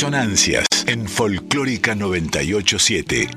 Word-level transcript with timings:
Resonancias 0.00 0.64
en 0.86 1.08
Folclórica 1.08 1.92
987. 1.96 3.28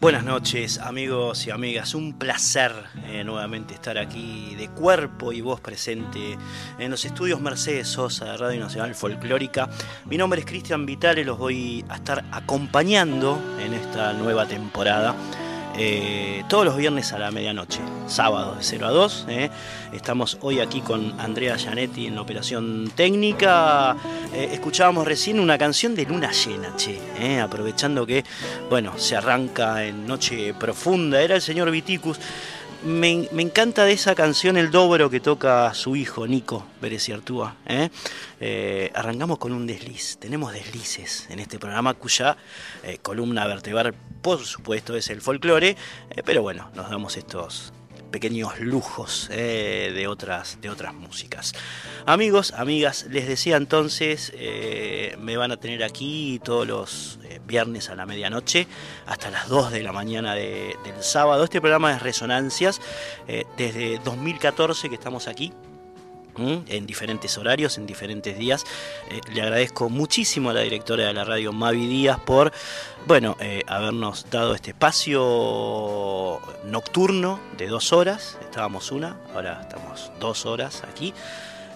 Buenas 0.00 0.24
noches 0.24 0.78
amigos 0.78 1.46
y 1.46 1.50
amigas, 1.50 1.94
un 1.94 2.18
placer 2.18 2.72
eh, 3.08 3.24
nuevamente 3.24 3.74
estar 3.74 3.98
aquí 3.98 4.54
de 4.54 4.70
cuerpo 4.70 5.34
y 5.34 5.42
voz 5.42 5.60
presente 5.60 6.38
en 6.78 6.90
los 6.90 7.04
estudios 7.04 7.42
Mercedes 7.42 7.88
Sosa 7.88 8.24
de 8.24 8.36
Radio 8.38 8.58
Nacional 8.58 8.94
Folclórica. 8.94 9.68
Mi 10.06 10.16
nombre 10.16 10.40
es 10.40 10.46
Cristian 10.46 10.86
Vitale, 10.86 11.26
los 11.26 11.36
voy 11.36 11.84
a 11.90 11.96
estar 11.96 12.24
acompañando 12.32 13.38
en 13.62 13.74
esta 13.74 14.14
nueva 14.14 14.46
temporada 14.46 15.14
eh, 15.80 16.42
todos 16.48 16.64
los 16.64 16.76
viernes 16.76 17.12
a 17.12 17.20
la 17.20 17.30
medianoche, 17.30 17.78
sábado 18.08 18.54
de 18.56 18.62
0 18.62 18.86
a 18.86 18.90
2. 18.90 19.26
Eh. 19.28 19.50
Estamos 19.92 20.38
hoy 20.40 20.60
aquí 20.60 20.80
con 20.80 21.18
Andrea 21.20 21.56
Gianetti 21.56 22.06
en 22.06 22.14
la 22.14 22.22
operación 22.22 22.90
técnica. 22.94 23.96
Eh, 24.32 24.50
escuchábamos 24.52 25.06
recién 25.06 25.38
una 25.38 25.56
canción 25.58 25.94
de 25.94 26.06
Luna 26.06 26.32
Llena, 26.32 26.74
che, 26.76 27.40
aprovechando 27.40 28.06
que, 28.06 28.24
bueno, 28.68 28.98
se 28.98 29.16
arranca 29.16 29.84
en 29.84 30.06
Noche 30.06 30.54
Profunda. 30.54 31.20
Era 31.20 31.36
el 31.36 31.42
señor 31.42 31.70
Viticus. 31.70 32.18
Me, 32.84 33.28
encanta 33.36 33.84
de 33.84 33.92
esa 33.92 34.14
canción 34.14 34.56
el 34.56 34.70
dobro 34.70 35.10
que 35.10 35.18
toca 35.18 35.74
su 35.74 35.96
hijo, 35.96 36.28
Nico 36.28 36.64
Pérez 36.80 37.08
Artúa. 37.08 37.56
¿eh? 37.66 37.90
¿eh? 38.40 38.92
arrancamos 38.94 39.38
con 39.38 39.52
un 39.52 39.66
desliz. 39.66 40.16
Tenemos 40.18 40.52
deslices 40.52 41.26
en 41.28 41.40
este 41.40 41.58
programa 41.58 41.94
cuya 41.94 42.36
eh, 42.84 42.98
columna 43.02 43.46
vertebral, 43.48 43.94
por 44.22 44.44
supuesto, 44.44 44.96
es 44.96 45.10
el 45.10 45.20
folclore. 45.20 45.70
Eh, 46.10 46.22
pero 46.24 46.42
bueno, 46.42 46.70
nos 46.76 46.88
damos 46.88 47.16
estos 47.16 47.72
pequeños 48.10 48.58
lujos 48.60 49.28
eh, 49.30 49.92
de, 49.94 50.08
otras, 50.08 50.60
de 50.60 50.70
otras 50.70 50.94
músicas. 50.94 51.52
Amigos, 52.06 52.52
amigas, 52.52 53.06
les 53.10 53.28
decía 53.28 53.56
entonces, 53.56 54.32
eh, 54.34 55.16
me 55.20 55.36
van 55.36 55.52
a 55.52 55.56
tener 55.58 55.84
aquí 55.84 56.40
todos 56.42 56.66
los 56.66 57.18
eh, 57.24 57.40
viernes 57.46 57.90
a 57.90 57.94
la 57.94 58.06
medianoche 58.06 58.66
hasta 59.06 59.30
las 59.30 59.48
2 59.48 59.72
de 59.72 59.82
la 59.82 59.92
mañana 59.92 60.34
del 60.34 60.74
sábado. 61.00 61.44
Este 61.44 61.60
programa 61.60 61.94
es 61.94 62.02
Resonancias, 62.02 62.80
desde 63.56 63.98
2014 64.04 64.88
que 64.88 64.94
estamos 64.94 65.28
aquí 65.28 65.52
en 66.38 66.86
diferentes 66.86 67.36
horarios, 67.36 67.78
en 67.78 67.86
diferentes 67.86 68.38
días. 68.38 68.64
Le 69.32 69.42
agradezco 69.42 69.90
muchísimo 69.90 70.50
a 70.50 70.52
la 70.52 70.60
directora 70.60 71.06
de 71.06 71.12
la 71.12 71.24
radio, 71.24 71.52
Mavi 71.52 71.86
Díaz, 71.86 72.20
por 72.20 72.52
bueno, 73.08 73.38
eh, 73.40 73.62
habernos 73.66 74.26
dado 74.30 74.54
este 74.54 74.72
espacio 74.72 76.40
nocturno 76.66 77.40
de 77.56 77.66
dos 77.66 77.94
horas. 77.94 78.36
Estábamos 78.42 78.92
una, 78.92 79.16
ahora 79.34 79.62
estamos 79.62 80.12
dos 80.20 80.44
horas 80.44 80.82
aquí. 80.84 81.14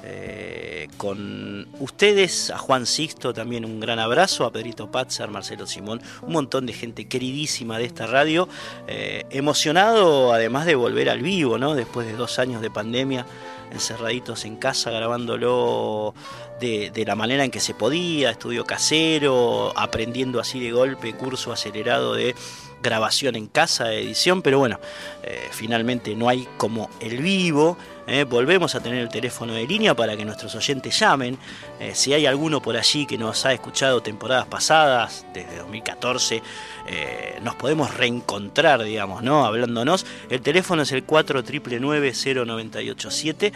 Eh, 0.05 0.89
con 0.99 1.69
ustedes, 1.81 2.51
a 2.51 2.59
Juan 2.59 2.85
Sixto 2.85 3.33
también 3.33 3.65
un 3.65 3.81
gran 3.81 3.99
abrazo, 3.99 4.45
a 4.45 4.53
Pedrito 4.53 4.91
Patzer, 4.91 5.31
Marcelo 5.31 5.67
Simón, 5.67 6.03
un 6.21 6.33
montón 6.35 6.67
de 6.67 6.75
gente 6.75 7.07
queridísima 7.07 7.79
de 7.79 7.87
esta 7.87 8.07
radio, 8.07 8.47
emocionado 8.87 10.35
además 10.35 10.67
de 10.67 10.75
volver 10.75 11.09
al 11.09 11.23
vivo, 11.23 11.57
¿no? 11.57 11.75
Después 11.75 12.07
de 12.07 12.13
dos 12.13 12.39
años 12.39 12.61
de 12.61 12.71
pandemia, 12.71 13.25
encerraditos 13.73 14.45
en 14.45 14.57
casa 14.57 14.91
grabándolo 14.91 16.15
de, 16.63 17.05
la 17.05 17.17
manera 17.17 17.45
en 17.45 17.51
que 17.51 17.61
se 17.61 17.75
podía, 17.75 18.31
estudio 18.31 18.65
casero, 18.65 19.73
aprendiendo 19.77 20.41
así 20.41 20.61
de 20.61 20.71
golpe, 20.71 21.13
curso 21.15 21.53
acelerado 21.53 22.15
de 22.15 22.35
grabación 22.83 23.37
en 23.37 23.47
casa, 23.47 23.85
de 23.85 24.01
edición, 24.01 24.43
pero 24.43 24.59
bueno, 24.59 24.79
eh, 25.23 25.49
finalmente 25.51 26.15
no 26.15 26.29
hay 26.29 26.47
como 26.57 26.91
el 27.01 27.19
vivo. 27.19 27.77
Eh, 28.07 28.25
volvemos 28.25 28.75
a 28.75 28.81
tener 28.81 28.99
el 28.99 29.09
teléfono 29.09 29.55
de 29.55 29.67
línea 29.67 29.95
para 29.95 30.15
que 30.17 30.25
nuestros 30.25 30.55
oyentes 30.57 30.99
llamen. 30.99 31.39
Eh, 31.79 31.93
si 31.95 32.13
hay 32.13 32.27
alguno 32.27 32.61
por 32.61 32.77
allí 32.77 33.07
que 33.07 33.17
nos 33.17 33.47
ha 33.47 33.53
escuchado 33.53 34.03
temporadas 34.03 34.47
pasadas, 34.47 35.25
desde 35.33 35.59
2014, 35.59 36.43
eh, 36.89 37.39
nos 37.43 37.55
podemos 37.55 37.95
reencontrar, 37.95 38.83
digamos, 38.83 39.23
¿no? 39.23 39.45
Hablándonos. 39.45 40.05
El 40.31 40.41
teléfono 40.41 40.83
es 40.83 40.91
el 40.93 41.07
4999-0987, 41.07 43.53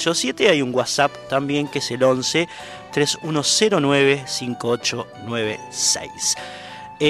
4999-0987. 0.00 0.50
Hay 0.50 0.62
un 0.62 0.74
WhatsApp 0.74 1.12
también 1.28 1.68
que 1.68 1.80
es 1.80 1.90
el 1.90 2.02
11 2.02 2.48
3109 2.92 4.24
5896. 4.26 6.36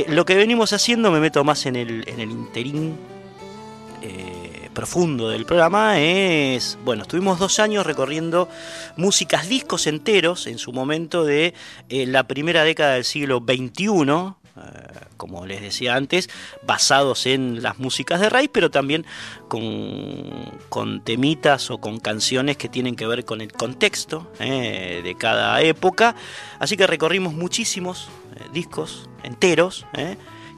lo 0.08 0.24
que 0.24 0.34
venimos 0.34 0.72
haciendo, 0.72 1.10
me 1.10 1.20
meto 1.20 1.44
más 1.44 1.66
en 1.66 1.76
el, 1.76 2.08
en 2.08 2.20
el 2.20 2.30
interín 2.30 2.98
eh, 4.02 4.70
profundo 4.72 5.28
del 5.28 5.44
programa 5.44 6.00
es, 6.00 6.78
bueno, 6.84 7.02
estuvimos 7.02 7.38
dos 7.38 7.58
años 7.58 7.84
recorriendo 7.84 8.48
músicas, 8.96 9.48
discos 9.48 9.86
enteros 9.86 10.46
en 10.46 10.58
su 10.58 10.72
momento 10.72 11.24
de 11.24 11.54
eh, 11.88 12.06
la 12.06 12.24
primera 12.24 12.64
década 12.64 12.94
del 12.94 13.04
siglo 13.04 13.44
XXI, 13.46 13.88
eh, 13.88 14.32
como 15.16 15.46
les 15.46 15.60
decía 15.60 15.96
antes, 15.96 16.28
basados 16.62 17.26
en 17.26 17.62
las 17.62 17.78
músicas 17.78 18.20
de 18.20 18.30
raíz, 18.30 18.50
pero 18.52 18.70
también 18.70 19.04
con, 19.48 20.30
con, 20.68 21.02
temitas 21.02 21.70
o 21.70 21.78
con 21.78 22.00
canciones 22.00 22.56
que 22.56 22.68
tienen 22.68 22.96
que 22.96 23.06
ver 23.06 23.24
con 23.24 23.40
el 23.40 23.52
contexto 23.52 24.30
de 24.38 25.16
cada 25.18 25.60
época. 25.62 26.14
Así 26.58 26.76
que 26.76 26.86
recorrimos 26.86 27.34
muchísimos 27.34 28.08
discos 28.52 29.08
enteros. 29.22 29.86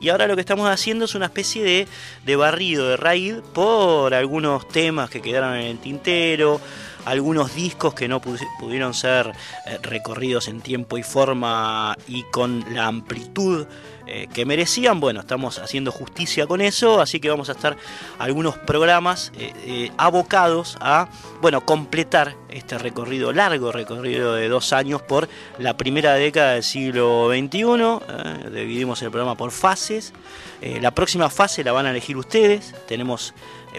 Y 0.02 0.08
ahora 0.08 0.26
lo 0.26 0.34
que 0.34 0.40
estamos 0.40 0.68
haciendo 0.68 1.04
es 1.04 1.14
una 1.14 1.26
especie 1.26 1.86
de, 2.24 2.36
barrido, 2.36 2.88
de 2.88 2.96
raid 2.96 3.36
por 3.54 4.14
algunos 4.14 4.66
temas 4.66 5.08
que 5.08 5.22
quedaron 5.22 5.54
en 5.54 5.66
el 5.66 5.78
tintero, 5.78 6.60
algunos 7.04 7.54
discos 7.54 7.94
que 7.94 8.08
no 8.08 8.20
pudieron 8.20 8.94
ser 8.94 9.32
eh, 9.64 9.78
recorridos 9.80 10.48
en 10.48 10.60
tiempo 10.60 10.98
y 10.98 11.04
forma 11.04 11.96
y 12.08 12.24
con 12.24 12.64
la 12.74 12.88
amplitud 12.88 13.66
eh, 14.06 14.28
que 14.32 14.44
merecían. 14.44 14.98
Bueno, 14.98 15.20
estamos 15.20 15.58
haciendo 15.60 15.92
justicia 15.92 16.46
con 16.46 16.60
eso, 16.60 17.00
así 17.00 17.20
que 17.20 17.30
vamos 17.30 17.48
a 17.48 17.52
estar 17.52 17.76
algunos 18.18 18.58
programas 18.58 19.32
eh, 19.38 19.52
eh, 19.64 19.92
abocados 19.96 20.76
a, 20.80 21.08
bueno, 21.40 21.64
completar 21.64 22.34
este 22.48 22.78
recorrido, 22.78 23.32
largo 23.32 23.70
recorrido 23.70 24.34
de 24.34 24.48
dos 24.48 24.72
años 24.72 25.02
por 25.02 25.28
la 25.58 25.76
primera 25.76 26.14
década 26.14 26.54
del 26.54 26.64
siglo 26.64 27.28
XXI. 27.30 28.50
dividimos 28.50 29.00
el 29.02 29.10
programa 29.10 29.36
por 29.36 29.52
fases. 29.52 30.12
la 30.60 30.90
próxima 30.90 31.30
fase 31.30 31.62
la 31.64 31.72
van 31.72 31.86
a 31.86 31.90
elegir 31.90 32.16
ustedes. 32.16 32.74
Tenemos 32.86 33.34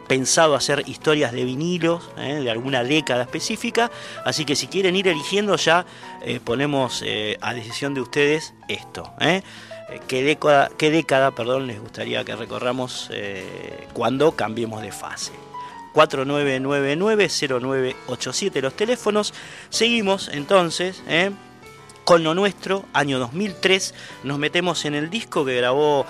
pensado 0.07 0.55
hacer 0.55 0.83
historias 0.87 1.31
de 1.33 1.45
vinilos 1.45 2.09
de 2.15 2.49
alguna 2.49 2.83
década 2.83 3.23
específica. 3.23 3.91
Así 4.25 4.45
que 4.45 4.55
si 4.55 4.67
quieren 4.67 4.95
ir 4.95 5.07
eligiendo 5.07 5.55
ya 5.55 5.85
ponemos 6.43 7.03
a 7.41 7.53
decisión 7.53 7.93
de 7.93 8.01
ustedes 8.01 8.53
esto. 8.67 9.13
Eh, 9.89 9.99
¿Qué 10.07 10.23
década, 10.23 10.71
qué 10.77 10.91
década 10.91 11.31
perdón, 11.31 11.67
les 11.67 11.79
gustaría 11.79 12.23
que 12.23 12.35
recorramos 12.35 13.09
eh, 13.11 13.87
cuando 13.93 14.33
cambiemos 14.33 14.81
de 14.81 14.91
fase? 14.91 15.31
4999-0987 15.93 18.61
los 18.61 18.75
teléfonos. 18.75 19.33
Seguimos 19.69 20.29
entonces 20.29 21.03
eh, 21.07 21.31
con 22.03 22.23
lo 22.23 22.33
nuestro, 22.33 22.85
año 22.93 23.19
2003. 23.19 23.93
Nos 24.23 24.39
metemos 24.39 24.85
en 24.85 24.95
el 24.95 25.09
disco 25.09 25.45
que 25.45 25.55
grabó 25.55 26.05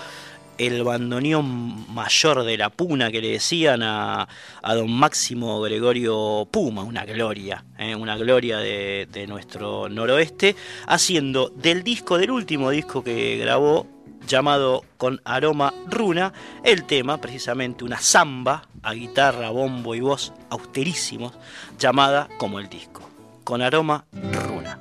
el 0.58 0.84
bandoneón 0.84 1.94
mayor 1.94 2.44
de 2.44 2.58
la 2.58 2.70
Puna 2.70 3.12
que 3.12 3.22
le 3.22 3.30
decían 3.30 3.82
a, 3.84 4.28
don 4.64 4.92
Máximo 4.92 5.62
Gregorio 5.62 6.48
Puma, 6.50 6.84
una 6.84 7.06
gloria, 7.06 7.64
¿eh? 7.78 7.96
una 7.96 8.18
gloria 8.18 8.58
de, 8.58 9.08
de, 9.12 9.28
nuestro 9.28 9.90
noroeste, 9.90 10.56
haciendo 10.88 11.50
del 11.50 11.84
disco, 11.84 12.18
del 12.18 12.32
último 12.32 12.70
disco 12.70 13.04
que 13.04 13.38
grabó, 13.38 13.88
llamado 14.28 14.84
Con 14.98 15.22
Aroma 15.26 15.74
Runa, 15.88 16.34
el 16.64 16.86
tema, 16.86 17.20
precisamente 17.20 17.84
una 17.84 18.00
samba 18.00 18.68
a 18.82 18.94
guitarra, 18.94 19.50
bombo 19.50 19.96
y 19.96 20.02
voz 20.02 20.34
austerísimos, 20.50 21.34
llamada 21.78 22.30
como 22.38 22.60
el 22.60 22.70
disco, 22.70 23.10
Con 23.44 23.62
Aroma 23.62 24.06
Runa. 24.14 24.80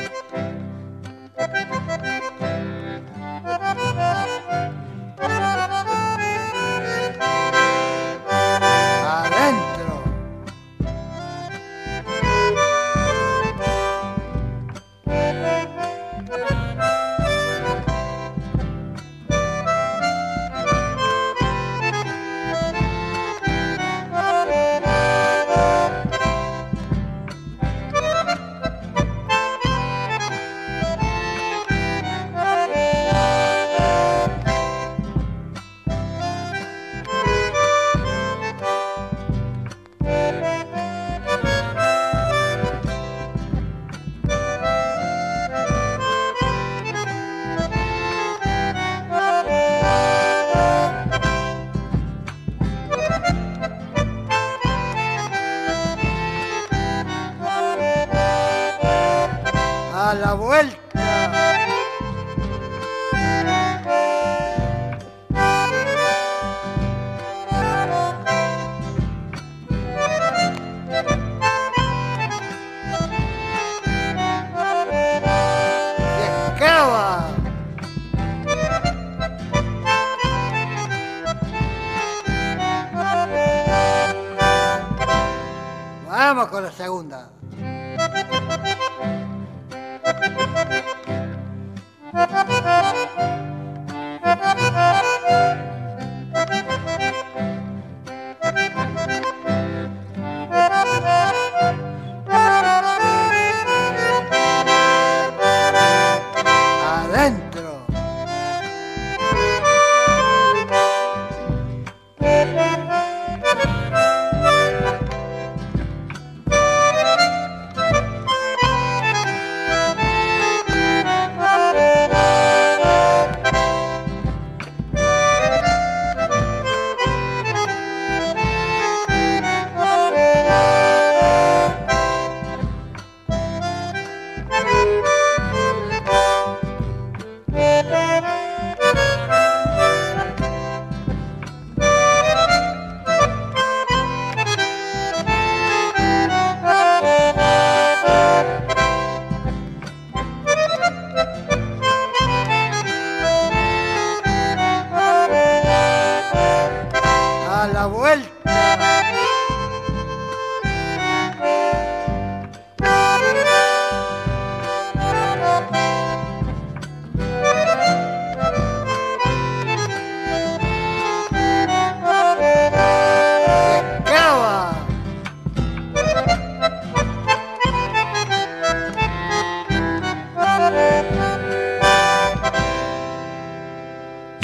La 60.32 60.38
vuelta. 60.38 60.81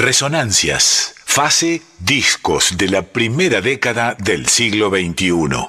Resonancias. 0.08 1.14
Fase 1.26 1.82
discos 1.98 2.78
de 2.78 2.88
la 2.88 3.02
primera 3.02 3.60
década 3.60 4.16
del 4.18 4.46
siglo 4.46 4.88
XXI. 4.88 5.68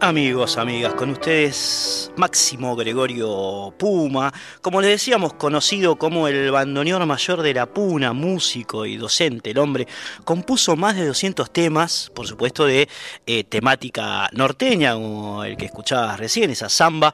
Amigos, 0.00 0.56
amigas, 0.56 0.94
con 0.94 1.10
ustedes 1.10 2.10
Máximo 2.16 2.76
Gregorio 2.76 3.74
Puma, 3.78 4.32
como 4.64 4.80
les 4.80 4.92
decíamos, 4.92 5.34
conocido 5.34 5.96
como 5.96 6.26
el 6.26 6.50
bandoneón 6.50 7.06
mayor 7.06 7.42
de 7.42 7.52
la 7.52 7.66
Puna, 7.66 8.14
músico 8.14 8.86
y 8.86 8.96
docente, 8.96 9.50
el 9.50 9.58
hombre 9.58 9.86
compuso 10.24 10.74
más 10.74 10.96
de 10.96 11.06
200 11.06 11.50
temas, 11.50 12.10
por 12.14 12.26
supuesto 12.26 12.64
de 12.64 12.88
eh, 13.26 13.44
temática 13.44 14.26
norteña, 14.32 14.94
como 14.94 15.44
el 15.44 15.58
que 15.58 15.66
escuchabas 15.66 16.18
recién, 16.18 16.48
esa 16.48 16.70
samba. 16.70 17.12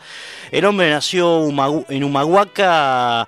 El 0.52 0.64
hombre 0.64 0.90
nació 0.90 1.48
en 1.88 2.04
Humahuaca 2.04 3.26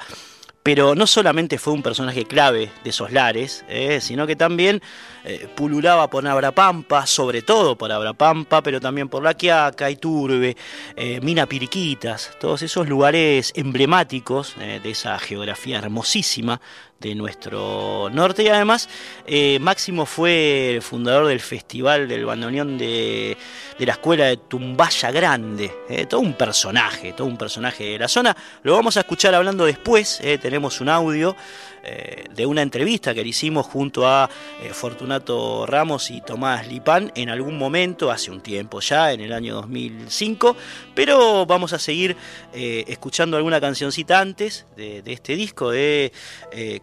pero 0.63 0.95
no 0.95 1.07
solamente 1.07 1.59
fue 1.59 1.73
un 1.73 1.83
personaje 1.83 2.25
clave 2.25 2.71
de 2.85 2.91
esos 2.91 3.13
lares, 3.13 3.65
eh, 3.69 4.01
sino 4.01 4.27
que 4.27 4.37
también 4.37 4.81
eh, 5.25 5.49
pululaba 5.55 6.09
por 6.11 6.27
Abrapampa, 6.27 7.07
sobre 7.07 7.43
todo 7.43 7.77
por 7.77 7.93
Abrapampa, 7.93 8.61
pero 8.61 8.81
también 8.81 9.09
por 9.09 9.23
La 9.23 9.35
Quiaca, 9.35 9.89
Iturbe, 9.89 10.57
eh, 10.97 11.21
Mina 11.21 11.47
Piriquitas, 11.47 12.31
todos 12.41 12.63
esos 12.63 12.89
lugares 12.89 13.53
emblemáticos 13.55 14.57
eh, 14.61 14.81
de 14.83 14.91
esa 14.91 15.17
geografía 15.21 15.79
hermosísima 15.79 16.61
de 17.03 17.15
nuestro 17.15 18.09
norte. 18.11 18.45
Y 18.45 18.49
además 18.49 18.89
eh, 19.27 19.59
Máximo 19.61 20.07
fue 20.07 20.77
el 20.77 20.83
fundador 20.83 21.27
del 21.27 21.41
Festival 21.41 22.09
del 22.09 22.25
Bandoneón 22.25 22.79
de, 22.79 23.37
de 23.79 23.87
la 23.87 23.93
Escuela 23.93 24.27
de 24.27 24.37
Tumbaya 24.37 25.11
Grande, 25.11 25.71
eh, 25.89 26.07
todo 26.07 26.21
un 26.21 26.35
personaje, 26.35 27.13
todo 27.13 27.27
un 27.27 27.37
personaje 27.37 27.85
de 27.85 27.99
la 27.99 28.09
zona, 28.09 28.37
lo 28.63 28.75
vamos 28.75 28.97
a 28.97 29.01
escuchar 29.01 29.35
hablando 29.35 29.65
después, 29.65 30.21
eh, 30.23 30.39
tenemos 30.39 30.81
un 30.81 30.89
audio 30.89 31.37
eh, 31.85 32.27
de 32.33 32.47
una 32.47 32.63
entrevista 32.63 33.13
que 33.13 33.25
le 33.25 33.31
hicimos 33.31 33.67
junto 33.67 34.07
a 34.07 34.31
eh, 34.63 34.69
Fortunato 34.73 35.67
Ramos 35.67 36.13
y 36.13 36.21
Tomás 36.21 36.69
Lipán 36.69 37.11
en 37.17 37.29
algún 37.29 37.59
momento, 37.59 38.13
hace 38.13 38.31
un 38.31 38.41
tiempo 38.41 38.79
ya, 38.79 39.13
en 39.13 39.21
el 39.21 39.33
año 39.33 39.55
2005, 39.57 40.57
pero 40.95 41.45
vamos 41.45 41.73
a 41.73 41.81
seguir 41.81 42.17
eh, 42.55 42.85
escuchando 42.87 43.37
alguna 43.37 43.61
cancioncita 43.61 44.21
antes 44.21 44.65
de, 44.77 45.03
este 45.07 45.35
disco 45.35 45.73
de, 45.73 46.13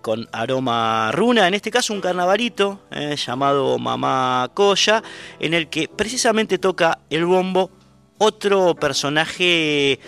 con 0.01 0.27
aroma 0.33 1.11
runa, 1.13 1.47
en 1.47 1.53
este 1.53 1.71
caso 1.71 1.93
un 1.93 2.01
carnavalito 2.01 2.81
llamado 3.15 3.79
Mamá 3.79 4.51
Coya, 4.53 5.01
en 5.39 5.53
el 5.53 5.69
que 5.69 5.87
precisamente 5.87 6.57
toca 6.57 6.99
el 7.09 7.25
bombo 7.25 7.71
otro 8.17 8.75
personaje 8.75 9.99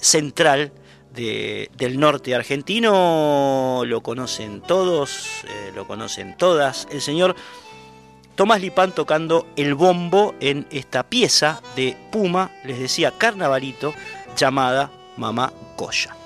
central 0.00 0.72
de- 1.14 1.70
del 1.76 1.98
norte 1.98 2.34
argentino, 2.34 3.82
lo 3.86 4.00
conocen 4.02 4.60
todos, 4.60 5.44
eh, 5.48 5.72
lo 5.74 5.86
conocen 5.86 6.36
todas, 6.36 6.86
el 6.90 7.00
señor 7.00 7.34
Tomás 8.36 8.60
Lipán 8.60 8.92
tocando 8.92 9.46
el 9.56 9.74
bombo 9.74 10.34
en 10.40 10.66
esta 10.70 11.02
pieza 11.02 11.60
de 11.76 11.96
Puma, 12.10 12.50
les 12.64 12.78
decía 12.78 13.12
carnavalito, 13.18 13.92
llamada 14.36 14.90
Mamá 15.16 15.52
Coya. 15.76 16.16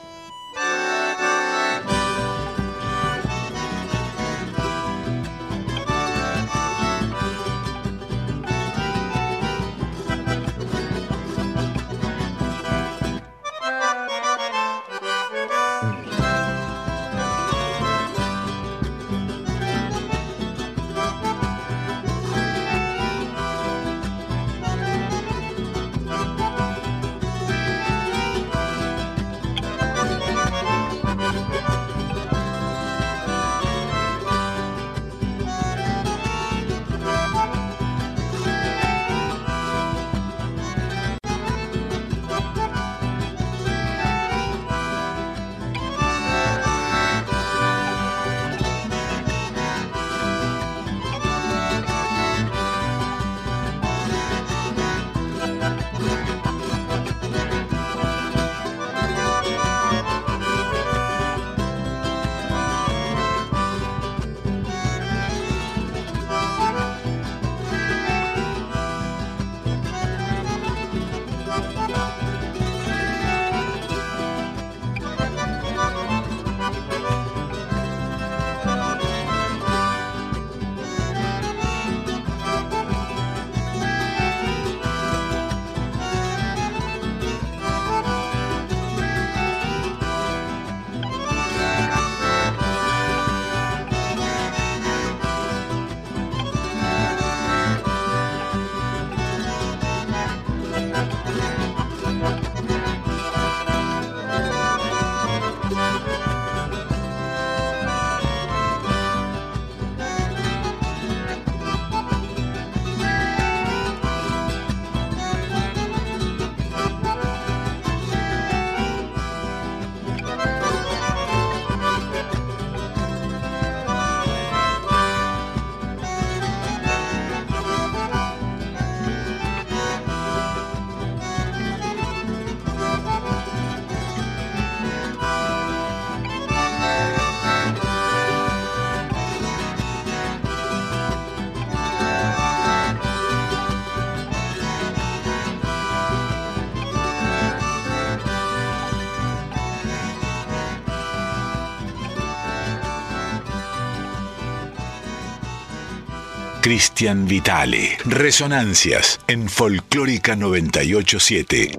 Cristian 156.74 157.28
Vitale. 157.28 157.98
Resonancias 158.04 159.20
en 159.28 159.48
Folclórica 159.48 160.34
987. 160.34 161.78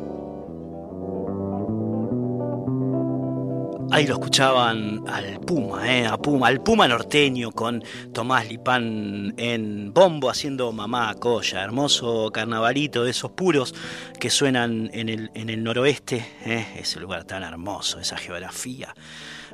Ahí 3.92 4.08
lo 4.08 4.14
escuchaban 4.14 5.04
al 5.10 5.42
Puma, 5.42 5.84
¿eh? 5.86 6.10
Puma, 6.24 6.48
al 6.48 6.64
Puma 6.64 6.88
norteño 6.88 7.52
con 7.52 7.84
Tomás 8.14 8.48
Lipán 8.48 9.34
en 9.36 9.94
bombo 9.94 10.30
haciendo 10.30 10.72
mamá 10.72 11.14
colla, 11.16 11.62
hermoso 11.62 12.32
carnavalito 12.32 13.04
de 13.04 13.12
esos 13.12 13.32
puros 13.32 13.76
que 14.18 14.30
suenan 14.30 14.90
en 14.94 15.10
el, 15.10 15.30
en 15.34 15.50
el 15.50 15.62
noroeste, 15.62 16.26
¿eh? 16.46 16.68
ese 16.78 17.02
lugar 17.02 17.26
tan 17.26 17.44
hermoso, 17.44 18.00
esa 18.00 18.16
geografía 18.16 18.96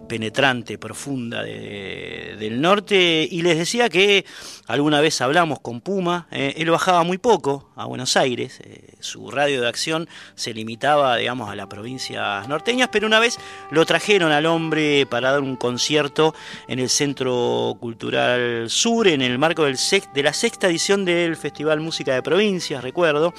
penetrante, 0.08 0.78
profunda 0.78 1.44
del 1.44 2.62
norte. 2.62 3.28
Y 3.30 3.42
les 3.42 3.58
decía 3.58 3.90
que 3.90 4.26
alguna 4.68 5.02
vez 5.02 5.22
hablamos 5.22 5.60
con 5.60 5.82
Puma, 5.82 6.28
eh, 6.32 6.54
él 6.58 6.70
bajaba 6.70 7.04
muy 7.04 7.18
poco 7.18 7.72
a 7.76 7.86
Buenos 7.86 8.16
Aires, 8.18 8.60
eh, 8.64 8.96
su 9.00 9.32
radio 9.32 9.62
de 9.62 9.68
acción 9.68 10.08
se 10.36 10.54
limitaba, 10.54 11.18
digamos, 11.18 11.50
a 11.50 11.56
las 11.56 11.68
provincias 11.68 12.48
norteñas, 12.48 12.90
pero 12.92 13.08
una 13.08 13.20
vez 13.20 13.38
lo 13.72 13.86
trajeron 13.86 14.32
al 14.32 14.46
hombre 14.46 15.06
para 15.06 15.32
dar 15.32 15.42
un 15.42 15.56
concierto 15.56 16.34
en 16.68 16.80
el 16.80 16.90
Centro 16.90 17.76
Cultural 17.80 18.70
Sur, 18.70 19.08
en 19.08 19.22
el 19.22 19.38
marco 19.38 19.66
de 19.66 20.24
la 20.24 20.34
sexta 20.34 20.68
edición 20.68 21.06
del 21.06 21.36
Festival 21.36 21.80
Música 21.80 22.14
de 22.14 22.22
Provincias, 22.22 22.84
recuerdo. 22.84 23.34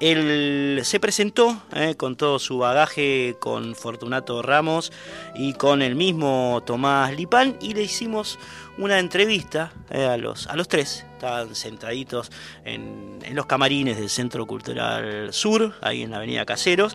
Él 0.00 0.80
se 0.84 1.00
presentó 1.00 1.60
eh, 1.74 1.96
con 1.96 2.16
todo 2.16 2.38
su 2.38 2.58
bagaje 2.58 3.36
con 3.40 3.74
Fortunato 3.74 4.42
Ramos 4.42 4.92
y 5.34 5.54
con 5.54 5.82
el 5.88 5.96
mismo 5.96 6.62
Tomás 6.64 7.14
Lipán 7.16 7.56
y 7.60 7.74
le 7.74 7.82
hicimos 7.82 8.38
una 8.76 8.98
entrevista 8.98 9.72
eh, 9.90 10.04
a, 10.04 10.16
los, 10.16 10.46
a 10.46 10.54
los 10.54 10.68
tres. 10.68 11.04
Estaban 11.14 11.54
sentaditos 11.54 12.30
en, 12.64 13.18
los 13.32 13.46
camarines 13.46 13.96
del 13.96 14.10
Centro 14.10 14.46
Cultural 14.46 15.32
Sur, 15.32 15.74
ahí 15.80 16.02
en 16.02 16.10
la 16.10 16.18
Avenida 16.18 16.44
Caseros. 16.44 16.94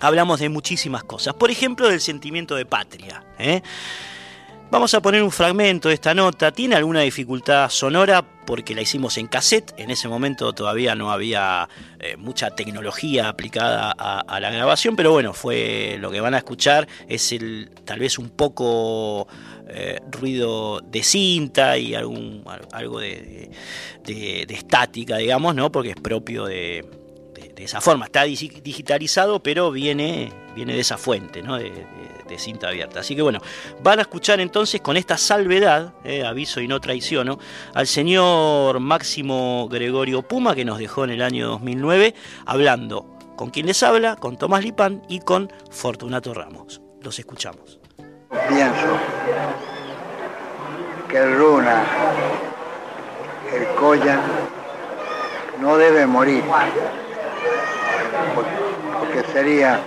Hablamos 0.00 0.40
de 0.40 0.48
muchísimas 0.48 1.02
cosas, 1.02 1.34
por 1.34 1.50
ejemplo 1.50 1.88
del 1.88 2.00
sentimiento 2.00 2.54
de 2.54 2.66
patria. 2.66 3.24
¿eh? 3.38 3.62
Vamos 4.74 4.92
a 4.92 5.00
poner 5.00 5.22
un 5.22 5.30
fragmento 5.30 5.86
de 5.88 5.94
esta 5.94 6.14
nota. 6.14 6.50
Tiene 6.50 6.74
alguna 6.74 7.02
dificultad 7.02 7.70
sonora 7.70 8.24
porque 8.44 8.74
la 8.74 8.82
hicimos 8.82 9.18
en 9.18 9.28
cassette. 9.28 9.72
En 9.76 9.92
ese 9.92 10.08
momento 10.08 10.52
todavía 10.52 10.96
no 10.96 11.12
había 11.12 11.68
eh, 12.00 12.16
mucha 12.16 12.50
tecnología 12.50 13.28
aplicada 13.28 13.92
a, 13.92 14.40
la 14.40 14.50
grabación, 14.50 14.96
pero 14.96 15.12
bueno, 15.12 15.32
fue 15.32 15.96
lo 16.00 16.10
que 16.10 16.20
van 16.20 16.34
a 16.34 16.38
escuchar. 16.38 16.88
Es 17.08 17.30
el 17.30 17.70
tal 17.84 18.00
vez 18.00 18.18
un 18.18 18.30
poco 18.30 19.28
eh, 19.68 20.00
ruido 20.10 20.80
de 20.80 21.04
cinta 21.04 21.78
y 21.78 21.94
algún, 21.94 22.42
algo 22.72 22.98
de, 22.98 23.52
estática, 24.04 25.18
digamos, 25.18 25.54
¿no? 25.54 25.70
Porque 25.70 25.90
es 25.90 25.96
propio 26.02 26.46
de, 26.46 26.84
esa 27.62 27.80
forma. 27.80 28.06
Está 28.06 28.24
digitalizado, 28.24 29.40
pero 29.42 29.70
viene, 29.70 30.32
viene 30.54 30.74
de 30.74 30.80
esa 30.80 30.98
fuente, 30.98 31.42
de, 31.42 31.86
de 32.26 32.38
cinta 32.38 32.68
abierta. 32.68 33.00
Así 33.00 33.14
que 33.14 33.22
bueno, 33.22 33.40
van 33.82 33.98
a 33.98 34.02
escuchar 34.02 34.40
entonces 34.40 34.80
con 34.80 34.96
esta 34.96 35.16
salvedad, 35.16 35.94
eh, 36.04 36.24
aviso 36.24 36.60
y 36.60 36.68
no 36.68 36.80
traiciono, 36.80 37.38
al 37.74 37.86
señor 37.86 38.80
Máximo 38.80 39.68
Gregorio 39.68 40.22
Puma, 40.22 40.54
que 40.54 40.64
nos 40.64 40.78
dejó 40.78 41.04
en 41.04 41.10
el 41.10 41.22
año 41.22 41.48
2009, 41.48 42.14
hablando 42.46 43.06
con 43.36 43.50
quien 43.50 43.66
les 43.66 43.82
habla, 43.82 44.16
con 44.16 44.36
Tomás 44.36 44.64
Lipán 44.64 45.02
y 45.08 45.20
con 45.20 45.52
Fortunato 45.70 46.34
Ramos. 46.34 46.80
Los 47.02 47.18
escuchamos. 47.18 47.78
Pienso 48.48 48.98
que 51.08 51.18
el 51.18 51.36
Runa, 51.36 51.84
el 53.52 53.66
Coya, 53.76 54.20
no 55.60 55.76
debe 55.76 56.06
morir, 56.06 56.42
porque 58.98 59.22
sería 59.32 59.80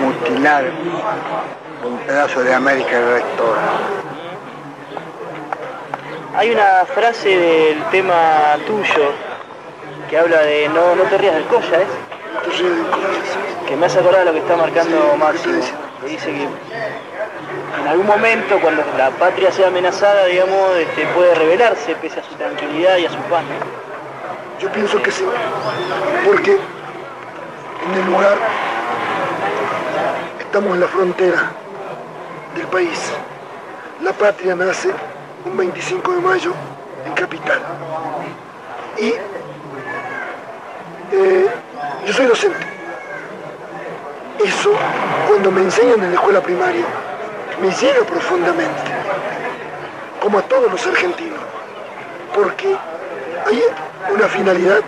mutilar 0.00 0.64
un 1.84 1.98
pedazo 1.98 2.42
de 2.42 2.54
América 2.54 3.00
rector. 3.12 3.56
Hay 6.36 6.50
una 6.50 6.84
frase 6.94 7.28
del 7.28 7.82
tema 7.90 8.56
tuyo 8.66 9.12
que 10.08 10.18
habla 10.18 10.40
de 10.42 10.68
no, 10.68 10.94
no 10.94 11.02
te 11.04 11.18
rías 11.18 11.34
del 11.34 11.44
colla, 11.44 11.82
¿es? 11.82 11.88
Que 13.66 13.76
me 13.76 13.86
hace 13.86 14.00
acordar 14.00 14.24
lo 14.24 14.32
que 14.32 14.38
está 14.38 14.56
marcando 14.56 15.16
Máximo. 15.16 15.60
Que 16.00 16.08
dice 16.08 16.26
que 16.32 16.48
en 17.82 17.88
algún 17.88 18.06
momento, 18.06 18.60
cuando 18.60 18.82
la 18.96 19.10
patria 19.10 19.50
sea 19.52 19.68
amenazada, 19.68 20.26
digamos, 20.26 20.76
este, 20.76 21.06
puede 21.08 21.34
rebelarse 21.34 21.94
pese 21.96 22.20
a 22.20 22.22
su 22.22 22.34
tranquilidad 22.34 22.96
y 22.98 23.06
a 23.06 23.10
su 23.10 23.18
paz. 23.28 23.42
Yo 24.60 24.70
pienso 24.70 25.02
que 25.02 25.10
sí, 25.10 25.24
porque 26.24 26.58
en 27.86 27.94
el 28.00 28.06
lugar 28.06 28.36
Estamos 30.50 30.74
en 30.74 30.80
la 30.80 30.88
frontera 30.88 31.52
del 32.56 32.66
país. 32.66 33.12
La 34.02 34.12
patria 34.12 34.56
nace 34.56 34.90
un 35.44 35.56
25 35.56 36.12
de 36.12 36.20
mayo 36.20 36.52
en 37.06 37.12
Capital. 37.12 37.60
Y 38.98 39.14
eh, 41.12 41.46
yo 42.04 42.12
soy 42.12 42.26
docente. 42.26 42.66
Eso, 44.44 44.72
cuando 45.28 45.52
me 45.52 45.60
enseñan 45.60 46.02
en 46.02 46.08
la 46.08 46.14
escuela 46.14 46.40
primaria, 46.40 46.84
me 47.62 47.70
llega 47.70 48.02
profundamente, 48.04 48.90
como 50.20 50.40
a 50.40 50.42
todos 50.42 50.68
los 50.68 50.84
argentinos, 50.84 51.38
porque 52.34 52.76
hay 53.46 53.62
una 54.12 54.26
finalidad 54.26 54.80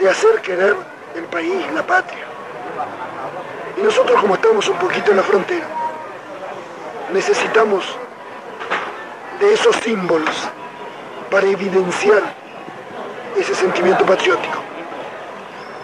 de 0.00 0.10
hacer 0.10 0.40
querer 0.40 0.93
el 1.14 1.24
país, 1.24 1.64
la 1.74 1.82
patria. 1.86 2.24
Y 3.76 3.82
nosotros 3.82 4.20
como 4.20 4.34
estamos 4.34 4.68
un 4.68 4.76
poquito 4.78 5.10
en 5.10 5.16
la 5.16 5.22
frontera, 5.22 5.66
necesitamos 7.12 7.84
de 9.40 9.52
esos 9.52 9.76
símbolos 9.76 10.48
para 11.30 11.46
evidenciar 11.46 12.22
ese 13.36 13.54
sentimiento 13.54 14.04
patriótico. 14.04 14.58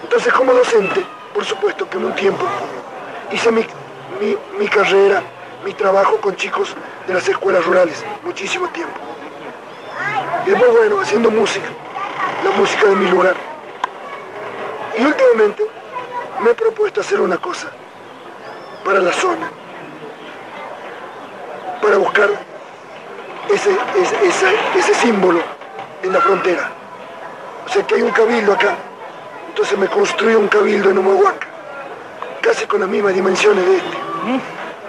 Entonces 0.02 0.32
como 0.32 0.52
docente, 0.52 1.04
por 1.34 1.44
supuesto 1.44 1.88
que 1.88 1.98
en 1.98 2.04
un 2.04 2.14
tiempo 2.14 2.44
hice 3.32 3.50
mi, 3.50 3.64
mi 4.58 4.68
carrera, 4.68 5.22
mi 5.64 5.72
trabajo 5.74 6.16
con 6.16 6.36
chicos 6.36 6.74
de 7.06 7.14
las 7.14 7.28
escuelas 7.28 7.64
rurales, 7.64 8.04
muchísimo 8.24 8.68
tiempo. 8.68 8.98
Y 10.46 10.50
después, 10.50 10.70
bueno, 10.72 11.00
haciendo 11.00 11.30
música, 11.30 11.68
la 12.44 12.50
música 12.58 12.86
de 12.86 12.96
mi 12.96 13.08
lugar. 13.10 13.49
Y 14.98 15.04
últimamente 15.04 15.66
me 16.40 16.50
he 16.50 16.54
propuesto 16.54 17.00
hacer 17.00 17.20
una 17.20 17.36
cosa 17.38 17.68
para 18.84 19.00
la 19.00 19.12
zona, 19.12 19.50
para 21.82 21.96
buscar 21.98 22.30
ese, 23.52 23.70
ese, 24.76 24.94
símbolo 24.94 25.40
en 26.02 26.12
la 26.12 26.20
frontera. 26.20 26.70
O 27.66 27.68
sea 27.68 27.86
que 27.86 27.96
hay 27.96 28.02
un 28.02 28.10
cabildo 28.10 28.52
acá, 28.52 28.74
entonces 29.48 29.78
me 29.78 29.86
construí 29.88 30.34
un 30.34 30.48
cabildo 30.48 30.90
en 30.90 30.98
Humahuaca, 30.98 31.46
casi 32.40 32.66
con 32.66 32.80
las 32.80 32.88
mismas 32.88 33.14
dimensiones 33.14 33.64
de 33.66 33.76
este. 33.76 33.96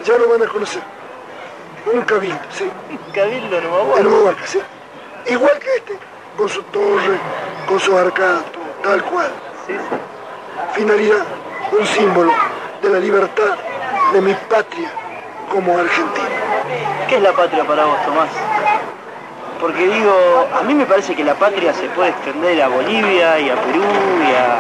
Ya 0.06 0.18
lo 0.18 0.30
van 0.30 0.42
a 0.42 0.48
conocer. 0.48 0.82
Un 1.94 2.02
cabildo, 2.02 2.40
sí. 2.52 2.70
Un 2.90 3.14
cabildo 3.14 3.58
en 3.58 3.66
Humahuaca. 3.66 4.00
En 4.00 4.08
Humahuaca, 4.08 4.48
sí. 4.48 4.60
Igual 5.28 5.60
que 5.60 5.76
este, 5.76 6.00
con 6.38 6.50
su 6.50 6.64
torre, 6.64 7.20
con 7.68 7.80
su 7.80 7.96
arcada, 7.96 8.42
tal 8.84 9.04
cual. 9.04 9.32
Finalidad, 10.74 11.26
un 11.72 11.86
símbolo 11.86 12.32
de 12.82 12.90
la 12.90 13.00
libertad 13.00 13.58
de 14.14 14.22
mi 14.22 14.34
patria 14.34 14.90
como 15.52 15.78
argentino. 15.78 16.28
¿Qué 17.08 17.18
es 17.18 17.22
la 17.22 17.34
patria 17.34 17.66
para 17.66 17.86
vos, 17.86 18.06
Tomás? 18.06 18.30
Porque 19.60 19.88
digo, 19.88 20.48
a 20.58 20.64
mí 20.64 20.74
me 20.74 20.86
parece 20.86 21.16
que 21.16 21.24
la 21.24 21.36
patria 21.36 21.74
se 21.74 21.88
puede 21.90 22.10
extender 22.10 22.62
a 22.62 22.68
Bolivia 22.68 23.40
y 23.40 23.50
a 23.50 23.56
Perú 23.56 23.84
y 24.28 24.34
a 24.34 24.60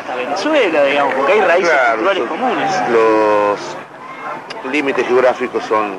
hasta 0.00 0.16
Venezuela, 0.16 0.84
digamos, 0.84 1.14
porque 1.14 1.32
hay 1.32 1.40
raíces 1.40 1.78
culturales 1.92 2.28
comunes. 2.28 2.72
Los 2.90 4.72
límites 4.72 5.06
geográficos 5.06 5.64
son, 5.64 5.98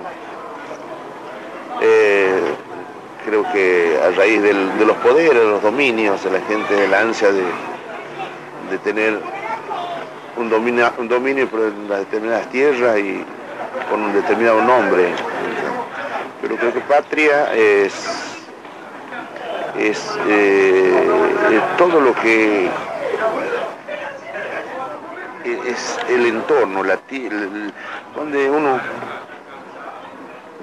eh, 1.82 2.42
creo 3.26 3.44
que 3.54 4.00
a 4.04 4.18
raíz 4.18 4.42
de 4.42 4.54
los 4.86 4.98
poderes, 4.98 5.40
de 5.40 5.46
los 5.46 5.62
dominios, 5.62 6.24
de 6.24 6.32
la 6.32 6.42
gente, 6.42 6.74
de 6.74 6.88
la 6.88 7.00
ansia 7.00 7.32
de, 7.32 7.44
de 8.70 8.78
tener 8.80 9.20
un 10.36 10.50
dominio, 10.50 10.92
un 10.98 11.08
dominio 11.08 11.48
por 11.48 11.60
las 11.90 12.00
determinadas 12.00 12.50
tierras 12.50 12.98
y 13.00 13.24
con 13.90 14.04
un 14.04 14.14
determinado 14.14 14.62
nombre. 14.62 15.14
Pero 16.42 16.56
creo 16.58 16.74
que 16.74 16.82
patria 16.82 17.54
es, 17.54 17.94
es 19.78 20.18
eh, 20.28 21.62
todo 21.78 22.00
lo 22.02 22.14
que 22.16 22.70
es 25.66 26.00
el 26.10 26.26
entorno, 26.26 26.84
la, 26.84 27.00
donde 28.16 28.50
uno 28.50 28.80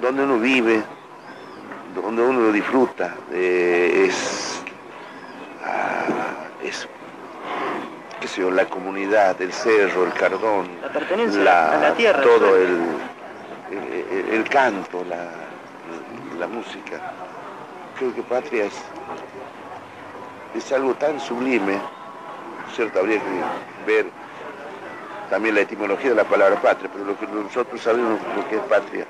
donde 0.01 0.23
uno 0.23 0.37
vive, 0.39 0.83
donde 1.95 2.21
uno 2.21 2.41
lo 2.41 2.51
disfruta, 2.51 3.15
eh, 3.31 4.05
es, 4.07 4.61
ah, 5.63 6.05
es 6.63 6.87
qué 8.25 8.29
sé 8.31 8.41
yo, 8.41 8.49
la 8.49 8.65
comunidad, 8.65 9.39
el 9.39 9.53
cerro, 9.53 10.03
el 10.03 10.13
cardón, 10.13 10.65
La 10.81 10.89
pertenencia 10.89 11.69
a 11.73 11.77
la 11.79 11.93
tierra, 11.93 12.23
todo 12.23 12.55
el, 12.55 12.71
el- 13.69 14.33
el 14.33 14.49
canto, 14.49 15.03
la, 15.07 15.29
la 16.39 16.47
música. 16.47 16.99
Creo 17.99 18.15
que 18.15 18.23
patria 18.23 18.65
es, 18.65 18.73
es 20.55 20.71
algo 20.71 20.95
tan 20.95 21.19
sublime, 21.19 21.77
¿cierto? 22.75 22.97
Habría 22.97 23.19
que 23.19 23.25
ver 23.85 24.07
también 25.29 25.53
la 25.53 25.61
etimología 25.61 26.09
de 26.09 26.15
la 26.15 26.23
palabra 26.23 26.59
patria, 26.59 26.89
pero 26.91 27.05
lo 27.05 27.19
que 27.19 27.27
nosotros 27.27 27.79
sabemos 27.79 28.19
lo 28.35 28.49
que 28.49 28.55
es 28.55 28.61
patria, 28.63 29.05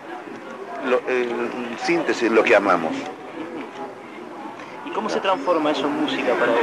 lo, 0.90 1.00
en 1.10 1.78
síntesis, 1.86 2.30
lo 2.30 2.44
que 2.44 2.54
amamos. 2.54 2.92
¿Y 4.86 4.90
cómo 4.90 5.08
se 5.10 5.22
transforma 5.22 5.72
eso 5.72 5.88
en 5.88 6.02
música 6.02 6.34
para 6.38 6.52
vos? 6.52 6.62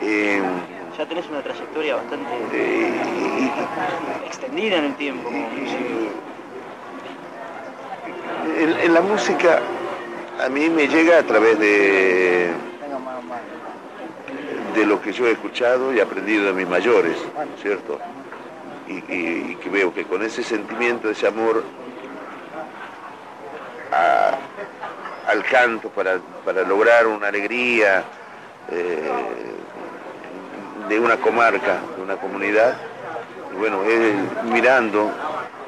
Eh, 0.00 0.40
Ya 0.98 1.06
tenés 1.06 1.28
una 1.30 1.40
trayectoria 1.42 1.94
bastante 1.94 2.26
eh, 2.52 3.50
extendida 4.26 4.78
en 4.78 4.84
el 4.86 4.94
tiempo. 4.96 5.30
En, 8.58 8.80
en 8.80 8.94
la 8.94 9.00
música 9.00 9.60
a 10.44 10.48
mí 10.48 10.68
me 10.68 10.88
llega 10.88 11.18
a 11.18 11.22
través 11.22 11.56
de, 11.60 12.50
de 14.74 14.86
lo 14.86 15.00
que 15.00 15.12
yo 15.12 15.28
he 15.28 15.32
escuchado 15.32 15.92
y 15.92 16.00
aprendido 16.00 16.46
de 16.46 16.52
mis 16.52 16.66
mayores, 16.66 17.16
¿cierto? 17.62 18.00
Y, 18.88 18.94
y- 18.94 19.52
y 19.52 19.54
que 19.62 19.70
veo 19.70 19.94
que 19.94 20.04
con 20.04 20.22
ese 20.24 20.42
sentimiento, 20.42 21.10
ese 21.10 21.28
amor 21.28 21.62
a- 23.92 24.36
al 25.30 25.44
canto 25.44 25.90
para, 25.90 26.18
para 26.44 26.62
lograr 26.62 27.06
una 27.06 27.28
alegría 27.28 28.02
eh, 28.70 29.54
de 30.88 30.98
una 30.98 31.16
comarca, 31.16 31.80
de 31.96 32.02
una 32.02 32.16
comunidad, 32.16 32.76
bueno, 33.58 33.82
mirando 34.44 35.10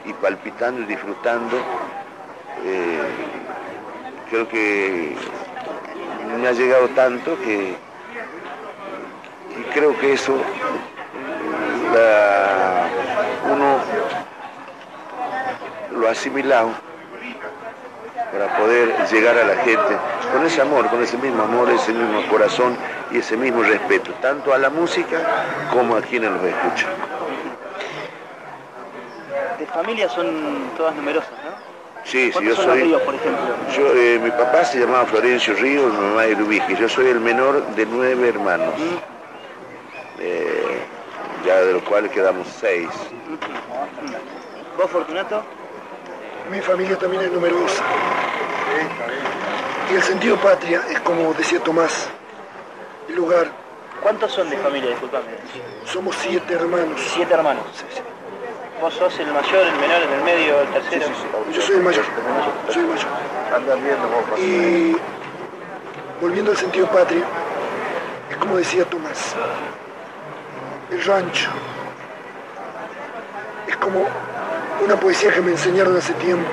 y 0.05 0.13
palpitando 0.15 0.83
y 0.83 0.85
disfrutando 0.87 1.59
eh, 2.65 3.01
creo 4.31 4.49
que 4.49 5.15
me 6.41 6.49
ha 6.49 6.53
llegado 6.53 6.89
tanto 6.91 7.39
que 7.41 7.75
y 9.59 9.63
creo 9.75 9.99
que 9.99 10.13
eso 10.13 10.41
uno 13.51 13.81
lo 15.99 16.09
ha 16.09 16.11
asimilado 16.13 16.89
para 18.33 18.57
poder 18.57 18.95
llegar 19.11 19.37
a 19.38 19.45
la 19.45 19.57
gente 19.62 19.97
con 20.33 20.45
ese 20.47 20.61
amor, 20.61 20.88
con 20.88 21.03
ese 21.03 21.16
mismo 21.19 21.43
amor, 21.43 21.71
ese 21.71 21.93
mismo 21.93 22.23
corazón 22.31 22.77
y 23.11 23.19
ese 23.19 23.37
mismo 23.37 23.62
respeto, 23.62 24.12
tanto 24.23 24.55
a 24.55 24.59
la 24.59 24.71
música 24.71 25.19
como 25.73 25.97
a 25.97 26.01
quienes 26.01 26.31
los 26.31 26.43
escuchan. 26.45 26.90
De 29.59 29.66
familia 29.66 30.09
son 30.09 30.71
todas 30.77 30.95
numerosas, 30.95 31.31
¿no? 31.45 31.51
Sí, 32.05 32.27
sí, 32.27 32.33
¿Cuántos 32.33 32.57
yo 32.57 32.62
son 32.62 32.73
soy... 32.73 32.83
ríos, 32.83 33.03
por 33.03 33.14
ejemplo? 33.14 33.55
Yo, 33.77 33.93
eh, 33.95 34.19
mi 34.23 34.31
papá 34.31 34.64
se 34.64 34.81
llamaba 34.81 35.05
Florencio 35.07 35.55
Ríos, 35.55 35.93
mi 35.93 36.01
mamá 36.01 36.27
Irubiji. 36.27 36.75
Yo 36.77 36.88
soy 36.88 37.09
el 37.09 37.21
menor 37.21 37.62
de 37.75 37.85
nueve 37.85 38.29
hermanos, 38.31 38.73
eh, 40.19 40.79
ya 41.45 41.57
de 41.61 41.75
los 41.75 41.83
cuales 41.83 42.11
quedamos 42.11 42.49
seis. 42.59 42.88
¿Vos, 44.79 44.90
Fortunato? 44.90 45.43
Mi 46.48 46.61
familia 46.61 46.96
también 46.96 47.24
es 47.24 47.33
numerosa. 47.33 47.83
Y 49.90 49.94
el 49.94 50.03
sentido 50.03 50.37
patria 50.37 50.83
es 50.88 51.00
como 51.00 51.35
decía 51.35 51.61
Tomás, 51.61 52.09
el 53.09 53.16
lugar. 53.16 53.50
¿Cuántos 54.00 54.33
son 54.33 54.48
de 54.48 54.57
familia? 54.57 54.90
Disculpame. 54.90 55.26
Somos 55.85 56.16
siete 56.16 56.55
hermanos. 56.55 57.00
Siete 57.14 57.35
hermanos. 57.35 57.64
¿Vos 58.81 58.94
sos 58.94 59.18
el 59.18 59.26
mayor, 59.26 59.66
el 59.66 59.76
menor, 59.76 60.03
en 60.03 60.12
el 60.12 60.24
medio, 60.24 60.61
el 60.62 60.68
tercero? 60.68 61.07
Yo 61.53 61.61
soy 61.61 61.76
el 61.76 61.83
mayor. 61.83 62.05
Soy 62.70 62.83
el 62.83 62.88
mayor. 62.88 63.09
Y 64.38 64.96
volviendo 66.20 66.53
al 66.53 66.57
sentido 66.57 66.87
patria, 66.87 67.24
es 68.31 68.37
como 68.37 68.57
decía 68.57 68.85
Tomás, 68.85 69.35
el 70.90 71.05
rancho. 71.05 71.50
Es 73.66 73.76
como 73.76 74.07
una 74.85 74.99
poesía 74.99 75.33
que 75.33 75.40
me 75.40 75.53
enseñaron 75.53 75.97
hace 75.97 76.12
tiempo, 76.14 76.49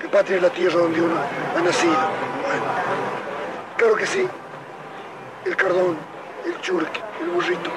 que 0.00 0.08
patria 0.08 0.36
es 0.36 0.42
la 0.42 0.50
tierra 0.50 0.80
donde 0.80 1.00
uno 1.00 1.14
ha 1.56 1.60
nacido. 1.60 1.92
Bueno, 1.92 2.64
claro 3.76 3.96
que 3.96 4.06
sí, 4.06 4.28
el 5.44 5.56
cardón, 5.56 5.96
el 6.44 6.60
churque, 6.60 7.00
el 7.20 7.30
burrito. 7.30 7.70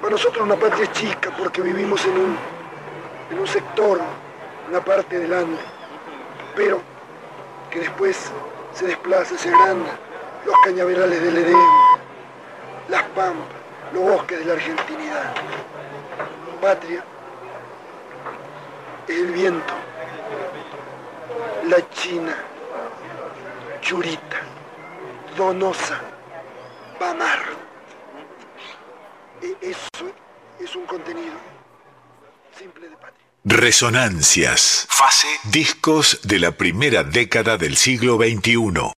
Para 0.00 0.12
nosotros 0.12 0.44
una 0.44 0.56
patria 0.56 0.84
es 0.84 0.92
chica 0.92 1.30
porque 1.36 1.60
vivimos 1.60 2.04
en 2.06 2.12
un, 2.12 2.36
en 3.30 3.38
un 3.38 3.46
sector, 3.46 4.00
una 4.68 4.80
parte 4.80 5.18
del 5.18 5.32
Ande, 5.32 5.58
pero 6.56 6.80
que 7.70 7.80
después 7.80 8.30
se 8.72 8.86
desplaza, 8.86 9.36
se 9.36 9.50
agranda, 9.50 9.90
los 10.46 10.54
cañaverales 10.64 11.22
del 11.22 11.36
Edén, 11.36 11.56
las 12.88 13.02
pampas, 13.14 13.46
los 13.92 14.02
bosques 14.02 14.38
de 14.38 14.44
la 14.46 14.52
argentinidad. 14.54 15.34
Patria 16.60 17.04
el 19.08 19.26
viento, 19.32 19.74
la 21.68 21.88
china, 21.90 22.36
churita, 23.80 24.40
donosa, 25.36 26.00
pamar. 26.98 27.38
E- 29.42 29.56
Eso 29.60 30.12
es 30.60 30.76
un 30.76 30.86
contenido 30.86 31.34
simple 32.58 32.88
de 32.88 32.96
patria. 32.96 33.26
Resonancias. 33.44 34.86
Fase. 34.90 35.28
Discos 35.44 36.20
de 36.22 36.38
la 36.38 36.52
primera 36.52 37.02
década 37.04 37.56
del 37.56 37.76
siglo 37.76 38.16
XXI. 38.18 38.92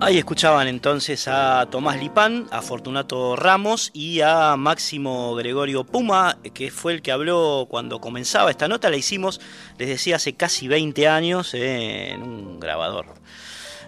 Ahí 0.00 0.16
escuchaban 0.16 0.68
entonces 0.68 1.26
a 1.26 1.66
Tomás 1.70 1.98
Lipán, 1.98 2.46
a 2.52 2.62
Fortunato 2.62 3.34
Ramos 3.34 3.90
y 3.92 4.20
a 4.20 4.54
Máximo 4.56 5.34
Gregorio 5.34 5.82
Puma, 5.82 6.38
que 6.54 6.70
fue 6.70 6.92
el 6.92 7.02
que 7.02 7.10
habló 7.10 7.66
cuando 7.68 8.00
comenzaba 8.00 8.52
esta 8.52 8.68
nota. 8.68 8.90
La 8.90 8.96
hicimos, 8.96 9.40
les 9.76 9.88
decía, 9.88 10.16
hace 10.16 10.34
casi 10.34 10.68
20 10.68 11.08
años 11.08 11.52
eh, 11.52 12.10
en 12.10 12.22
un 12.22 12.60
grabador 12.60 13.06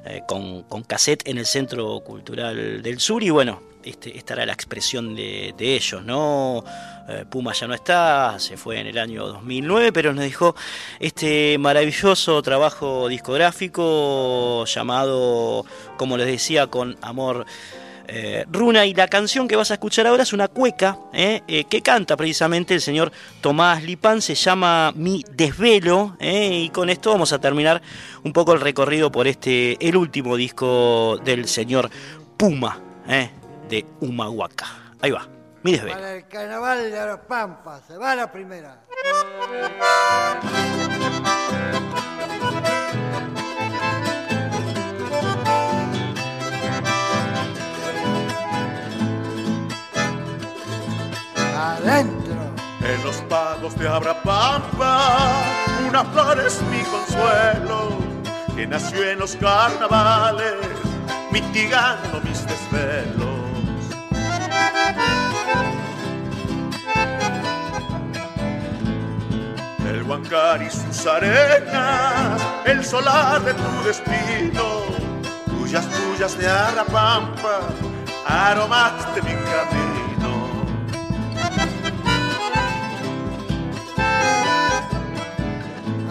eh, 0.04 0.22
con, 0.26 0.64
con 0.64 0.82
cassette 0.82 1.28
en 1.28 1.38
el 1.38 1.46
Centro 1.46 2.00
Cultural 2.00 2.82
del 2.82 2.98
Sur. 2.98 3.22
Y 3.22 3.30
bueno, 3.30 3.62
este, 3.84 4.16
esta 4.16 4.34
era 4.34 4.46
la 4.46 4.52
expresión 4.52 5.14
de, 5.14 5.54
ellos, 5.58 6.04
¿no? 6.04 6.64
Eh, 7.08 7.24
Puma 7.28 7.52
ya 7.52 7.66
no 7.66 7.74
está, 7.74 8.38
se 8.38 8.56
fue 8.56 8.78
en 8.78 8.86
el 8.86 8.98
año 8.98 9.26
2009, 9.26 9.92
pero 9.92 10.12
nos 10.12 10.24
dejó 10.24 10.54
este 10.98 11.56
maravilloso 11.58 12.40
trabajo 12.42 13.08
discográfico 13.08 14.64
llamado, 14.66 15.64
como 15.96 16.16
les 16.16 16.26
decía, 16.26 16.66
con 16.66 16.96
amor. 17.02 17.46
eh, 18.12 18.44
Runa 18.50 18.86
y 18.86 18.94
la 18.94 19.06
canción 19.06 19.46
que 19.46 19.56
vas 19.56 19.70
a 19.70 19.74
escuchar 19.74 20.06
ahora 20.06 20.24
es 20.24 20.32
una 20.32 20.48
cueca 20.48 20.98
eh, 21.12 21.64
que 21.68 21.80
canta 21.80 22.16
precisamente 22.16 22.74
el 22.74 22.80
señor 22.80 23.12
Tomás 23.40 23.84
Lipán, 23.84 24.20
se 24.20 24.34
llama 24.34 24.92
Mi 24.96 25.24
Desvelo 25.32 26.16
y 26.20 26.68
con 26.70 26.90
esto 26.90 27.12
vamos 27.12 27.32
a 27.32 27.38
terminar 27.40 27.80
un 28.24 28.32
poco 28.32 28.52
el 28.52 28.60
recorrido 28.60 29.12
por 29.12 29.28
este, 29.28 29.76
el 29.86 29.96
último 29.96 30.36
disco 30.36 31.18
del 31.24 31.46
señor 31.46 31.88
Puma 32.36 32.80
de 33.70 33.86
Humahuaca. 34.00 34.66
Ahí 35.00 35.12
va, 35.12 35.26
Mi 35.62 35.72
Desvelo. 35.72 35.94
Para 35.94 36.14
el 36.14 36.26
carnaval 36.26 36.90
de 36.90 37.06
los 37.06 37.20
Pampas, 37.20 37.82
se 37.86 37.96
va 37.96 38.16
la 38.16 38.30
primera. 38.30 38.80
Adentro. 51.56 52.34
En 52.82 53.04
los 53.04 53.16
pagos 53.28 53.78
de 53.78 53.86
Abrapampa, 53.86 55.28
una 55.88 56.04
flor 56.06 56.40
es 56.40 56.60
mi 56.62 56.80
consuelo, 56.80 57.98
que 58.56 58.66
nació 58.66 59.10
en 59.10 59.20
los 59.20 59.36
carnavales, 59.36 60.54
mitigando 61.30 62.20
mis 62.22 62.44
desvelos. 62.46 63.49
Huancar 70.10 70.60
y 70.60 70.68
sus 70.68 71.06
arenas, 71.06 72.42
el 72.64 72.84
solar 72.84 73.40
de 73.44 73.54
tu 73.54 73.84
destino, 73.84 74.82
tuyas, 75.46 75.88
tuyas 75.88 76.36
de 76.36 76.48
Arapampa, 76.48 77.60
aromas 78.26 79.14
de 79.14 79.22
mi 79.22 79.30
camino. 79.30 80.64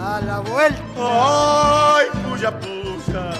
A 0.02 0.20
la 0.22 0.38
vuelta. 0.38 0.82
Ay, 0.96 2.06
puya, 2.26 2.58
puya, 2.58 3.30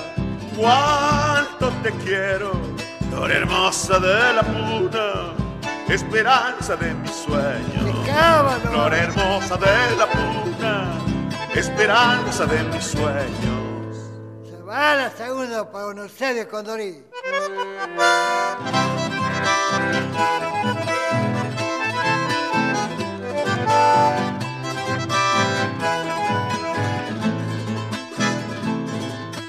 cuánto 0.58 1.70
te 1.82 1.90
quiero, 2.04 2.52
flor 3.08 3.32
hermosa 3.32 3.98
de 3.98 4.32
la 4.34 4.42
puna, 4.42 5.39
esperanza 5.94 6.76
de 6.76 6.94
mi 6.94 7.08
sueño. 7.08 8.04
Cábalo. 8.06 8.60
Flor 8.60 8.94
hermosa 8.94 9.56
de 9.56 9.96
la 9.96 10.06
puna, 10.06 10.98
esperanza 11.54 12.46
de 12.46 12.62
mis 12.64 12.84
sueños. 12.84 13.96
Se 14.48 14.62
va 14.62 14.94
la 14.94 15.10
segunda 15.10 15.70
para 15.70 15.86
conocer 15.86 16.34
de 16.34 16.46
Condorí. 16.46 17.04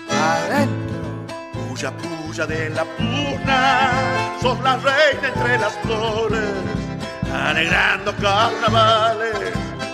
Adentro. 0.10 1.02
Puya, 1.70 1.92
puya 1.92 2.21
de 2.38 2.70
la 2.70 2.86
puna, 2.86 3.92
sos 4.42 4.58
la 4.62 4.78
reina 4.78 5.28
entre 5.28 5.58
las 5.60 5.74
flores, 5.80 6.50
alegrando 7.30 8.16
carnavales, 8.16 9.52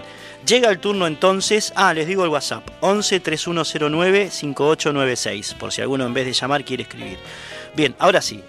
Llega 0.47 0.71
el 0.71 0.79
turno 0.79 1.05
entonces, 1.05 1.71
ah, 1.75 1.93
les 1.93 2.07
digo 2.07 2.23
el 2.23 2.31
WhatsApp, 2.31 2.67
11 2.81 3.19
3109 3.19 4.31
5896, 4.31 5.53
por 5.53 5.71
si 5.71 5.81
alguno 5.81 6.07
en 6.07 6.15
vez 6.15 6.25
de 6.25 6.33
llamar 6.33 6.65
quiere 6.65 6.81
escribir. 6.81 7.19
Bien, 7.75 7.95
ahora 7.99 8.23
sí, 8.23 8.41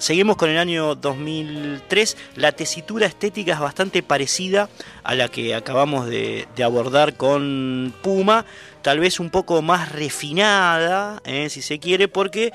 seguimos 0.00 0.36
con 0.36 0.50
el 0.50 0.58
año 0.58 0.94
2003, 0.94 2.16
la 2.36 2.52
tesitura 2.52 3.06
estética 3.06 3.52
es 3.52 3.60
bastante 3.60 4.02
parecida 4.02 4.68
a 5.04 5.14
la 5.14 5.28
que 5.28 5.54
acabamos 5.54 6.06
de, 6.06 6.48
abordar 6.64 7.16
con 7.16 7.94
Puma, 8.02 8.44
tal 8.82 8.98
vez 8.98 9.20
un 9.20 9.30
poco 9.30 9.62
más 9.62 9.92
refinada, 9.92 11.20
eh, 11.24 11.48
si 11.50 11.62
se 11.62 11.78
quiere, 11.78 12.08
porque 12.08 12.50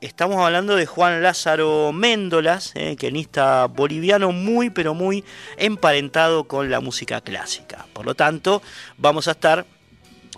estamos 0.00 0.44
hablando 0.44 0.76
de 0.76 0.86
Juan 0.86 1.22
Lázaro 1.22 1.92
Méndolas, 1.92 2.72
eh, 2.74 2.96
quenista 2.96 3.66
boliviano 3.66 4.32
muy 4.32 4.70
pero 4.70 4.92
muy 4.92 5.24
emparentado 5.56 6.44
con 6.44 6.70
la 6.70 6.80
música 6.80 7.20
clásica. 7.20 7.86
Por 7.92 8.06
lo 8.06 8.14
tanto, 8.14 8.60
vamos 8.98 9.28
a 9.28 9.32
estar 9.32 9.66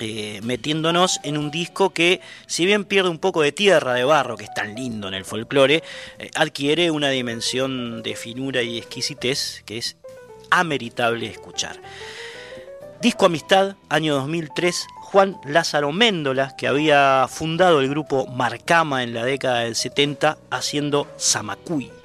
eh, 0.01 0.41
metiéndonos 0.43 1.21
en 1.23 1.37
un 1.37 1.51
disco 1.51 1.91
que, 1.91 2.21
si 2.47 2.67
bien 2.67 2.85
pierde 2.85 3.11
un 3.11 3.19
poco 3.19 3.43
de 3.43 3.53
tierra, 3.53 3.95
de 3.95 4.05
barro, 4.05 4.37
que 4.37 4.45
es 4.45 4.55
tan 4.55 4.75
lindo 4.75 5.09
en 5.09 5.15
el 5.15 5.25
folclore, 5.25 5.83
eh, 6.19 6.31
adquiere 6.35 6.91
una 6.91 7.11
dimensión 7.11 8.03
de 8.03 8.17
finura 8.17 8.63
y 8.63 8.79
exquisitez 8.79 9.63
que 9.67 9.79
es 9.79 9.97
ameritable 10.51 11.27
escuchar. 11.27 11.81
Disco 13.01 13.27
Amistad, 13.27 13.77
año 13.89 14.15
2003, 14.15 14.87
Juan 15.03 15.39
Lázaro 15.45 15.93
Méndolas, 15.93 16.55
que 16.55 16.67
había 16.67 17.27
fundado 17.29 17.81
el 17.81 17.89
grupo 17.89 18.27
Marcama 18.27 19.03
en 19.03 19.15
la 19.15 19.25
década 19.25 19.61
del 19.61 19.77
70, 19.77 20.37
haciendo 20.51 21.07
Samacuy. 21.17 21.98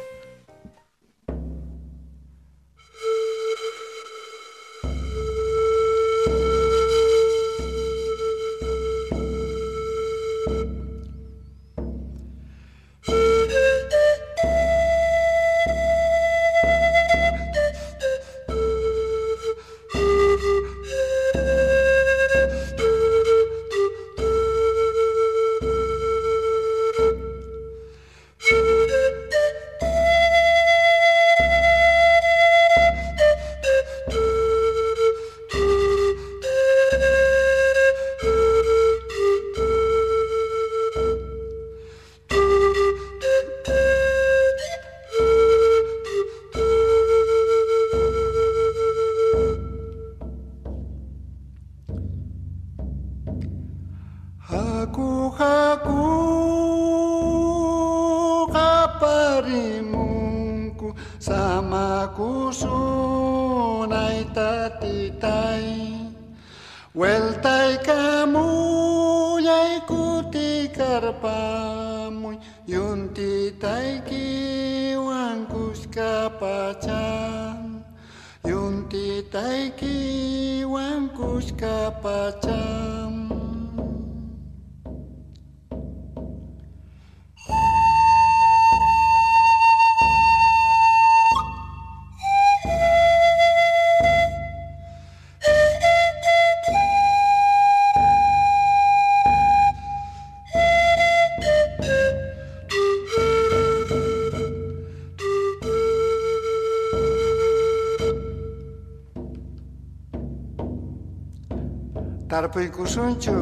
Apoi 112.54 112.70
kusunchu 112.70 113.34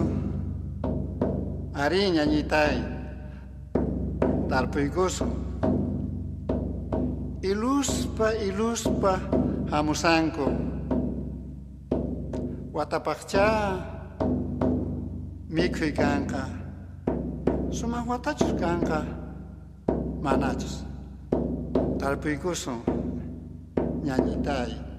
ari 1.75 2.15
ñañitay 2.15 2.75
tarpuykusun 4.49 5.31
iluspa 7.43 8.27
iluspa 8.47 9.19
hamusanku 9.71 10.47
watapaqcha 12.71 13.45
mikhuy 15.55 15.91
kanka. 15.91 16.47
Sumaq 17.67 18.07
watachus 18.11 18.55
kanqa 18.55 18.99
manachus. 20.23 20.87
Tarpuykusun 21.99 22.79
ñañitay 24.07 24.90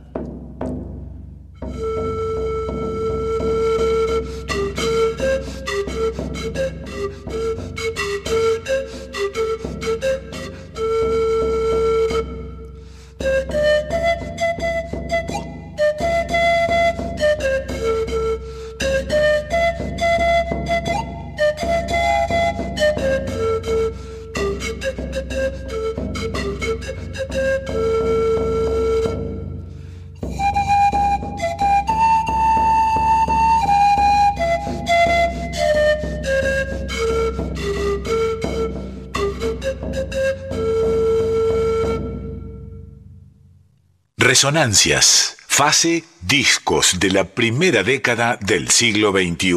Resonancias, 44.42 45.36
fase 45.46 46.02
discos 46.20 46.98
de 46.98 47.12
la 47.12 47.22
primera 47.22 47.84
década 47.84 48.36
del 48.40 48.70
siglo 48.70 49.12
XXI. 49.12 49.52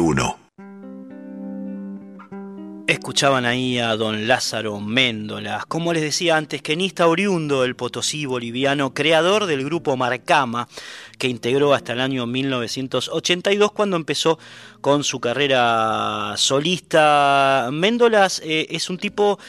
Escuchaban 2.86 3.46
ahí 3.46 3.80
a 3.80 3.96
don 3.96 4.28
Lázaro 4.28 4.78
Méndolas, 4.78 5.66
como 5.66 5.92
les 5.92 6.02
decía 6.02 6.36
antes, 6.36 6.62
quenista 6.62 7.08
oriundo 7.08 7.62
del 7.62 7.74
Potosí 7.74 8.26
boliviano, 8.26 8.94
creador 8.94 9.46
del 9.46 9.64
grupo 9.64 9.96
Marcama, 9.96 10.68
que 11.18 11.26
integró 11.26 11.74
hasta 11.74 11.94
el 11.94 12.00
año 12.00 12.24
1982 12.26 13.72
cuando 13.72 13.96
empezó 13.96 14.38
con 14.80 15.02
su 15.02 15.18
carrera 15.18 16.34
solista. 16.36 17.70
Méndolas 17.72 18.40
eh, 18.44 18.68
es 18.70 18.88
un 18.88 18.98
tipo 18.98 19.40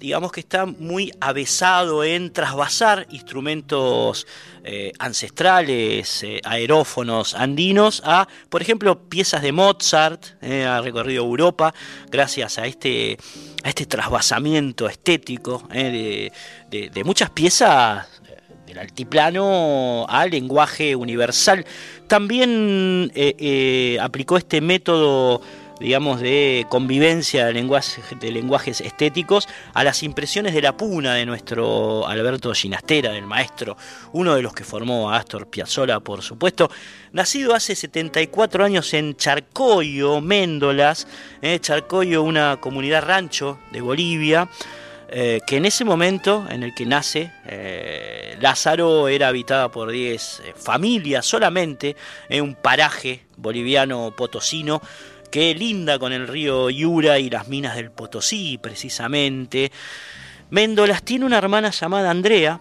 digamos 0.00 0.32
que 0.32 0.40
está 0.40 0.64
muy 0.64 1.12
avesado 1.20 2.02
en 2.02 2.32
trasvasar 2.32 3.06
instrumentos 3.10 4.26
eh, 4.64 4.92
ancestrales, 4.98 6.22
eh, 6.22 6.40
aerófonos 6.42 7.34
andinos, 7.34 8.02
a, 8.06 8.26
por 8.48 8.62
ejemplo, 8.62 9.08
piezas 9.10 9.42
de 9.42 9.52
Mozart, 9.52 10.24
eh, 10.40 10.64
ha 10.64 10.80
recorrido 10.80 11.22
Europa 11.22 11.74
gracias 12.10 12.58
a 12.58 12.66
este, 12.66 13.18
a 13.62 13.68
este 13.68 13.84
trasvasamiento 13.84 14.88
estético 14.88 15.68
de, 15.70 16.32
de 16.70 17.04
muchas 17.04 17.28
piezas 17.28 18.06
del 18.66 18.78
altiplano 18.78 20.06
al 20.08 20.30
lenguaje 20.30 20.96
universal. 20.96 21.66
También 22.06 23.12
aplicó 24.00 24.38
este 24.38 24.62
método 24.62 25.42
digamos, 25.80 26.20
de 26.20 26.66
convivencia 26.68 27.46
de, 27.46 27.54
lenguajes 27.54 28.80
estéticos 28.82 29.48
a 29.72 29.82
las 29.82 30.02
impresiones 30.02 30.52
de 30.52 30.60
la 30.60 30.76
puna 30.76 31.14
de 31.14 31.24
nuestro 31.24 32.06
Alberto 32.06 32.52
Ginastera, 32.52 33.12
del 33.12 33.26
maestro, 33.26 33.76
uno 34.12 34.34
de 34.34 34.42
los 34.42 34.52
que 34.52 34.62
formó 34.62 35.10
a 35.10 35.16
Astor 35.16 35.48
Piazzolla, 35.48 35.98
por 36.00 36.22
supuesto, 36.22 36.70
nacido 37.12 37.54
hace 37.54 37.74
74 37.74 38.62
años 38.62 38.92
en 38.92 39.16
Charcoyo, 39.16 40.20
Méndolas, 40.20 41.08
eh, 41.40 41.58
Charcoyo, 41.60 42.22
una 42.22 42.58
comunidad 42.60 43.02
rancho 43.02 43.58
de 43.72 43.80
Bolivia, 43.80 44.48
eh, 45.12 45.40
que 45.46 45.56
en 45.56 45.64
ese 45.64 45.84
momento 45.84 46.46
en 46.50 46.62
el 46.62 46.74
que 46.74 46.84
nace, 46.86 47.32
eh, 47.46 48.36
Lázaro 48.38 49.08
era 49.08 49.28
habitada 49.28 49.70
por 49.70 49.90
10 49.90 50.42
familias 50.56 51.24
solamente, 51.24 51.96
en 52.28 52.44
un 52.44 52.54
paraje 52.54 53.24
boliviano 53.36 54.14
potosino, 54.16 54.80
que 55.30 55.54
linda 55.54 55.98
con 55.98 56.12
el 56.12 56.28
río 56.28 56.70
Yura 56.70 57.18
y 57.18 57.30
las 57.30 57.48
minas 57.48 57.76
del 57.76 57.90
Potosí, 57.90 58.58
precisamente. 58.58 59.70
Méndolas 60.50 61.02
tiene 61.04 61.24
una 61.24 61.38
hermana 61.38 61.70
llamada 61.70 62.10
Andrea, 62.10 62.60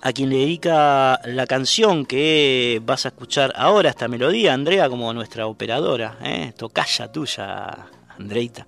a 0.00 0.12
quien 0.12 0.30
le 0.30 0.36
dedica 0.36 1.20
la 1.24 1.46
canción 1.46 2.06
que 2.06 2.80
vas 2.84 3.04
a 3.04 3.08
escuchar 3.08 3.52
ahora, 3.56 3.90
esta 3.90 4.08
melodía, 4.08 4.54
Andrea, 4.54 4.88
como 4.88 5.12
nuestra 5.12 5.46
operadora, 5.46 6.18
¿eh? 6.22 6.52
tocaya 6.56 7.10
tuya, 7.10 7.88
Andreita, 8.16 8.66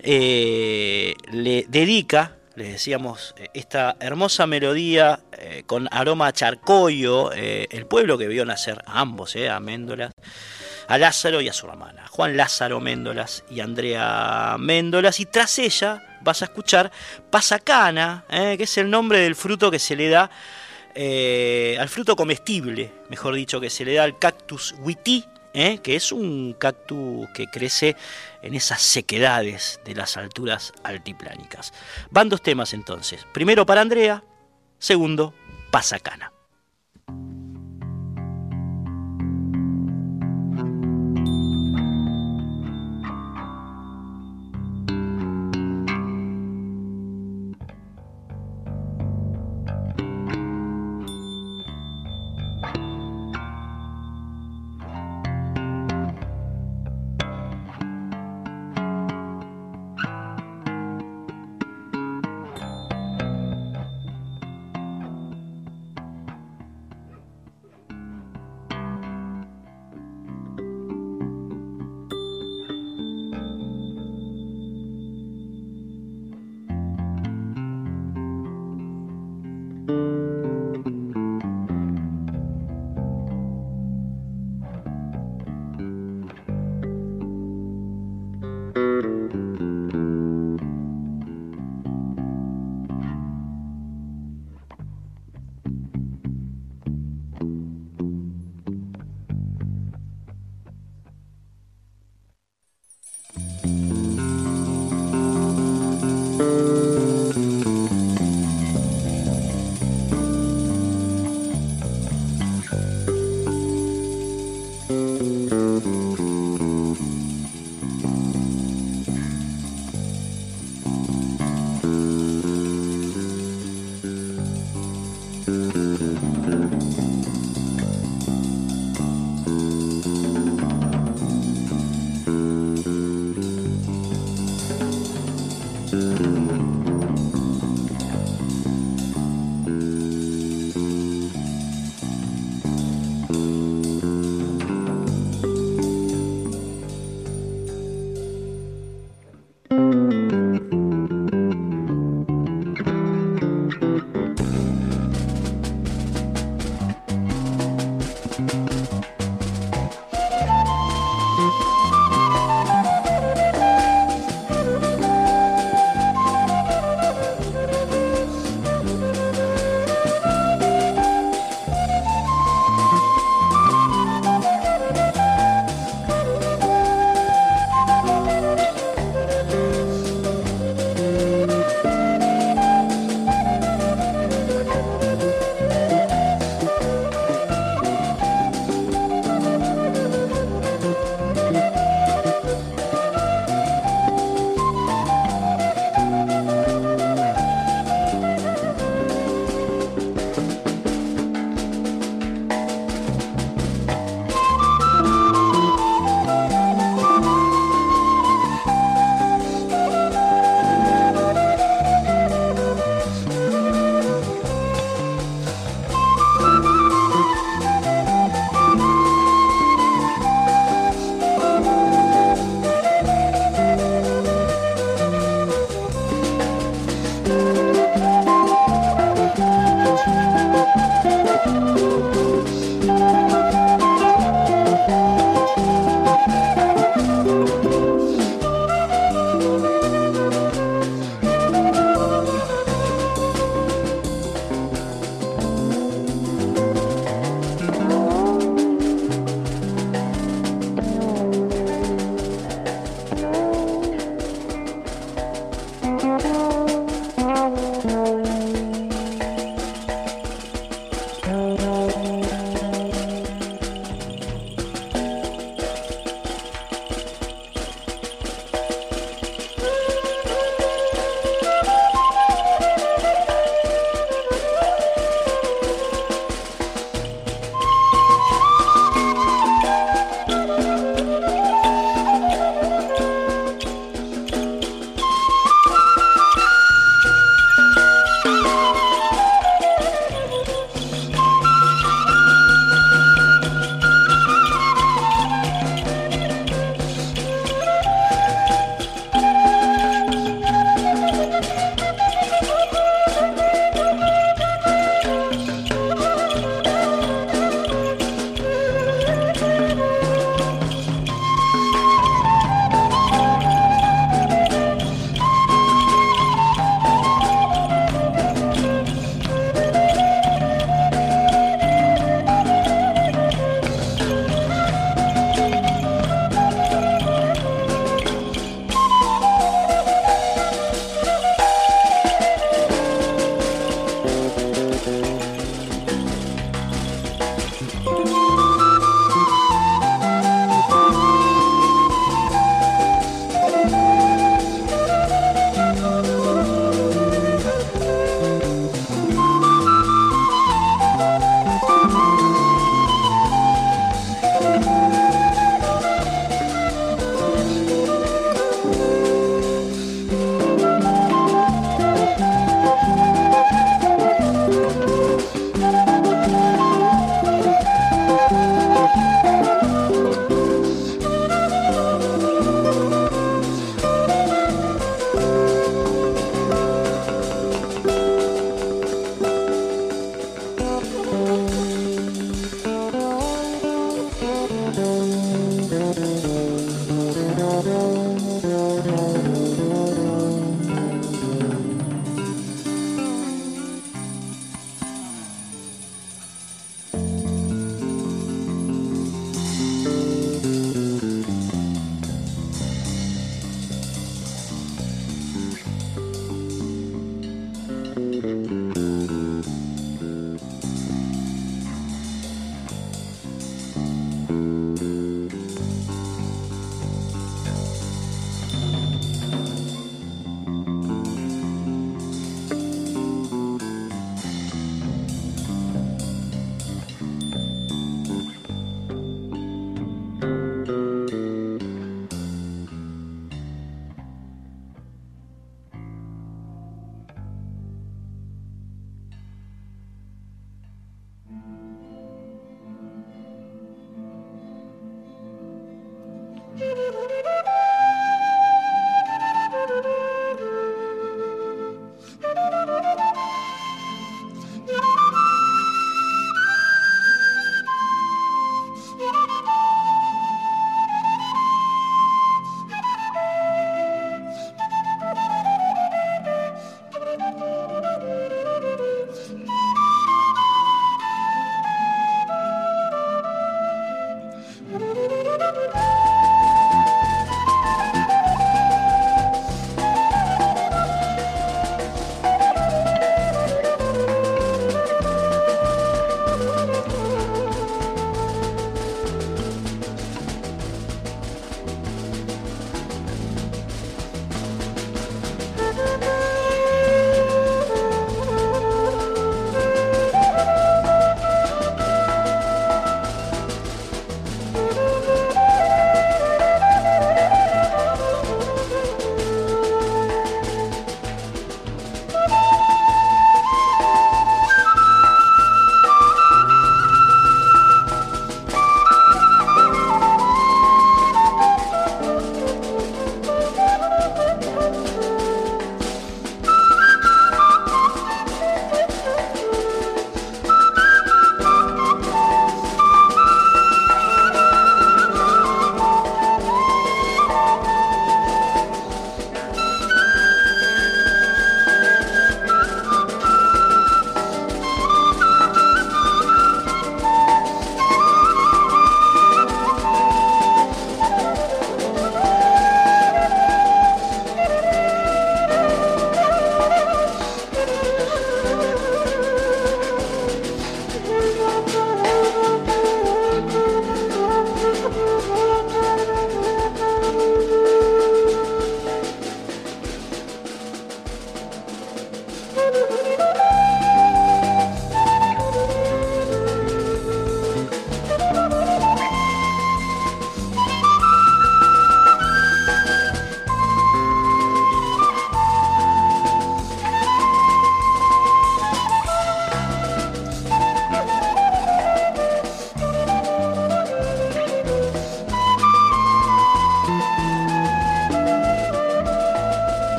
eh, 0.00 1.14
le 1.30 1.66
dedica, 1.68 2.36
les 2.56 2.72
decíamos, 2.72 3.34
esta 3.54 3.96
hermosa 4.00 4.46
melodía 4.46 5.20
eh, 5.32 5.62
con 5.66 5.88
aroma 5.92 6.28
a 6.28 6.32
charcoyo, 6.32 7.32
eh, 7.32 7.68
el 7.70 7.86
pueblo 7.86 8.18
que 8.18 8.26
vio 8.26 8.44
nacer 8.44 8.82
a 8.86 9.00
ambos, 9.00 9.36
a 9.36 9.60
Méndolas 9.60 10.10
a 10.88 10.96
Lázaro 10.96 11.40
y 11.40 11.48
a 11.48 11.52
su 11.52 11.68
hermana, 11.68 12.06
Juan 12.08 12.36
Lázaro 12.36 12.80
Méndolas 12.80 13.44
y 13.50 13.60
Andrea 13.60 14.56
Méndolas, 14.58 15.20
y 15.20 15.26
tras 15.26 15.58
ella 15.58 16.02
vas 16.22 16.40
a 16.40 16.46
escuchar 16.46 16.90
Pasacana, 17.30 18.24
eh, 18.30 18.56
que 18.56 18.64
es 18.64 18.78
el 18.78 18.90
nombre 18.90 19.20
del 19.20 19.36
fruto 19.36 19.70
que 19.70 19.78
se 19.78 19.94
le 19.94 20.08
da 20.08 20.30
eh, 20.94 21.76
al 21.78 21.90
fruto 21.90 22.16
comestible, 22.16 22.90
mejor 23.10 23.34
dicho, 23.34 23.60
que 23.60 23.70
se 23.70 23.84
le 23.84 23.94
da 23.94 24.04
al 24.04 24.18
cactus 24.18 24.74
huití, 24.78 25.24
eh, 25.52 25.78
que 25.78 25.94
es 25.94 26.10
un 26.10 26.56
cactus 26.58 27.28
que 27.34 27.46
crece 27.46 27.94
en 28.42 28.54
esas 28.54 28.80
sequedades 28.80 29.80
de 29.84 29.94
las 29.94 30.16
alturas 30.16 30.72
altiplánicas. 30.84 31.72
Van 32.10 32.30
dos 32.30 32.42
temas 32.42 32.72
entonces. 32.72 33.26
Primero 33.32 33.66
para 33.66 33.82
Andrea, 33.82 34.24
segundo, 34.78 35.34
Pasacana. 35.70 36.32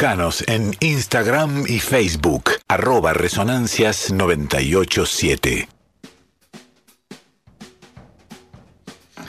Búscanos 0.00 0.44
en 0.46 0.76
Instagram 0.78 1.64
y 1.66 1.80
Facebook, 1.80 2.52
arroba 2.68 3.14
Resonancias 3.14 4.12
987. 4.12 5.68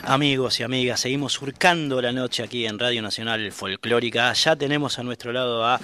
Amigos 0.04 0.60
y 0.60 0.62
amigas, 0.62 1.00
seguimos 1.00 1.32
surcando 1.32 2.00
la 2.00 2.12
noche 2.12 2.44
aquí 2.44 2.66
en 2.66 2.78
Radio 2.78 3.02
Nacional 3.02 3.50
Folclórica. 3.50 4.32
Ya 4.32 4.54
tenemos 4.54 4.96
a 5.00 5.02
nuestro 5.02 5.32
lado 5.32 5.66
a 5.66 5.80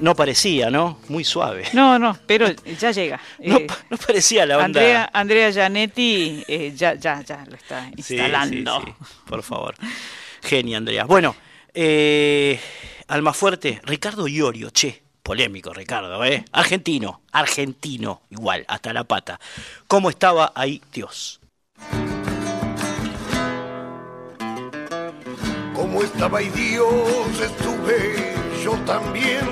No 0.00 0.14
parecía, 0.14 0.70
¿no? 0.70 0.98
Muy 1.08 1.24
suave. 1.24 1.64
No, 1.72 1.98
no, 1.98 2.16
pero 2.26 2.46
ya 2.78 2.92
llega. 2.92 3.20
No, 3.40 3.56
Eh, 3.58 3.66
no 3.90 3.96
parecía 3.96 4.46
la 4.46 4.56
onda. 4.58 4.66
Andrea, 4.66 5.10
Andrea 5.12 5.50
Gianetti 5.50 6.44
eh, 6.46 6.72
ya, 6.76 6.94
ya, 6.94 7.20
ya 7.22 7.44
lo 7.48 7.56
está 7.56 7.90
instalando. 7.96 8.80
sí, 8.80 8.86
sí, 8.86 9.06
por 9.26 9.42
favor. 9.42 9.74
Genia, 10.42 10.78
Andrea. 10.78 11.04
Bueno, 11.04 11.34
eh, 11.74 12.60
Almafuerte, 13.08 13.80
Ricardo 13.84 14.28
Iorio, 14.28 14.70
che, 14.70 15.02
polémico 15.22 15.72
Ricardo, 15.74 16.24
¿eh? 16.24 16.44
Argentino, 16.52 17.22
argentino, 17.32 18.22
igual, 18.30 18.64
hasta 18.68 18.92
la 18.92 19.04
pata. 19.04 19.40
¿Cómo 19.88 20.10
estaba 20.10 20.52
ahí 20.54 20.80
Dios? 20.92 21.40
Como 25.74 26.02
estaba 26.02 26.42
y 26.42 26.48
Dios 26.50 27.40
estuve 27.40 28.34
yo 28.62 28.72
también 28.84 29.46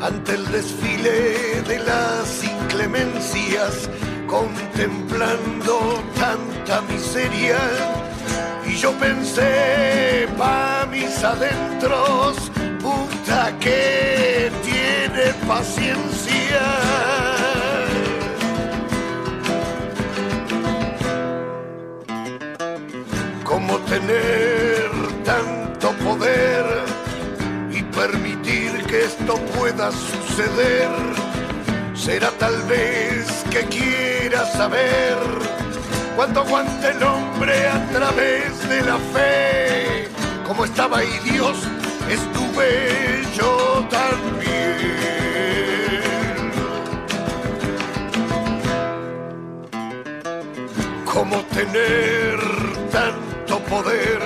ante 0.00 0.34
el 0.34 0.50
desfile 0.50 1.62
de 1.62 1.78
las 1.78 2.44
inclemencias, 2.44 3.88
contemplando 4.26 6.02
tanta 6.18 6.80
miseria. 6.82 7.58
Y 8.66 8.76
yo 8.76 8.92
pensé 8.92 10.28
pa' 10.36 10.86
mis 10.90 11.22
adentros, 11.24 12.50
puta 12.80 13.56
que 13.58 14.50
tiene 14.64 15.32
paciencia. 15.46 16.16
cómo 23.44 23.78
tener 23.88 24.55
esto 29.06 29.36
pueda 29.56 29.90
suceder. 29.92 30.90
Será 31.94 32.30
tal 32.32 32.60
vez 32.64 33.44
que 33.50 33.60
quiera 33.66 34.44
saber 34.46 35.16
cuánto 36.16 36.40
aguanta 36.40 36.90
el 36.90 37.02
hombre 37.02 37.68
a 37.68 37.86
través 37.90 38.68
de 38.68 38.82
la 38.82 38.98
fe. 39.14 40.08
Como 40.46 40.64
estaba 40.64 40.98
ahí 40.98 41.18
Dios, 41.24 41.56
estuve 42.10 43.22
yo 43.36 43.86
también. 43.90 44.36
cómo 51.04 51.38
tener 51.44 52.38
tanto 52.92 53.58
poder 53.70 54.20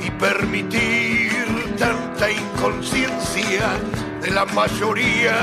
y 0.00 0.10
permitir 0.12 1.25
tanta 2.16 2.30
inconsciencia 2.30 3.78
de 4.22 4.30
la 4.30 4.44
mayoría 4.46 5.34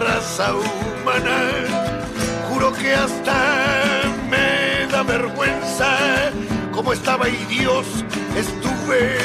raza 0.00 0.54
humana. 0.54 1.38
Juro 2.48 2.72
que 2.72 2.94
hasta 2.94 4.02
me 4.30 4.86
da 4.90 5.02
vergüenza 5.02 6.32
como 6.72 6.92
estaba 6.92 7.26
ahí 7.26 7.46
Dios, 7.48 7.86
estuve 8.36 9.18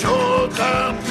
yo 0.00 0.48
también. 0.56 1.08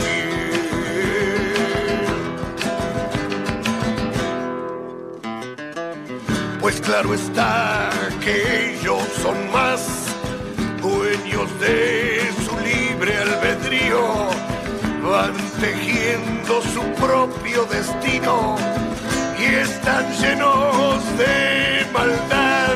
Pues 6.59 6.81
claro 6.81 7.13
está 7.13 7.89
que 8.23 8.75
ellos 8.77 9.03
son 9.21 9.51
más 9.51 10.07
dueños 10.81 11.47
de 11.59 12.31
su 12.45 12.57
libre 12.59 13.17
albedrío, 13.17 14.29
van 15.07 15.33
tejiendo 15.59 16.61
su 16.61 16.83
propio 17.01 17.65
destino 17.65 18.55
y 19.39 19.45
están 19.55 20.05
llenos 20.19 21.01
de 21.17 21.85
maldad. 21.93 22.75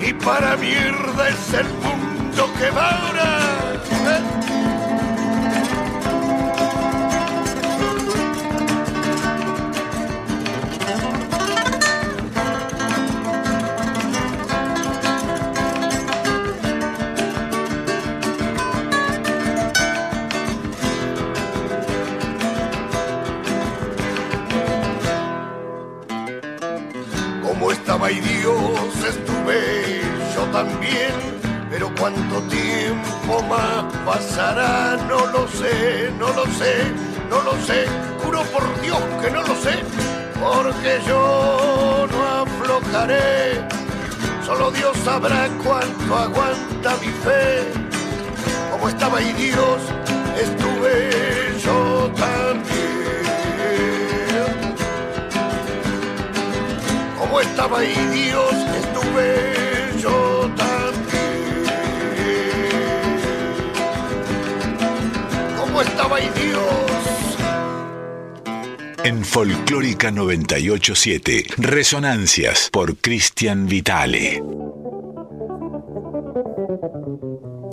Y 0.00 0.12
para 0.12 0.56
mierda 0.56 1.28
es 1.28 1.54
el 1.54 1.68
mundo 1.84 2.48
que 2.58 2.70
va 2.70 2.90
ahora. 2.90 4.65
Dios 28.46 29.04
estuve 29.08 30.02
yo 30.32 30.42
también, 30.52 31.10
pero 31.68 31.90
cuánto 31.98 32.40
tiempo 32.42 33.42
más 33.48 33.92
pasará, 34.04 34.96
no 35.08 35.26
lo 35.32 35.48
sé, 35.48 36.12
no 36.16 36.28
lo 36.28 36.46
sé, 36.54 36.74
no 37.28 37.42
lo 37.42 37.60
sé, 37.66 37.86
juro 38.22 38.42
por 38.52 38.62
Dios 38.82 39.00
que 39.20 39.30
no 39.32 39.42
lo 39.42 39.56
sé, 39.56 39.82
porque 40.38 41.00
yo 41.08 42.06
no 42.08 42.22
aflojaré, 42.44 43.66
solo 44.46 44.70
Dios 44.70 44.96
sabrá 45.04 45.48
cuánto 45.64 46.16
aguanta 46.16 46.96
mi 47.00 47.08
fe, 47.24 47.64
como 48.70 48.88
estaba 48.88 49.20
y 49.22 49.32
Dios 49.32 49.80
estuve 50.40 51.25
estaba 57.40 57.80
ahí 57.80 57.94
Dios, 58.12 58.52
estuve 58.52 60.00
yo 60.00 60.50
también. 60.56 61.64
Como 65.58 65.82
estaba 65.82 66.16
ahí 66.16 66.30
Dios. 66.34 67.36
En 69.04 69.24
Folclórica 69.24 70.10
987, 70.10 71.44
Resonancias 71.58 72.70
por 72.72 72.96
Cristian 72.96 73.66
Vitale. 73.66 74.42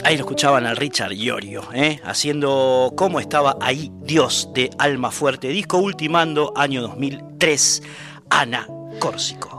Ahí 0.04 0.18
lo 0.18 0.24
escuchaban 0.24 0.66
al 0.66 0.76
Richard 0.76 1.14
Iorio, 1.14 1.64
¿eh? 1.74 2.02
haciendo 2.04 2.94
cómo 2.96 3.22
estaba 3.22 3.58
ahí 3.62 3.90
Dios 4.02 4.50
de 4.54 4.70
Alma 4.78 5.12
Fuerte, 5.12 5.48
disco 5.48 5.78
ultimando 5.78 6.52
año 6.58 6.82
2003, 6.82 7.82
Ana 8.30 8.68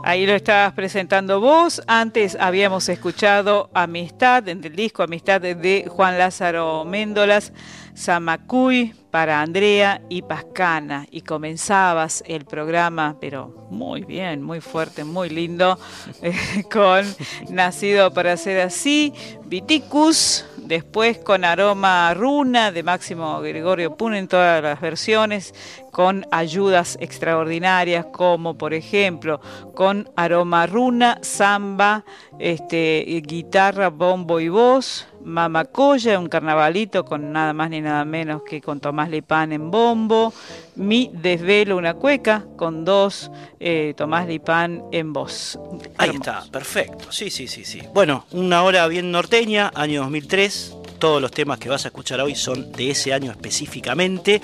Ahí 0.03 0.25
lo 0.25 0.33
estabas 0.33 0.73
presentando 0.73 1.39
vos. 1.39 1.79
Antes 1.85 2.35
habíamos 2.39 2.89
escuchado 2.89 3.69
Amistad, 3.75 4.47
en 4.49 4.63
el 4.63 4.75
disco 4.75 5.03
Amistad 5.03 5.39
de 5.39 5.85
Juan 5.87 6.17
Lázaro 6.17 6.83
Méndolas, 6.83 7.53
Samacuy 7.93 8.95
para 9.11 9.41
Andrea 9.41 10.01
y 10.09 10.23
Pascana. 10.23 11.05
Y 11.11 11.21
comenzabas 11.21 12.23
el 12.25 12.45
programa, 12.45 13.17
pero 13.21 13.67
muy 13.69 14.03
bien, 14.03 14.41
muy 14.41 14.61
fuerte, 14.61 15.03
muy 15.03 15.29
lindo, 15.29 15.77
eh, 16.23 16.63
con 16.71 17.05
Nacido 17.49 18.11
para 18.11 18.35
ser 18.37 18.61
así, 18.61 19.13
Viticus. 19.45 20.43
Después 20.65 21.19
con 21.19 21.45
Aroma 21.45 22.11
Runa 22.15 22.71
de 22.71 22.81
Máximo 22.81 23.39
Gregorio 23.39 23.95
Pun 23.95 24.15
en 24.15 24.27
todas 24.27 24.63
las 24.63 24.81
versiones, 24.81 25.53
con 25.91 26.25
ayudas 26.31 26.97
extraordinarias 26.99 28.07
como 28.07 28.57
por 28.57 28.73
ejemplo 28.73 29.39
con 29.75 30.09
Aroma 30.15 30.65
Runa, 30.65 31.19
Samba, 31.21 32.03
este, 32.39 33.05
guitarra, 33.27 33.89
bombo 33.89 34.39
y 34.39 34.49
voz, 34.49 35.07
Mamacoya, 35.25 36.19
un 36.19 36.29
carnavalito 36.29 37.03
con 37.03 37.33
nada 37.33 37.51
más 37.51 37.71
ni 37.71 37.81
nada 37.81 38.05
menos 38.05 38.43
que 38.43 38.61
con 38.61 38.79
Tomás 38.79 39.09
Lipán 39.09 39.51
en 39.51 39.71
bombo, 39.71 40.31
Mi 40.75 41.09
Desvelo, 41.11 41.77
una 41.77 41.95
cueca 41.95 42.45
con 42.55 42.85
dos 42.85 43.31
eh, 43.59 43.95
Tomás 43.97 44.27
Lipán 44.27 44.83
en 44.91 45.13
voz. 45.13 45.59
Ahí 45.97 46.11
está, 46.11 46.43
perfecto. 46.51 47.11
Sí, 47.11 47.31
sí, 47.31 47.47
sí, 47.47 47.65
sí. 47.65 47.81
Bueno, 47.91 48.27
una 48.33 48.61
hora 48.61 48.87
bien 48.87 49.11
norteña, 49.11 49.71
año 49.73 50.01
2003. 50.01 50.77
todos 50.99 51.19
los 51.19 51.31
temas 51.31 51.57
que 51.57 51.69
vas 51.69 51.85
a 51.85 51.87
escuchar 51.87 52.21
hoy 52.21 52.35
son 52.35 52.71
de 52.71 52.91
ese 52.91 53.11
año 53.11 53.31
específicamente. 53.31 54.41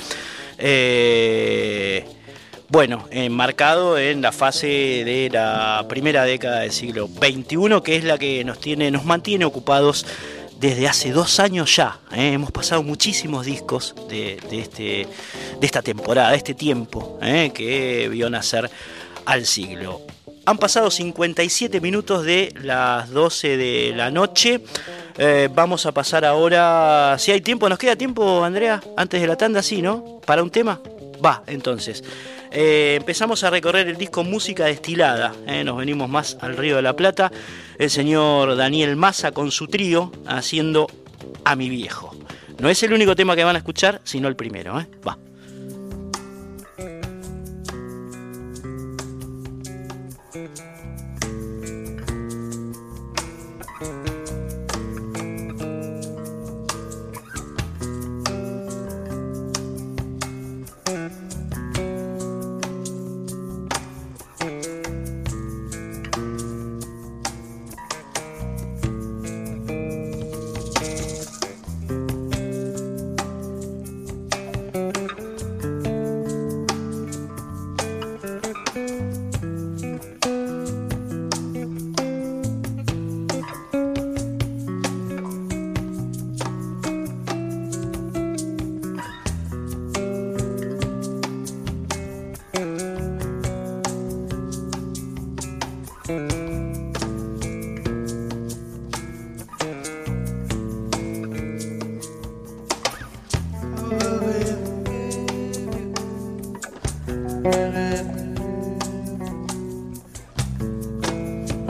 Eh, 0.58 2.06
bueno, 2.70 3.06
enmarcado 3.12 4.00
en 4.00 4.22
la 4.22 4.32
fase 4.32 4.68
de 5.06 5.30
la 5.32 5.86
primera 5.90 6.24
década 6.24 6.62
del 6.62 6.72
siglo 6.72 7.08
XXI, 7.08 7.82
que 7.84 7.98
es 7.98 8.04
la 8.04 8.18
que 8.18 8.44
nos 8.46 8.60
tiene, 8.60 8.90
nos 8.90 9.04
mantiene 9.04 9.46
ocupados 9.46 10.06
desde 10.62 10.88
hace 10.88 11.12
dos 11.12 11.40
años 11.40 11.76
ya. 11.76 12.00
¿eh? 12.14 12.34
Hemos 12.34 12.52
pasado 12.52 12.84
muchísimos 12.84 13.48
discos 13.48 13.96
de, 14.08 14.40
este, 14.52 15.08
de 15.60 15.66
esta 15.66 15.82
temporada, 15.82 16.30
de 16.30 16.38
este 16.38 16.54
tiempo 16.54 17.18
¿eh? 17.20 17.52
que 17.54 18.08
vio 18.10 18.30
nacer 18.30 18.70
al 19.26 19.48
siglo. 19.48 20.02
Han 20.46 20.60
pasado 20.60 20.92
57 20.92 21.82
minutos 21.82 22.24
de 22.24 22.54
las 22.62 23.10
12 23.10 23.58
de 23.58 23.94
la 23.96 24.12
noche. 24.12 24.62
Eh, 25.18 25.50
vamos 25.52 25.88
a 25.88 25.92
pasar 25.92 26.26
ahora, 26.26 27.16
si 27.18 27.32
hay 27.32 27.42
tiempo, 27.42 27.68
¿nos 27.68 27.80
queda 27.80 27.96
tiempo, 27.96 28.44
Andrea? 28.44 28.82
Antes 28.96 29.20
de 29.20 29.28
la 29.28 29.36
tanda, 29.36 29.64
sí, 29.64 29.82
¿no? 29.82 30.22
¿Para 30.26 30.44
un 30.44 30.52
tema? 30.52 30.80
Va, 31.24 31.44
entonces. 31.48 32.04
Eh, 32.52 32.96
empezamos 32.98 33.44
a 33.46 33.50
recorrer 33.50 33.88
el 33.88 33.96
disco 33.96 34.24
Música 34.24 34.66
Destilada. 34.66 35.34
Eh, 35.48 35.64
nos 35.64 35.78
venimos 35.78 36.10
más 36.10 36.38
al 36.42 36.58
Río 36.58 36.76
de 36.76 36.82
la 36.82 36.96
Plata. 36.96 37.32
El 37.78 37.90
señor 37.90 38.58
Daniel 38.58 38.98
Massa 38.98 39.32
con 39.32 39.52
su 39.52 39.68
trío 39.68 40.12
haciendo 40.26 40.88
A 41.46 41.56
mi 41.56 41.70
viejo. 41.70 42.16
No 42.60 42.70
es 42.70 42.84
el 42.84 42.94
único 42.94 43.16
tema 43.16 43.36
que 43.36 43.44
van 43.44 43.56
a 43.56 43.60
escuchar, 43.60 44.02
sino 44.04 44.28
el 44.28 44.36
primero. 44.36 44.80
¿eh? 44.80 44.88
Va. 45.08 45.18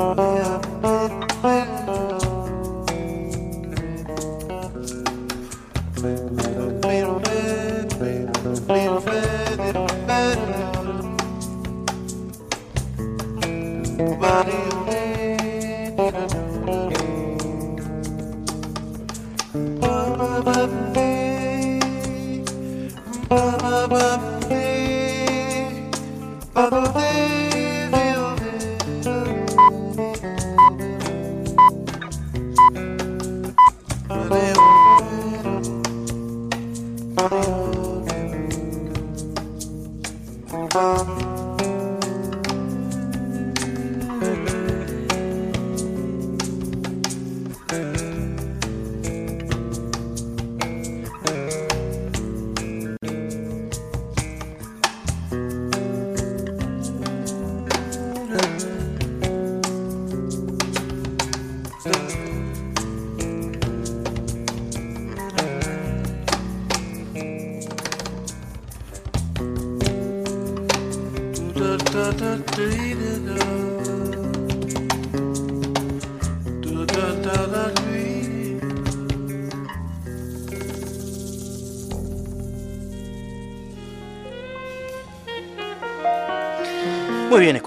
Muy 0.02 0.41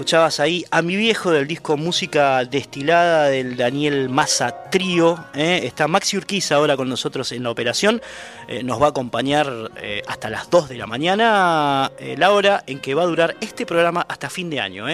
escuchabas 0.05 0.39
ahí 0.39 0.67
a 0.71 0.83
mi 0.83 0.97
viejo 0.97 1.31
del 1.31 1.47
disco 1.47 1.79
Música 1.79 2.45
Destilada 2.45 3.29
del 3.29 3.57
Daniel 3.57 4.11
Massa 4.11 4.69
Trío. 4.69 5.19
¿eh? 5.33 5.63
Está 5.65 5.89
Maxi 5.89 6.19
Urquiza 6.19 6.57
ahora 6.57 6.77
con 6.77 6.91
nosotros 6.91 7.33
en 7.33 7.43
la 7.43 7.49
operación. 7.49 8.03
Eh, 8.47 8.63
nos 8.63 8.83
va 8.83 8.89
a 8.89 8.91
acompañar 8.91 9.51
eh, 9.81 10.03
hasta 10.07 10.29
las 10.29 10.51
2 10.51 10.69
de 10.69 10.77
la 10.77 10.87
mañana, 10.87 11.91
la 12.19 12.33
hora 12.33 12.63
en 12.67 12.81
que 12.81 12.93
va 12.93 13.05
a 13.05 13.07
durar 13.07 13.35
este 13.41 13.65
programa 13.65 14.05
hasta 14.07 14.29
fin 14.29 14.51
de 14.51 14.61
año. 14.61 14.85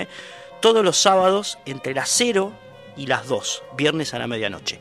Todos 0.60 0.84
los 0.84 0.96
sábados 0.96 1.58
entre 1.66 1.92
las 1.92 2.08
0 2.10 2.52
y 2.96 3.06
las 3.06 3.26
2, 3.26 3.64
viernes 3.76 4.14
a 4.14 4.20
la 4.20 4.28
medianoche. 4.28 4.78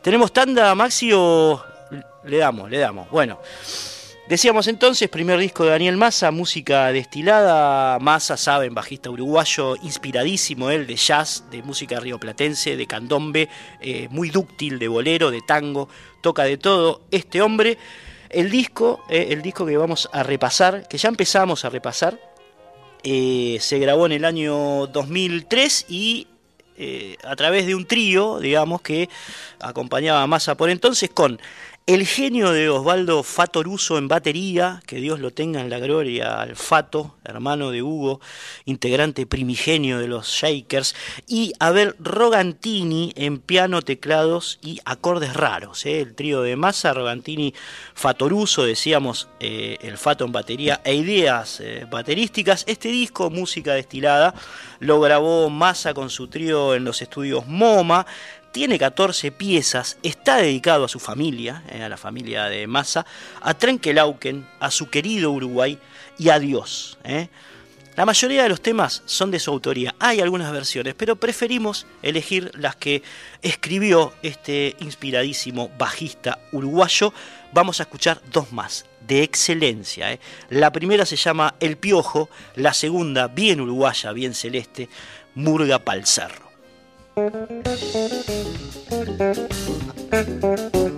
¿Tenemos 0.00 0.32
tanda, 0.32 0.74
Maxi, 0.74 1.12
o 1.12 1.62
le 2.24 2.38
damos, 2.38 2.70
le 2.70 2.78
damos? 2.78 3.10
Bueno. 3.10 3.38
Decíamos 4.28 4.68
entonces, 4.68 5.08
primer 5.08 5.38
disco 5.38 5.64
de 5.64 5.70
Daniel 5.70 5.96
Massa, 5.96 6.30
música 6.30 6.92
destilada. 6.92 7.98
Massa, 7.98 8.36
saben, 8.36 8.74
bajista 8.74 9.08
uruguayo, 9.08 9.74
inspiradísimo 9.76 10.68
él 10.68 10.86
de 10.86 10.96
jazz, 10.96 11.44
de 11.50 11.62
música 11.62 11.98
rioplatense, 11.98 12.76
de 12.76 12.86
candombe, 12.86 13.48
eh, 13.80 14.06
muy 14.10 14.28
dúctil, 14.28 14.78
de 14.78 14.86
bolero, 14.86 15.30
de 15.30 15.40
tango, 15.40 15.88
toca 16.20 16.44
de 16.44 16.58
todo. 16.58 17.00
Este 17.10 17.40
hombre, 17.40 17.78
el 18.28 18.50
disco, 18.50 19.02
eh, 19.08 19.28
el 19.30 19.40
disco 19.40 19.64
que 19.64 19.78
vamos 19.78 20.10
a 20.12 20.22
repasar, 20.22 20.86
que 20.88 20.98
ya 20.98 21.08
empezamos 21.08 21.64
a 21.64 21.70
repasar, 21.70 22.20
eh, 23.04 23.56
se 23.60 23.78
grabó 23.78 24.04
en 24.04 24.12
el 24.12 24.26
año 24.26 24.88
2003 24.88 25.86
y 25.88 26.26
a 27.24 27.34
través 27.34 27.66
de 27.66 27.74
un 27.74 27.86
trío, 27.86 28.38
digamos, 28.38 28.82
que 28.82 29.08
acompañaba 29.58 30.22
a 30.22 30.28
Massa 30.28 30.54
por 30.54 30.70
entonces 30.70 31.10
con 31.10 31.40
el 31.88 32.06
genio 32.06 32.52
de 32.52 32.68
Osvaldo 32.68 33.22
Fatoruso 33.22 33.96
en 33.96 34.08
batería, 34.08 34.82
que 34.84 34.96
Dios 34.96 35.20
lo 35.20 35.30
tenga 35.30 35.62
en 35.62 35.70
la 35.70 35.78
gloria 35.78 36.38
al 36.38 36.54
Fato, 36.54 37.16
hermano 37.24 37.70
de 37.70 37.82
Hugo, 37.82 38.20
integrante 38.66 39.24
primigenio 39.24 39.98
de 39.98 40.06
los 40.06 40.28
Shakers, 40.28 40.94
y 41.26 41.54
Abel 41.60 41.94
Rogantini 41.98 43.14
en 43.16 43.38
piano, 43.38 43.80
teclados 43.80 44.58
y 44.60 44.80
acordes 44.84 45.32
raros. 45.32 45.86
¿eh? 45.86 46.00
El 46.00 46.14
trío 46.14 46.42
de 46.42 46.56
Massa, 46.56 46.92
Rogantini, 46.92 47.54
Fatoruso, 47.94 48.64
decíamos 48.64 49.30
eh, 49.40 49.78
el 49.80 49.96
Fato 49.96 50.26
en 50.26 50.32
batería 50.32 50.82
e 50.84 50.94
ideas 50.94 51.58
eh, 51.60 51.86
baterísticas. 51.90 52.64
Este 52.66 52.90
disco, 52.90 53.30
música 53.30 53.72
destilada, 53.72 54.34
lo 54.80 55.00
grabó 55.00 55.48
Massa 55.48 55.94
con 55.94 56.10
su 56.10 56.28
trío 56.28 56.74
en 56.74 56.84
los 56.84 57.00
estudios 57.00 57.46
MoMA 57.46 58.04
tiene 58.52 58.78
14 58.78 59.32
piezas, 59.32 59.98
está 60.02 60.36
dedicado 60.36 60.84
a 60.84 60.88
su 60.88 60.98
familia, 60.98 61.62
eh, 61.70 61.82
a 61.82 61.88
la 61.88 61.96
familia 61.96 62.44
de 62.44 62.66
Massa, 62.66 63.06
a 63.40 63.54
Trenkelauken, 63.54 64.46
a 64.60 64.70
su 64.70 64.88
querido 64.88 65.30
Uruguay 65.30 65.78
y 66.18 66.30
a 66.30 66.38
Dios. 66.38 66.98
Eh. 67.04 67.28
La 67.98 68.06
mayoría 68.06 68.44
de 68.44 68.48
los 68.48 68.62
temas 68.62 69.02
son 69.06 69.32
de 69.32 69.40
su 69.40 69.50
autoría, 69.50 69.92
hay 69.98 70.20
algunas 70.20 70.52
versiones, 70.52 70.94
pero 70.94 71.16
preferimos 71.16 71.84
elegir 72.00 72.52
las 72.54 72.76
que 72.76 73.02
escribió 73.42 74.12
este 74.22 74.76
inspiradísimo 74.78 75.68
bajista 75.76 76.38
uruguayo. 76.52 77.12
Vamos 77.52 77.80
a 77.80 77.82
escuchar 77.82 78.22
dos 78.32 78.52
más, 78.52 78.86
de 79.00 79.24
excelencia. 79.24 80.12
¿eh? 80.12 80.20
La 80.48 80.70
primera 80.70 81.06
se 81.06 81.16
llama 81.16 81.56
El 81.58 81.76
Piojo, 81.76 82.30
la 82.54 82.72
segunda, 82.72 83.26
bien 83.26 83.60
uruguaya, 83.60 84.12
bien 84.12 84.32
celeste, 84.32 84.88
Murga 85.34 85.80
Pal 85.80 86.06
Thank 87.18 87.58
you. 90.44 90.97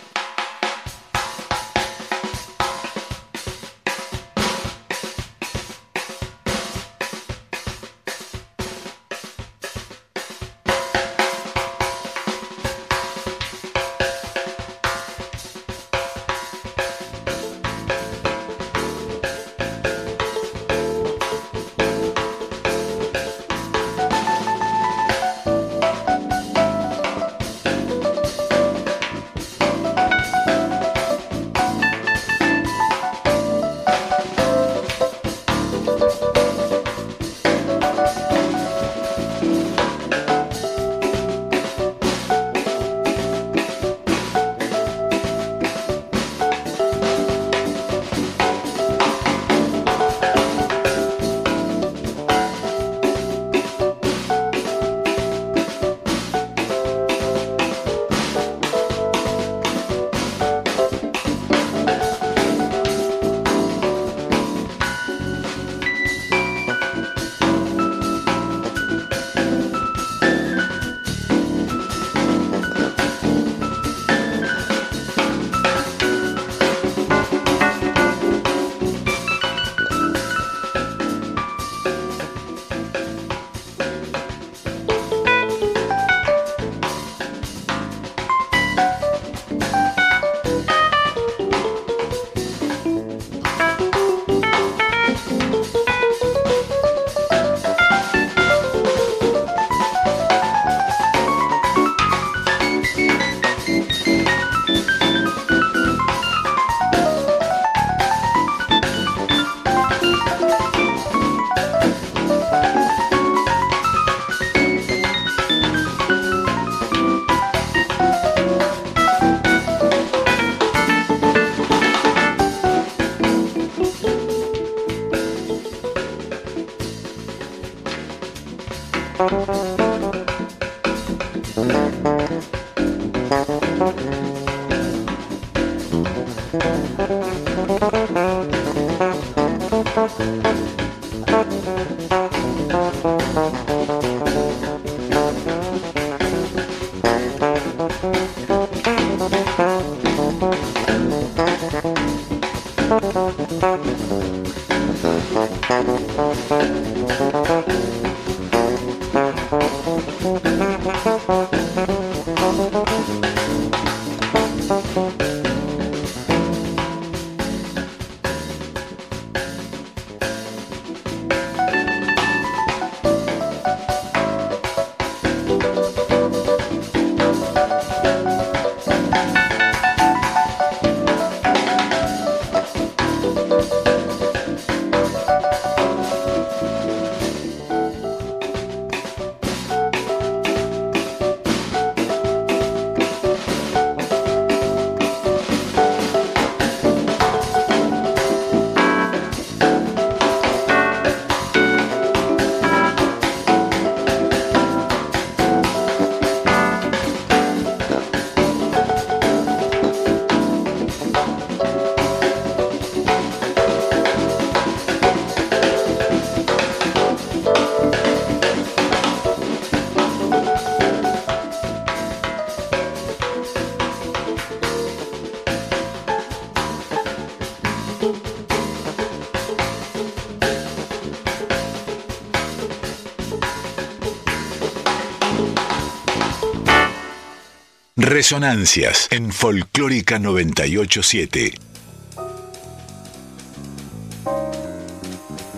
Resonancias 238.01 239.07
en 239.11 239.31
Folclórica 239.31 240.17
987. 240.17 241.53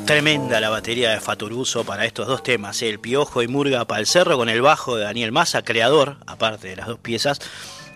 Tremenda 0.06 0.60
la 0.60 0.70
batería 0.70 1.12
de 1.12 1.22
Faturuso 1.22 1.86
para 1.86 2.04
estos 2.04 2.28
dos 2.28 2.44
temas, 2.44 2.82
¿eh? 2.82 2.90
el 2.90 3.00
Piojo 3.00 3.42
y 3.44 3.48
Murga 3.48 3.86
para 3.86 4.02
el 4.02 4.08
Cerro 4.08 4.36
con 4.36 4.50
el 4.50 4.62
bajo 4.62 4.98
de 4.98 5.06
Daniel 5.06 5.32
Massa, 5.32 5.64
creador, 5.64 6.18
aparte 6.28 6.68
de 6.68 6.76
las 6.76 6.88
dos 6.88 7.00
piezas, 7.00 7.40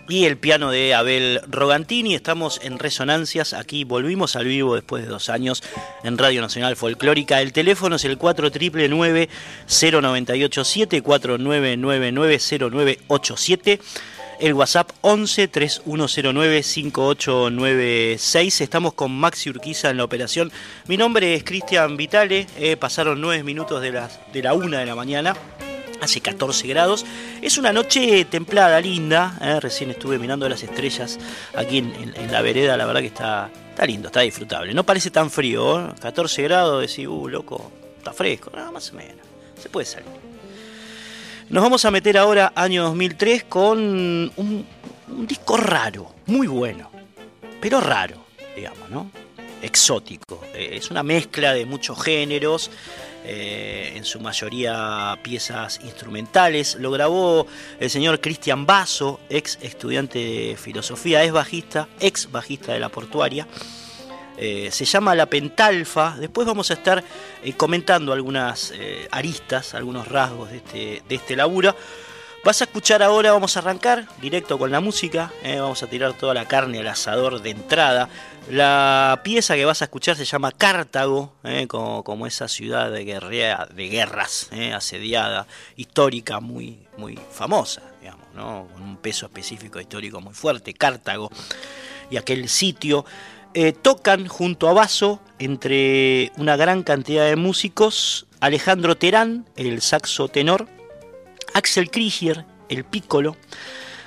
y 0.08 0.24
el 0.24 0.38
piano 0.38 0.70
de 0.70 0.94
Abel 0.94 1.42
Rogantini. 1.46 2.14
Estamos 2.14 2.58
en 2.62 2.78
Resonancias, 2.78 3.52
aquí 3.52 3.84
volvimos 3.84 4.34
al 4.34 4.46
vivo 4.46 4.74
después 4.74 5.04
de 5.04 5.10
dos 5.10 5.28
años 5.28 5.62
en 6.02 6.16
Radio 6.16 6.40
Nacional 6.40 6.74
Folclórica. 6.74 7.42
El 7.42 7.52
teléfono 7.52 7.96
es 7.96 8.04
el 8.06 8.16
4999 8.16 9.28
0987 9.66 11.02
4999 11.02 12.38
0987 13.02 13.80
el 14.40 14.54
WhatsApp 14.54 14.90
11 15.00 15.48
3109 15.48 16.62
5896. 16.62 18.60
Estamos 18.60 18.94
con 18.94 19.12
Maxi 19.12 19.50
Urquiza 19.50 19.90
en 19.90 19.96
la 19.96 20.04
operación. 20.04 20.52
Mi 20.86 20.96
nombre 20.96 21.34
es 21.34 21.44
Cristian 21.44 21.96
Vitale. 21.96 22.46
Eh, 22.56 22.76
pasaron 22.76 23.20
nueve 23.20 23.42
minutos 23.42 23.82
de, 23.82 23.90
de 24.32 24.42
la 24.42 24.54
una 24.54 24.78
de 24.78 24.86
la 24.86 24.94
mañana. 24.94 25.34
Hace 26.00 26.20
14 26.20 26.68
grados. 26.68 27.04
Es 27.42 27.58
una 27.58 27.72
noche 27.72 28.24
templada, 28.24 28.80
linda. 28.80 29.36
Eh, 29.40 29.58
recién 29.60 29.90
estuve 29.90 30.18
mirando 30.18 30.48
las 30.48 30.62
estrellas 30.62 31.18
aquí 31.54 31.78
en, 31.78 32.30
la 32.30 32.40
vereda. 32.42 32.76
La 32.76 32.86
verdad 32.86 33.00
que 33.00 33.08
está, 33.08 33.50
está 33.70 33.84
lindo, 33.86 34.08
está 34.08 34.20
disfrutable. 34.20 34.72
No 34.74 34.84
parece 34.84 35.10
tan 35.10 35.30
frío. 35.30 35.94
14 36.00 36.40
¿eh? 36.40 36.44
grados, 36.44 36.80
decís, 36.82 37.08
uh, 37.08 37.28
loco, 37.28 37.72
está 37.98 38.12
fresco. 38.12 38.52
Nada 38.54 38.70
más 38.70 38.92
o 38.92 38.94
menos. 38.94 39.26
Se 39.60 39.68
puede 39.68 39.86
salir. 39.86 40.27
Nos 41.50 41.62
vamos 41.62 41.86
a 41.86 41.90
meter 41.90 42.18
ahora 42.18 42.52
año 42.54 42.84
2003 42.84 43.44
con 43.44 43.78
un, 44.36 44.66
disco 45.26 45.56
raro, 45.56 46.14
muy 46.26 46.46
bueno, 46.46 46.90
pero 47.58 47.80
raro, 47.80 48.26
digamos, 48.54 48.90
¿no? 48.90 49.10
Exótico. 49.62 50.44
Eh, 50.52 50.72
es 50.74 50.90
una 50.90 51.02
mezcla 51.02 51.54
de 51.54 51.64
muchos 51.64 52.02
géneros, 52.02 52.70
eh, 53.24 53.94
en 53.96 54.04
su 54.04 54.20
mayoría 54.20 55.18
piezas 55.22 55.80
instrumentales. 55.82 56.74
Lo 56.74 56.90
grabó 56.90 57.46
el 57.80 57.88
señor 57.88 58.20
Cristian 58.20 58.66
Basso, 58.66 59.18
ex 59.30 59.58
estudiante 59.62 60.18
de 60.18 60.56
filosofía, 60.58 61.24
es 61.24 61.32
bajista, 61.32 61.88
ex 61.98 62.30
bajista 62.30 62.74
de 62.74 62.80
la 62.80 62.90
portuaria. 62.90 63.46
Eh, 64.40 64.68
se 64.70 64.84
llama 64.84 65.16
La 65.16 65.26
Pentalfa. 65.26 66.16
Después 66.16 66.46
vamos 66.46 66.70
a 66.70 66.74
estar 66.74 67.02
eh, 67.42 67.52
comentando 67.54 68.12
algunas 68.12 68.72
eh, 68.76 69.08
aristas, 69.10 69.74
algunos 69.74 70.06
rasgos 70.06 70.50
de 70.50 70.58
este, 70.58 71.02
de 71.08 71.14
este 71.16 71.34
laburo. 71.34 71.74
Vas 72.44 72.60
a 72.60 72.64
escuchar 72.64 73.02
ahora, 73.02 73.32
vamos 73.32 73.56
a 73.56 73.60
arrancar 73.60 74.06
directo 74.20 74.58
con 74.58 74.70
la 74.70 74.78
música, 74.78 75.32
vamos 75.42 75.82
a 75.82 75.88
tirar 75.88 76.12
toda 76.12 76.34
la 76.34 76.46
carne 76.46 76.78
al 76.78 76.86
asador 76.86 77.42
de 77.42 77.50
entrada. 77.50 78.08
La 78.48 79.20
pieza 79.24 79.56
que 79.56 79.64
vas 79.64 79.82
a 79.82 79.86
escuchar 79.86 80.16
se 80.16 80.24
llama 80.24 80.52
Cartago, 80.52 81.34
como, 81.66 82.26
esa 82.28 82.46
ciudad 82.46 82.92
de, 82.92 83.04
de 83.04 83.88
guerras, 83.88 84.50
asediada, 84.72 85.48
histórica, 85.76 86.38
muy, 86.38 86.78
muy 86.96 87.18
famosa, 87.32 87.82
digamos, 88.00 88.28
con 88.72 88.82
un 88.82 88.96
peso 88.98 89.26
específico 89.26 89.80
histórico 89.80 90.20
muy 90.20 90.32
fuerte, 90.32 90.72
Cartago, 90.74 91.30
y 92.08 92.16
aquel 92.16 92.48
sitio 92.48 93.04
eh, 93.60 93.72
tocan 93.72 94.28
junto 94.28 94.68
a 94.68 94.72
Basso, 94.72 95.20
entre 95.40 96.30
una 96.36 96.54
gran 96.54 96.84
cantidad 96.84 97.26
de 97.26 97.34
músicos, 97.34 98.28
Alejandro 98.38 98.96
Terán, 98.96 99.46
el 99.56 99.82
saxo 99.82 100.28
tenor, 100.28 100.68
Axel 101.54 101.90
Krieger, 101.90 102.44
el 102.68 102.84
pícolo, 102.84 103.36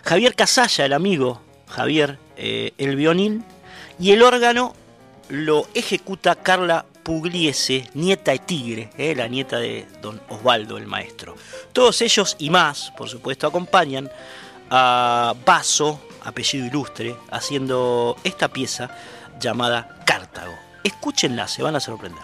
Javier 0.05 0.35
Casalla, 0.35 0.85
el 0.85 0.93
amigo. 0.93 1.41
Javier, 1.67 2.17
eh, 2.37 2.71
el 2.77 2.95
violín, 2.95 3.43
y 3.99 4.11
el 4.11 4.23
órgano 4.23 4.73
lo 5.27 5.67
ejecuta 5.73 6.35
Carla 6.35 6.85
Pugliese, 7.03 7.89
nieta 7.93 8.31
de 8.31 8.39
Tigre, 8.39 8.89
eh, 8.97 9.15
la 9.15 9.27
nieta 9.27 9.59
de 9.59 9.85
don 10.01 10.21
Osvaldo, 10.29 10.77
el 10.77 10.87
maestro. 10.87 11.35
Todos 11.73 12.01
ellos 12.01 12.37
y 12.39 12.49
más, 12.49 12.93
por 12.97 13.09
supuesto, 13.09 13.47
acompañan 13.47 14.09
a 14.69 15.33
Basso, 15.45 15.99
apellido 16.23 16.65
ilustre, 16.65 17.17
haciendo 17.31 18.15
esta 18.23 18.47
pieza 18.47 18.89
llamada 19.41 19.97
Cartago. 20.05 20.53
Escúchenla, 20.83 21.47
se 21.47 21.63
van 21.63 21.75
a 21.75 21.79
sorprender. 21.79 22.23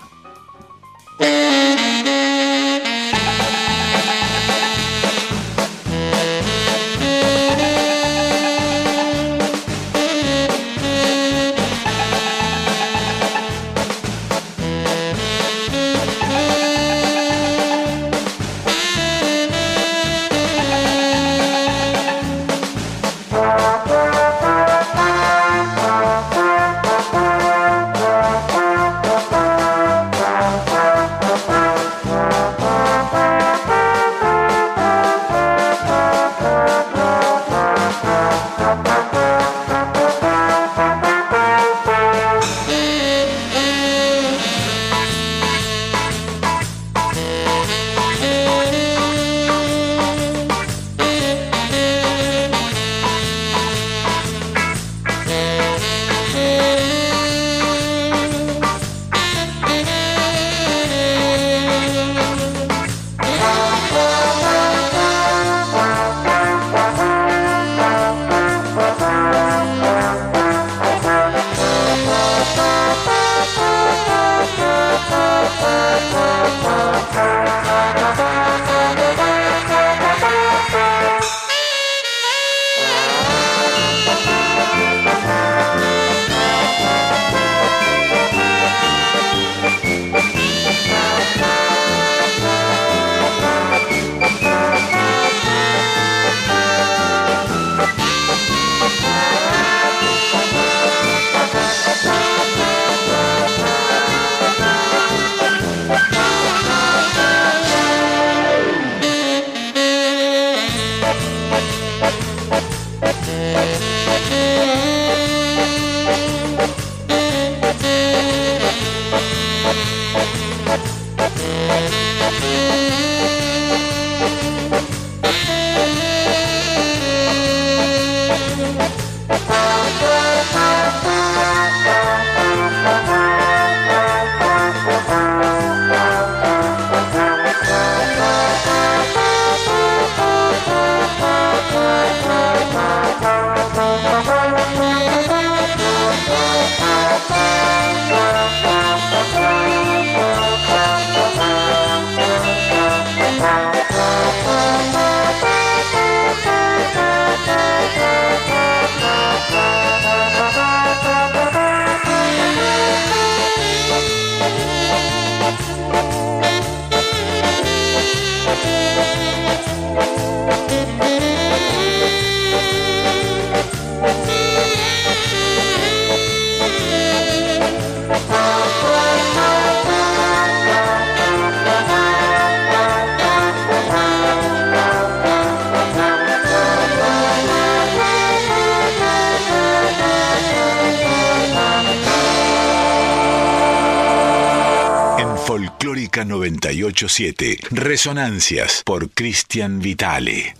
987, 196.68 197.60
Resonancias 197.72 198.82
por 198.84 199.10
Cristian 199.12 199.80
Vitale. 199.80 200.54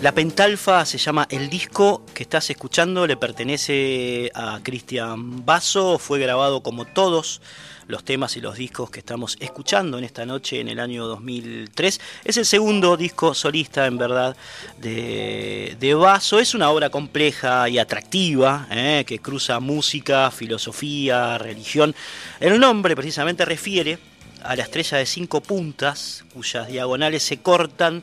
La 0.00 0.12
Pentalfa 0.12 0.86
se 0.86 0.96
llama 0.96 1.26
El 1.28 1.50
disco 1.50 2.06
que 2.14 2.22
estás 2.22 2.48
escuchando, 2.48 3.06
le 3.06 3.18
pertenece 3.18 4.30
a 4.34 4.60
Cristian 4.62 5.44
Basso, 5.44 5.98
fue 5.98 6.18
grabado 6.18 6.62
como 6.62 6.86
todos 6.86 7.42
los 7.88 8.04
temas 8.04 8.36
y 8.36 8.40
los 8.40 8.56
discos 8.56 8.90
que 8.90 9.00
estamos 9.00 9.36
escuchando 9.40 9.98
en 9.98 10.04
esta 10.04 10.26
noche 10.26 10.60
en 10.60 10.68
el 10.68 10.80
año 10.80 11.06
2003. 11.06 12.00
Es 12.24 12.36
el 12.36 12.46
segundo 12.46 12.96
disco 12.96 13.34
solista, 13.34 13.86
en 13.86 13.98
verdad, 13.98 14.36
de, 14.78 15.76
de 15.78 15.94
Basso. 15.94 16.38
Es 16.38 16.54
una 16.54 16.70
obra 16.70 16.90
compleja 16.90 17.68
y 17.68 17.78
atractiva 17.78 18.66
eh, 18.70 19.04
que 19.06 19.20
cruza 19.20 19.60
música, 19.60 20.30
filosofía, 20.30 21.38
religión. 21.38 21.94
El 22.40 22.58
nombre 22.58 22.96
precisamente 22.96 23.44
refiere 23.44 23.98
a 24.42 24.56
la 24.56 24.62
estrella 24.62 24.98
de 24.98 25.06
cinco 25.06 25.40
puntas 25.40 26.24
cuyas 26.32 26.68
diagonales 26.68 27.22
se 27.22 27.38
cortan 27.38 28.02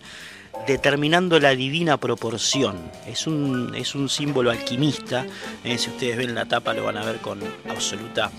determinando 0.67 1.39
la 1.39 1.55
divina 1.55 1.97
proporción. 1.97 2.77
Es 3.07 3.27
un, 3.27 3.73
es 3.75 3.95
un 3.95 4.09
símbolo 4.09 4.51
alquimista. 4.51 5.25
eh, 5.63 5.77
si 5.77 5.89
ustedes 5.89 6.17
ven 6.17 6.35
la 6.35 6.45
tapa 6.45 6.73
lo 6.73 6.83
van 6.85 6.97
a 6.97 7.03
ver 7.03 7.17
con 7.17 7.39
absoluta 7.69 8.31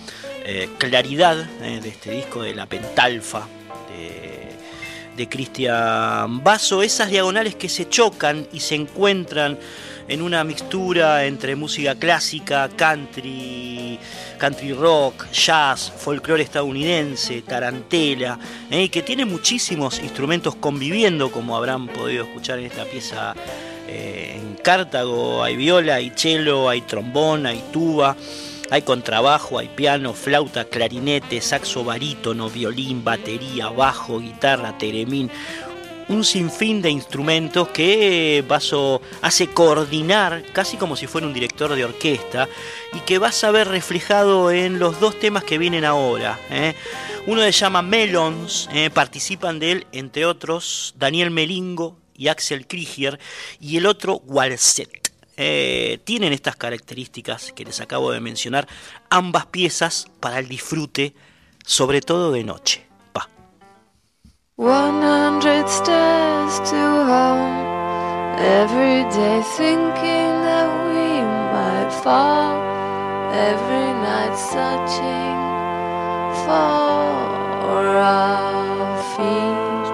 eh, 0.45 0.69
claridad 0.79 1.39
eh, 1.63 1.81
de 1.83 1.89
este 1.89 2.13
disco 2.13 2.43
de 2.43 2.55
la 2.55 2.67
Pentalfa 2.67 3.47
de, 3.89 4.49
de 5.17 5.29
Cristian 5.29 6.43
Basso. 6.43 6.83
Esas 6.83 7.11
diagonales 7.11 7.55
que 7.55 7.69
se 7.69 7.89
chocan 7.89 8.47
y 8.53 8.61
se 8.61 8.75
encuentran 8.75 9.59
en 10.09 10.23
una 10.23 10.45
mixtura 10.45 11.25
entre 11.25 11.57
música 11.57 11.95
clásica, 11.95 12.69
country, 12.77 13.99
country 14.39 14.73
rock, 14.73 15.31
jazz, 15.33 15.93
folclore 15.97 16.43
estadounidense, 16.43 17.43
tarantela, 17.43 18.39
eh, 18.71 18.89
que 18.91 19.03
tiene 19.03 19.25
muchísimos 19.25 20.01
instrumentos 20.01 20.55
conviviendo, 20.57 21.31
como 21.31 21.57
habrán 21.57 21.89
podido 21.89 22.25
escuchar 22.25 22.59
en 22.59 22.67
esta 22.67 22.85
pieza 22.85 23.35
eh, 23.89 24.37
en 24.37 24.55
Cartago. 24.57 25.43
Hay 25.43 25.57
viola, 25.57 25.97
hay 25.97 26.13
cello, 26.15 26.69
hay 26.69 26.83
trombón, 26.83 27.47
hay 27.47 27.63
tuba. 27.73 28.17
Hay 28.71 28.81
contrabajo, 28.81 29.59
hay 29.59 29.69
piano, 29.69 30.15
flauta, 30.15 30.65
clarinete, 30.65 31.41
saxo 31.43 31.85
barítono, 31.85 32.49
violín, 32.49 33.05
batería, 33.05 33.69
bajo, 33.69 34.21
guitarra, 34.21 34.79
teremín, 34.79 35.31
un 36.09 36.25
sinfín 36.25 36.83
de 36.83 36.91
instrumentos 36.91 37.69
que 37.69 38.45
Basso 38.47 39.01
hace 39.23 39.49
coordinar 39.49 40.45
casi 40.53 40.77
como 40.77 40.97
si 40.97 41.07
fuera 41.07 41.27
un 41.27 41.35
director 41.35 41.75
de 41.75 41.85
orquesta 41.85 42.49
y 42.93 43.01
que 43.01 43.19
vas 43.19 43.43
a 43.45 43.51
ver 43.51 43.69
reflejado 43.69 44.51
en 44.51 44.79
los 44.79 45.01
dos 45.01 45.19
temas 45.19 45.45
que 45.45 45.59
vienen 45.59 45.85
ahora. 45.85 46.39
¿eh? 46.51 46.75
Uno 47.27 47.43
se 47.43 47.53
llama 47.53 47.83
Melons, 47.83 48.69
¿eh? 48.73 48.91
participan 48.91 49.59
de 49.59 49.73
él, 49.73 49.87
entre 49.93 50.27
otros, 50.27 50.95
Daniel 50.99 51.31
Melingo 51.31 51.99
y 52.17 52.29
Axel 52.29 52.67
Krieger, 52.67 53.19
y 53.61 53.77
el 53.77 53.87
otro 53.87 54.23
Walset. 54.27 55.13
Eh, 55.37 55.99
tienen 56.05 56.33
estas 56.33 56.55
características 56.55 57.53
que 57.53 57.65
les 57.65 57.81
acabo 57.81 58.13
de 58.13 58.21
mencionar, 58.21 58.69
ambas 59.11 59.47
piezas 59.47 60.07
para 60.21 60.39
el 60.39 60.49
disfrute, 60.49 61.15
sobre 61.65 62.01
todo 62.01 62.31
de 62.31 62.45
noche. 62.45 62.87
100 64.57 65.69
stairs 65.69 66.61
to 66.71 66.77
home. 67.11 67.67
Every 68.39 69.03
day 69.11 69.43
thinking 69.57 70.31
that 70.47 70.71
we 70.87 71.23
might 71.51 71.91
fall. 72.05 72.63
Every 73.35 73.91
night 73.99 74.37
searching 74.37 75.35
for 76.47 77.99
our 77.99 78.95
feet. 79.17 79.87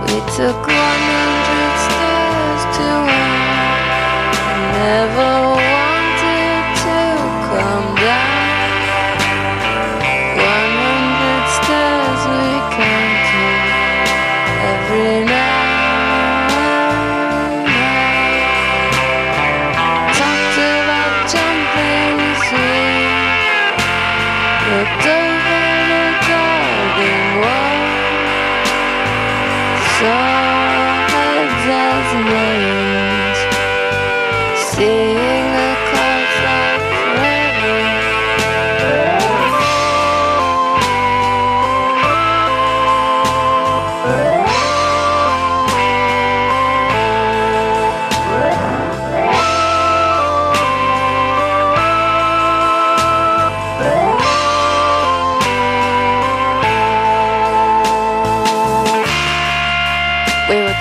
We 0.00 0.16
took 0.32 0.66
100 0.66 1.76
stairs 1.84 2.62
to 2.78 2.88
home. 3.04 3.52
Never 4.80 5.61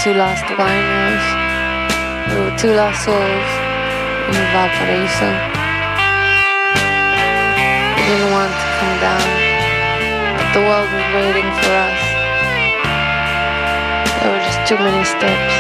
two 0.04 0.16
lost 0.16 0.44
wineries. 0.58 1.26
We 2.30 2.36
were 2.42 2.58
two 2.58 2.74
lost 2.74 3.06
souls 3.06 3.50
in 4.34 4.42
Valparaiso. 4.50 5.30
We 7.94 8.02
didn't 8.10 8.32
want 8.34 8.50
to 8.50 8.68
come 8.82 8.98
down, 8.98 9.30
but 10.38 10.48
the 10.58 10.62
world 10.66 10.90
was 10.90 11.08
waiting 11.14 11.50
for 11.54 11.74
us. 11.86 12.02
There 14.18 14.32
were 14.34 14.42
just 14.42 14.62
too 14.66 14.80
many 14.82 15.04
steps. 15.06 15.54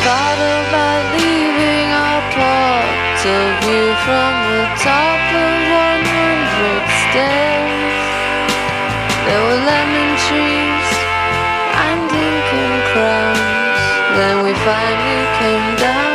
Thought 0.00 0.40
about 0.64 1.04
leaving 1.12 1.88
our 1.92 2.22
point 2.32 3.20
of 3.36 3.48
view 3.60 3.86
from 4.04 4.32
the 4.48 4.64
top 4.80 5.20
of 5.44 5.53
finally 14.62 15.26
came 15.42 15.68
down. 15.82 16.14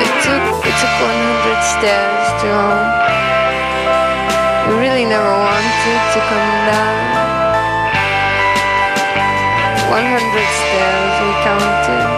It 0.00 0.12
took 0.24 0.44
it 0.64 0.76
took 0.80 0.96
100 1.04 1.60
stairs 1.76 2.26
to 2.40 2.46
home. 2.56 2.90
We 4.68 4.72
really 4.80 5.04
never 5.04 5.28
wanted 5.28 6.02
to 6.14 6.20
come 6.30 6.50
down. 6.72 6.96
100 9.90 10.48
stairs 10.60 11.14
we 11.22 11.30
counted 11.44 12.15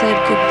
said 0.00 0.16
goodbye. 0.26 0.49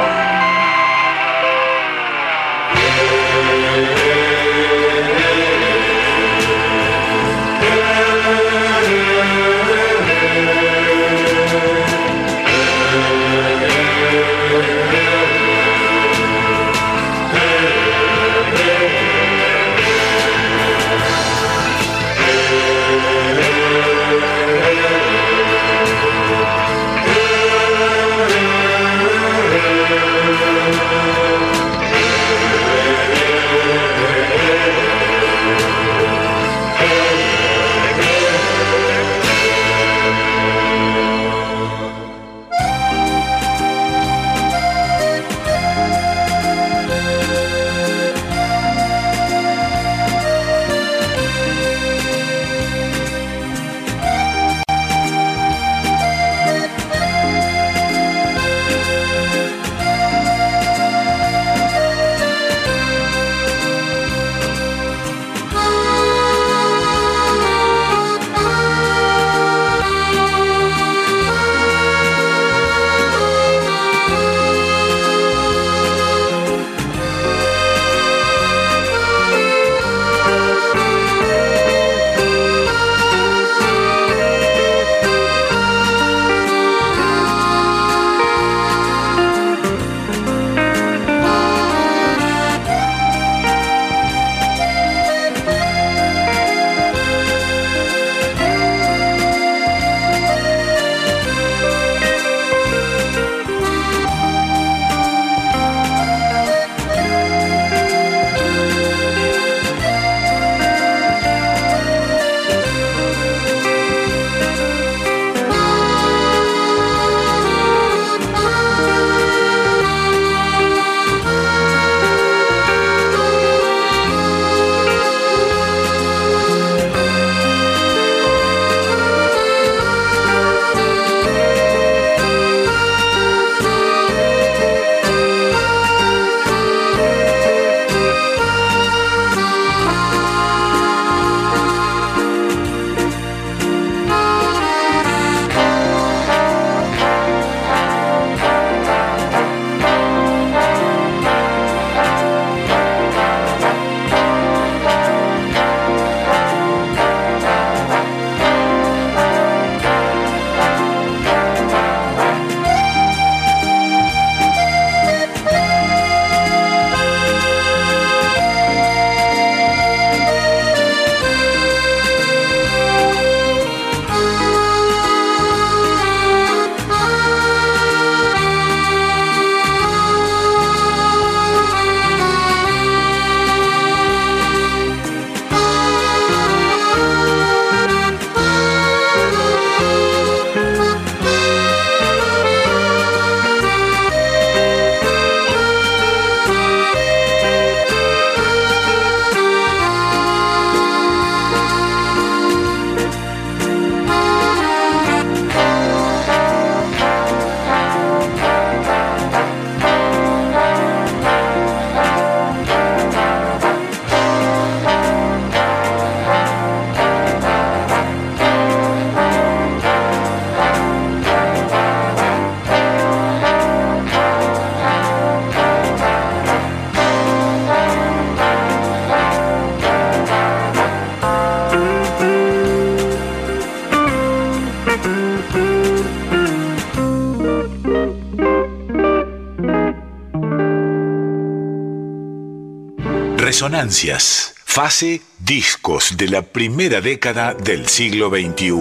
Resonancias, 243.80 244.56
fase 244.66 245.22
discos 245.40 246.18
de 246.18 246.28
la 246.28 246.42
primera 246.42 247.00
década 247.00 247.54
del 247.54 247.88
siglo 247.88 248.30
XXI. 248.30 248.74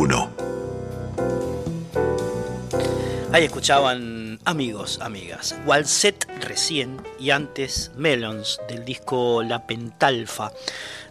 Ahí 3.30 3.44
escuchaban 3.44 4.40
Amigos, 4.44 4.98
amigas, 5.00 5.54
Walset 5.64 6.26
recién 6.40 7.00
y 7.20 7.30
antes 7.30 7.92
Melons 7.96 8.60
del 8.68 8.84
disco 8.84 9.44
La 9.44 9.68
Pentalfa 9.68 10.50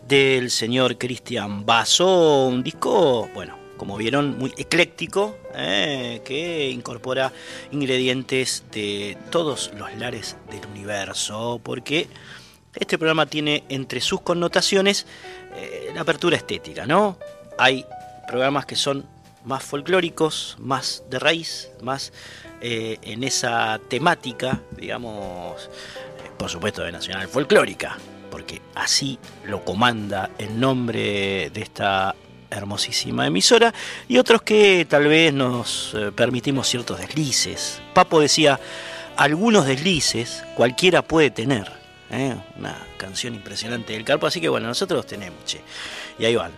del 0.05 0.51
señor 0.51 0.97
Cristian 0.97 1.65
Basso, 1.65 2.47
un 2.47 2.63
disco, 2.63 3.29
bueno, 3.33 3.57
como 3.77 3.95
vieron, 3.95 4.37
muy 4.37 4.53
ecléctico, 4.57 5.37
eh, 5.55 6.21
que 6.25 6.69
incorpora 6.71 7.31
ingredientes 7.71 8.65
de 8.73 9.17
todos 9.29 9.71
los 9.77 9.95
lares 9.95 10.35
del 10.51 10.65
universo, 10.65 11.61
porque 11.63 12.09
este 12.79 12.97
programa 12.97 13.25
tiene 13.25 13.63
entre 13.69 14.01
sus 14.01 14.21
connotaciones 14.21 15.05
eh, 15.55 15.91
la 15.93 16.01
apertura 16.01 16.37
estética, 16.37 16.85
¿no? 16.85 17.17
Hay 17.57 17.85
programas 18.27 18.65
que 18.65 18.75
son 18.75 19.05
más 19.45 19.63
folclóricos, 19.63 20.55
más 20.59 21.03
de 21.09 21.19
raíz, 21.19 21.69
más 21.81 22.11
eh, 22.61 22.97
en 23.01 23.23
esa 23.23 23.79
temática, 23.87 24.61
digamos, 24.75 25.69
por 26.37 26.49
supuesto 26.49 26.83
de 26.83 26.91
Nacional 26.91 27.27
Folclórica, 27.27 27.97
porque 28.29 28.61
así 28.75 29.17
lo 29.45 29.63
comanda 29.63 30.29
el 30.37 30.59
nombre 30.59 31.49
de 31.49 31.61
esta 31.61 32.13
hermosísima 32.49 33.27
emisora, 33.27 33.73
y 34.07 34.17
otros 34.17 34.41
que 34.41 34.85
tal 34.89 35.07
vez 35.07 35.33
nos 35.33 35.93
eh, 35.93 36.11
permitimos 36.13 36.67
ciertos 36.67 36.99
deslices. 36.99 37.81
Papo 37.93 38.19
decía, 38.19 38.59
algunos 39.15 39.65
deslices 39.65 40.43
cualquiera 40.55 41.01
puede 41.01 41.29
tener. 41.29 41.76
¿Eh? 42.11 42.35
Una 42.57 42.77
canción 42.97 43.33
impresionante 43.35 43.93
del 43.93 44.03
Carpo, 44.03 44.27
así 44.27 44.41
que 44.41 44.49
bueno, 44.49 44.67
nosotros 44.67 44.97
los 44.97 45.07
tenemos, 45.07 45.45
che. 45.45 45.61
Y 46.19 46.25
ahí 46.25 46.35
van. 46.35 46.51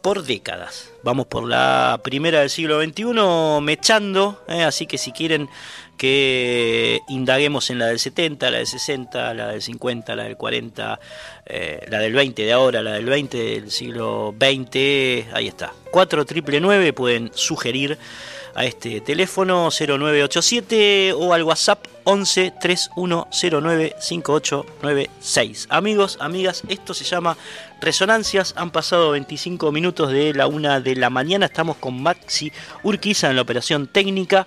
por 0.02 0.24
décadas. 0.24 0.90
Vamos 1.04 1.26
por 1.26 1.48
la 1.48 2.00
primera 2.02 2.40
del 2.40 2.50
siglo 2.50 2.82
XXI 2.82 3.60
mechando, 3.62 4.42
así 4.48 4.86
que 4.86 4.98
si 4.98 5.12
quieren 5.12 5.48
que 6.02 7.00
indaguemos 7.08 7.70
en 7.70 7.78
la 7.78 7.86
del 7.86 8.00
70, 8.00 8.50
la 8.50 8.58
del 8.58 8.66
60, 8.66 9.34
la 9.34 9.48
del 9.48 9.62
50, 9.62 10.16
la 10.16 10.24
del 10.24 10.36
40, 10.36 10.98
eh, 11.46 11.86
la 11.88 12.00
del 12.00 12.12
20 12.12 12.42
de 12.42 12.52
ahora, 12.52 12.82
la 12.82 12.94
del 12.94 13.04
20 13.04 13.38
del 13.38 13.70
siglo 13.70 14.34
XX, 14.36 15.32
ahí 15.32 15.46
está. 15.46 15.72
4999 15.92 16.92
pueden 16.92 17.30
sugerir 17.34 17.98
a 18.54 18.64
este 18.64 19.00
teléfono 19.00 19.70
0987 19.70 21.12
o 21.14 21.32
al 21.32 21.42
WhatsApp 21.42 21.86
11 22.04 22.54
3109 22.60 23.96
5896. 23.98 25.66
Amigos, 25.70 26.18
amigas, 26.20 26.62
esto 26.68 26.94
se 26.94 27.04
llama 27.04 27.36
Resonancias. 27.80 28.54
Han 28.56 28.70
pasado 28.70 29.12
25 29.12 29.72
minutos 29.72 30.12
de 30.12 30.34
la 30.34 30.46
una 30.46 30.80
de 30.80 30.96
la 30.96 31.10
mañana. 31.10 31.46
Estamos 31.46 31.76
con 31.76 32.02
Maxi 32.02 32.52
Urquiza 32.82 33.30
en 33.30 33.36
la 33.36 33.42
operación 33.42 33.86
técnica. 33.86 34.46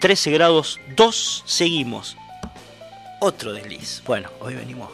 13 0.00 0.30
eh, 0.30 0.32
grados 0.32 0.80
2. 0.96 1.42
Seguimos. 1.46 2.16
Otro 3.20 3.52
desliz. 3.52 4.02
Bueno, 4.06 4.30
hoy 4.40 4.54
venimos 4.54 4.90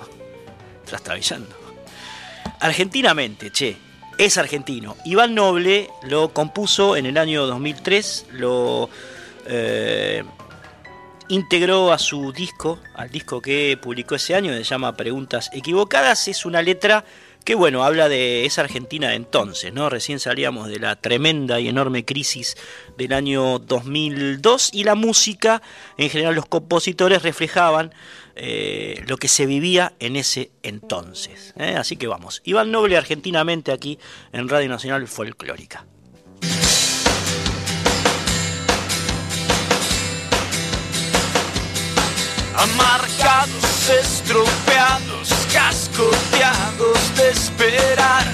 trastabillando. 0.85 1.57
Argentinamente, 2.61 3.51
che, 3.51 3.77
es 4.19 4.39
argentino. 4.39 4.97
Iván 5.05 5.35
Noble 5.35 5.91
lo 6.03 6.33
compuso 6.33 6.97
en 6.97 7.07
el 7.07 7.19
año 7.19 7.47
2003, 7.47 8.27
lo 8.33 8.89
eh, 9.47 10.25
integró 11.29 11.93
a 11.93 11.99
su 11.99 12.33
disco, 12.33 12.79
al 12.95 13.11
disco 13.11 13.41
que 13.41 13.79
publicó 13.81 14.15
ese 14.15 14.35
año, 14.35 14.53
se 14.55 14.65
llama 14.65 14.97
Preguntas 14.97 15.51
Equivocadas. 15.53 16.29
Es 16.29 16.47
una 16.47 16.63
letra 16.63 17.05
que, 17.45 17.55
bueno, 17.55 17.85
habla 17.85 18.09
de 18.09 18.45
esa 18.45 18.63
Argentina 18.63 19.11
de 19.11 19.15
entonces, 19.15 19.73
¿no? 19.73 19.89
Recién 19.89 20.19
salíamos 20.19 20.69
de 20.69 20.81
la 20.81 20.97
tremenda 20.97 21.61
y 21.61 21.69
enorme 21.69 22.05
crisis 22.05 22.57
del 22.97 23.13
año 23.13 23.61
2002 23.61 24.71
y 24.73 24.83
la 24.83 24.97
música, 24.97 25.63
en 25.97 26.11
general 26.11 26.35
los 26.35 26.47
compositores 26.47 27.23
reflejaban 27.23 27.93
eh, 28.39 29.03
lo 29.07 29.17
que 29.17 29.29
se 29.29 29.47
vivía 29.47 29.95
en 29.99 30.15
ese 30.15 30.51
entonces. 30.63 31.55
¿eh? 31.59 31.75
Así 31.79 31.97
que 31.97 32.07
vamos, 32.07 32.43
Iván 32.45 32.71
Noble 32.71 32.99
argentinamente 32.99 33.73
aquí 33.73 33.99
en 34.33 34.49
Radio 34.49 34.69
Nacional 34.69 35.09
Folclórica. 35.09 35.87
Amargados, 42.55 43.91
estropeados, 43.91 45.29
cascoteados 45.53 47.17
de 47.17 47.31
esperar 47.31 48.27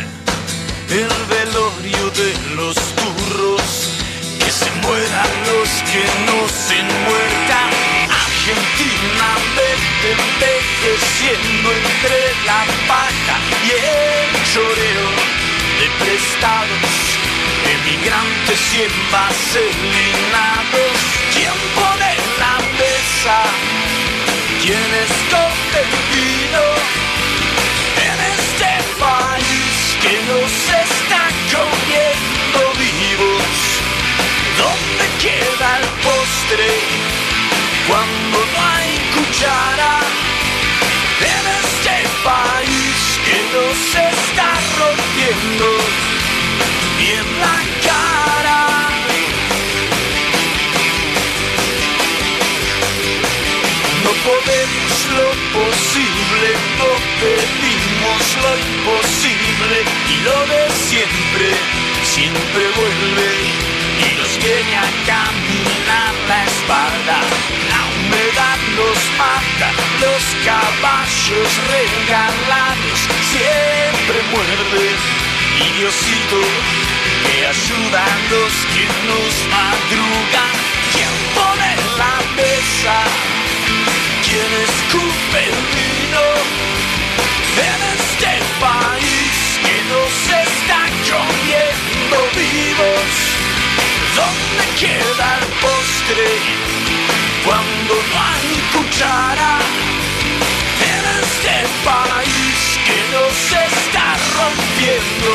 el 0.91 1.09
velorio 1.31 2.11
de 2.11 2.57
los 2.57 2.75
turros, 2.75 3.89
que 4.39 4.51
se 4.51 4.71
mueran 4.83 5.29
los 5.47 5.69
que 5.91 6.05
no 6.27 6.49
se 6.49 6.83
muertan 6.83 7.82
envejeciendo 10.05 11.73
entre 11.73 12.35
la 12.45 12.67
paja 12.89 13.39
y 13.63 13.71
el 13.71 14.33
choreo 14.53 15.09
de 15.79 15.87
prestados, 16.05 16.93
emigrantes 17.71 18.61
y 18.75 18.77
envaselinados. 18.83 20.93
¿Quién 21.33 21.57
pone 21.75 22.11
la 22.39 22.55
mesa? 22.79 23.37
¿Quién 24.61 24.91
esconde 25.07 25.79
el 25.81 25.91
imposible 58.57 59.85
y 60.09 60.17
lo 60.25 60.39
de 60.47 60.71
siempre, 60.71 61.49
siempre 62.03 62.63
vuelve 62.77 63.63
y 64.03 64.19
nos 64.19 64.37
viene 64.39 64.77
a 64.77 64.89
caminar 65.07 66.15
la 66.29 66.45
espalda. 66.45 67.19
La 67.71 67.81
humedad 67.93 68.59
nos 68.77 68.99
mata, 69.19 69.69
los 70.01 70.23
caballos 70.45 71.51
regalados 71.71 72.99
siempre 73.33 74.19
muerden. 74.33 74.97
Y 75.61 75.79
Diosito 75.79 76.41
que 77.27 77.47
ayuda 77.47 78.05
a 78.05 78.19
los 78.31 78.53
que 78.73 78.87
nos 79.09 79.33
madrugan. 79.53 80.55
¿Quién 80.93 81.15
pone 81.35 81.71
la 81.99 82.17
mesa? 82.37 82.97
¿Quién 84.25 84.51
escupe 84.67 85.39
el 85.45 85.61
vino? 85.77 86.63
Nos 89.93 90.15
está 90.49 90.81
comiendo 91.11 92.17
vivos. 92.41 93.13
¿Dónde 94.19 94.65
queda 94.81 95.27
el 95.41 95.47
postre 95.65 96.29
cuando 97.45 97.95
no 98.11 98.17
hay 98.33 98.49
cuchara? 98.73 99.55
En 100.93 101.03
este 101.23 101.57
país 101.91 102.59
que 102.87 102.99
nos 103.15 103.37
está 103.71 104.07
rompiendo 104.39 105.33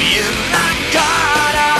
bien 0.00 0.34
la 0.54 0.68
cara. 0.96 1.72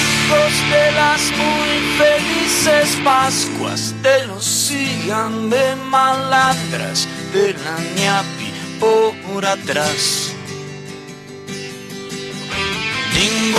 Hijos 0.00 0.52
de 0.72 0.86
las 1.00 1.22
muy 1.40 1.72
felices 2.00 2.98
Pascuas, 3.04 3.94
de 4.02 4.26
los 4.26 4.55
sigan 4.66 5.48
de 5.48 5.76
malandras, 5.90 7.06
de 7.32 7.54
la 7.64 7.76
ñapi 8.00 8.48
por 8.80 9.46
atrás. 9.46 10.32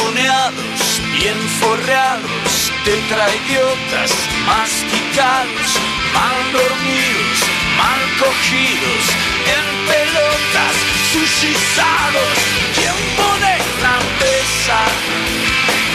moneados, 0.03 0.81
bien 1.17 1.39
forreados, 1.59 2.71
tetraidiotas, 2.83 4.11
masticados, 4.45 5.69
mal 6.13 6.39
dormidos, 6.51 7.37
mal 7.81 8.01
cogidos, 8.21 9.03
en 9.55 9.65
pelotas, 9.91 10.75
sushizados, 11.13 12.35
quien 12.75 12.97
pone 13.19 13.55
la 13.85 13.97
mesa, 14.21 14.79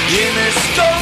quien 0.09 0.35
esconde 0.51 0.93
el 0.93 1.02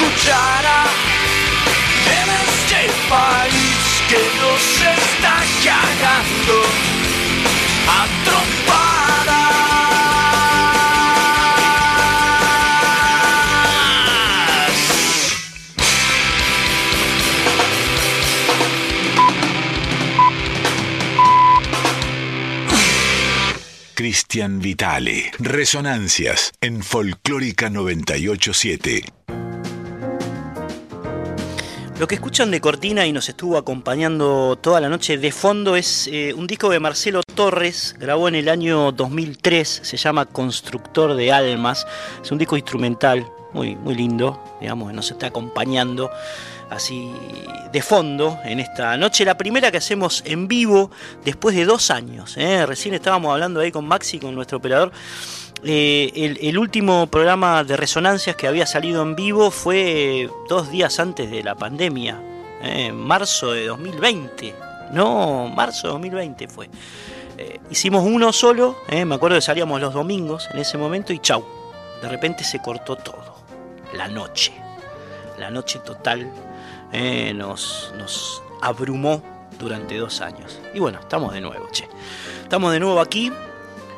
cuchara 0.00 0.84
en 2.20 2.28
este 2.46 2.80
país 3.08 3.80
que 4.08 4.22
nos 4.40 4.62
está 4.98 5.36
cagando 5.64 6.56
a 7.88 8.06
trompadas. 8.24 9.10
Cristian 23.94 24.60
Vitale. 24.60 25.30
Resonancias 25.38 26.52
en 26.62 26.82
Folclórica 26.82 27.68
987. 27.68 29.19
Lo 32.00 32.08
que 32.08 32.14
escuchan 32.14 32.50
de 32.50 32.62
Cortina 32.62 33.04
y 33.04 33.12
nos 33.12 33.28
estuvo 33.28 33.58
acompañando 33.58 34.56
toda 34.56 34.80
la 34.80 34.88
noche 34.88 35.18
de 35.18 35.30
fondo 35.32 35.76
es 35.76 36.08
eh, 36.10 36.32
un 36.32 36.46
disco 36.46 36.70
de 36.70 36.80
Marcelo 36.80 37.20
Torres, 37.34 37.94
grabó 37.98 38.26
en 38.26 38.36
el 38.36 38.48
año 38.48 38.90
2003, 38.90 39.80
se 39.82 39.98
llama 39.98 40.24
Constructor 40.24 41.14
de 41.14 41.30
Almas, 41.30 41.86
es 42.22 42.32
un 42.32 42.38
disco 42.38 42.56
instrumental 42.56 43.30
muy, 43.52 43.76
muy 43.76 43.94
lindo, 43.94 44.42
digamos, 44.62 44.94
nos 44.94 45.10
está 45.10 45.26
acompañando 45.26 46.10
así 46.70 47.12
de 47.72 47.82
fondo 47.82 48.38
en 48.44 48.60
esta 48.60 48.96
noche, 48.96 49.24
la 49.24 49.36
primera 49.36 49.70
que 49.70 49.76
hacemos 49.76 50.22
en 50.24 50.48
vivo 50.48 50.90
después 51.24 51.54
de 51.54 51.64
dos 51.64 51.90
años, 51.90 52.36
¿eh? 52.36 52.64
recién 52.66 52.94
estábamos 52.94 53.32
hablando 53.32 53.60
ahí 53.60 53.70
con 53.70 53.86
Maxi, 53.86 54.18
con 54.18 54.34
nuestro 54.34 54.58
operador, 54.58 54.92
eh, 55.62 56.38
el, 56.40 56.58
último 56.58 57.06
programa 57.08 57.64
de 57.64 57.76
resonancias 57.76 58.34
que 58.34 58.46
había 58.46 58.66
salido 58.66 59.02
en 59.02 59.14
vivo 59.14 59.50
fue 59.50 60.28
dos 60.48 60.70
días 60.70 60.98
antes 60.98 61.30
de 61.30 61.42
la 61.42 61.54
pandemia, 61.54 62.18
eh, 62.62 62.86
en 62.86 62.96
marzo 62.96 63.52
de 63.52 63.66
2020. 63.66 64.54
No, 64.92 65.48
marzo 65.48 65.88
de 65.88 65.92
2020 65.92 66.48
fue. 66.48 66.70
Eh, 67.36 67.60
hicimos 67.70 68.04
uno 68.04 68.32
solo, 68.32 68.78
eh, 68.88 69.04
me 69.04 69.14
acuerdo 69.14 69.36
que 69.36 69.42
salíamos 69.42 69.80
los 69.80 69.94
domingos 69.94 70.48
en 70.52 70.60
ese 70.60 70.78
momento 70.78 71.12
y 71.12 71.18
chau. 71.18 71.44
De 72.02 72.08
repente 72.08 72.42
se 72.42 72.60
cortó 72.60 72.96
todo. 72.96 73.36
La 73.94 74.08
noche. 74.08 74.52
La 75.38 75.50
noche 75.50 75.78
total 75.80 76.30
eh, 76.92 77.32
nos, 77.34 78.42
abrumó 78.62 79.22
durante 79.58 79.96
dos 79.96 80.20
años. 80.20 80.58
Y 80.74 80.80
bueno, 80.80 81.00
estamos 81.00 81.32
de 81.32 81.40
nuevo, 81.40 81.68
che. 81.72 81.88
Estamos 82.42 82.72
de 82.72 82.80
nuevo 82.80 83.00
aquí 83.00 83.32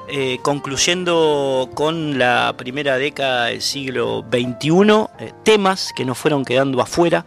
eh, 0.09 0.41
concluyendo 0.43 1.71
con 1.75 2.19
la 2.19 2.55
primera 2.59 2.99
década 2.99 3.47
del 3.47 3.63
siglo 3.63 4.25
XXI, 4.31 5.07
eh, 5.21 5.33
temas 5.45 5.93
que 5.97 6.05
nos 6.05 6.19
fueron 6.19 6.45
quedando 6.45 6.83
afuera 6.83 7.25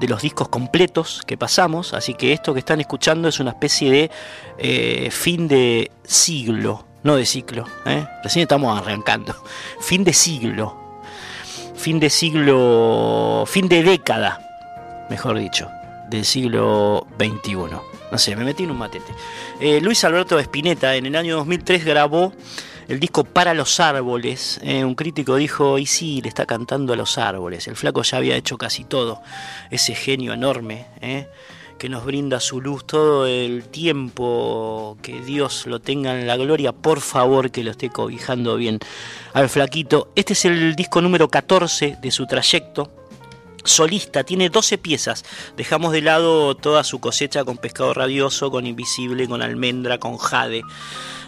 de 0.00 0.08
los 0.08 0.22
discos 0.22 0.48
completos 0.48 1.20
que 1.26 1.36
pasamos, 1.36 1.92
así 1.92 2.14
que 2.14 2.32
esto 2.32 2.54
que 2.54 2.60
están 2.60 2.80
escuchando 2.80 3.28
es 3.28 3.40
una 3.40 3.50
especie 3.50 3.90
de 3.90 4.10
eh, 4.58 5.10
fin 5.12 5.46
de 5.48 5.90
siglo, 6.02 6.86
no 7.02 7.14
de 7.14 7.26
ciclo, 7.26 7.66
recién 8.24 8.42
estamos 8.42 8.76
arrancando, 8.76 9.36
fin 9.80 10.02
de 10.02 10.14
siglo, 10.14 10.76
fin 11.76 12.00
de 12.00 12.08
siglo, 12.08 13.44
fin 13.46 13.68
de 13.68 13.82
década, 13.82 14.43
mejor 15.10 15.38
dicho, 15.38 15.70
del 16.08 16.24
siglo 16.24 17.06
XXI. 17.18 17.56
No 18.10 18.18
sé, 18.18 18.36
me 18.36 18.44
metí 18.44 18.64
en 18.64 18.70
un 18.70 18.78
matete. 18.78 19.12
Eh, 19.60 19.80
Luis 19.80 20.04
Alberto 20.04 20.38
Spinetta 20.38 20.94
en 20.94 21.06
el 21.06 21.16
año 21.16 21.36
2003 21.36 21.84
grabó 21.84 22.32
el 22.88 23.00
disco 23.00 23.24
Para 23.24 23.54
los 23.54 23.80
Árboles. 23.80 24.60
Eh, 24.62 24.84
un 24.84 24.94
crítico 24.94 25.36
dijo, 25.36 25.78
y 25.78 25.86
sí, 25.86 26.20
le 26.22 26.28
está 26.28 26.46
cantando 26.46 26.92
a 26.92 26.96
los 26.96 27.18
árboles. 27.18 27.66
El 27.66 27.76
flaco 27.76 28.02
ya 28.02 28.18
había 28.18 28.36
hecho 28.36 28.58
casi 28.58 28.84
todo. 28.84 29.22
Ese 29.70 29.94
genio 29.94 30.32
enorme 30.32 30.86
eh, 31.00 31.28
que 31.78 31.88
nos 31.88 32.04
brinda 32.04 32.40
su 32.40 32.60
luz 32.60 32.86
todo 32.86 33.26
el 33.26 33.64
tiempo. 33.64 34.98
Que 35.02 35.20
Dios 35.20 35.66
lo 35.66 35.80
tenga 35.80 36.18
en 36.18 36.26
la 36.26 36.36
gloria. 36.36 36.72
Por 36.72 37.00
favor, 37.00 37.50
que 37.50 37.64
lo 37.64 37.70
esté 37.70 37.88
cobijando 37.90 38.56
bien 38.56 38.78
al 39.32 39.48
flaquito. 39.48 40.12
Este 40.14 40.34
es 40.34 40.44
el 40.44 40.76
disco 40.76 41.00
número 41.00 41.28
14 41.28 41.96
de 42.00 42.10
su 42.10 42.26
trayecto 42.26 43.03
solista, 43.64 44.24
tiene 44.24 44.50
12 44.50 44.78
piezas. 44.78 45.24
Dejamos 45.56 45.92
de 45.92 46.02
lado 46.02 46.56
toda 46.56 46.84
su 46.84 47.00
cosecha 47.00 47.44
con 47.44 47.58
pescado 47.58 47.94
rabioso, 47.94 48.50
con 48.50 48.66
invisible, 48.66 49.26
con 49.26 49.42
almendra, 49.42 49.98
con 49.98 50.16
jade. 50.18 50.62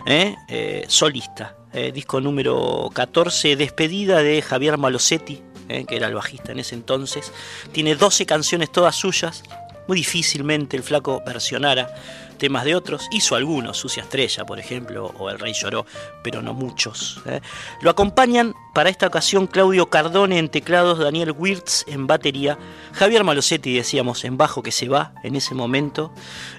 ¿eh? 0.06 0.36
Eh, 0.48 0.84
solista, 0.88 1.56
eh, 1.72 1.92
disco 1.92 2.20
número 2.20 2.90
14, 2.92 3.56
despedida 3.56 4.22
de 4.22 4.40
Javier 4.42 4.78
Malosetti, 4.78 5.42
¿eh? 5.68 5.84
que 5.86 5.96
era 5.96 6.06
el 6.06 6.14
bajista 6.14 6.52
en 6.52 6.60
ese 6.60 6.74
entonces. 6.74 7.32
Tiene 7.72 7.96
12 7.96 8.26
canciones 8.26 8.70
todas 8.70 8.96
suyas. 8.96 9.42
Muy 9.88 9.98
difícilmente 9.98 10.76
el 10.76 10.82
flaco 10.82 11.22
versionara 11.24 11.94
temas 12.36 12.64
de 12.64 12.74
otros. 12.74 13.08
Hizo 13.10 13.34
algunos, 13.34 13.76
Sucia 13.76 14.02
Estrella, 14.02 14.44
por 14.44 14.58
ejemplo, 14.58 15.14
o 15.18 15.30
El 15.30 15.38
Rey 15.38 15.52
Lloró, 15.52 15.86
pero 16.22 16.42
no 16.42 16.54
muchos. 16.54 17.20
¿eh? 17.26 17.40
Lo 17.80 17.90
acompañan 17.90 18.54
para 18.74 18.90
esta 18.90 19.06
ocasión 19.06 19.46
Claudio 19.46 19.90
Cardone 19.90 20.38
en 20.38 20.48
teclados, 20.48 20.98
Daniel 20.98 21.34
Wirtz 21.36 21.84
en 21.86 22.06
batería, 22.06 22.58
Javier 22.92 23.24
Malosetti, 23.24 23.74
decíamos, 23.74 24.24
en 24.24 24.36
bajo 24.36 24.62
que 24.62 24.72
se 24.72 24.88
va 24.88 25.14
en 25.22 25.36
ese 25.36 25.54
momento, 25.54 26.12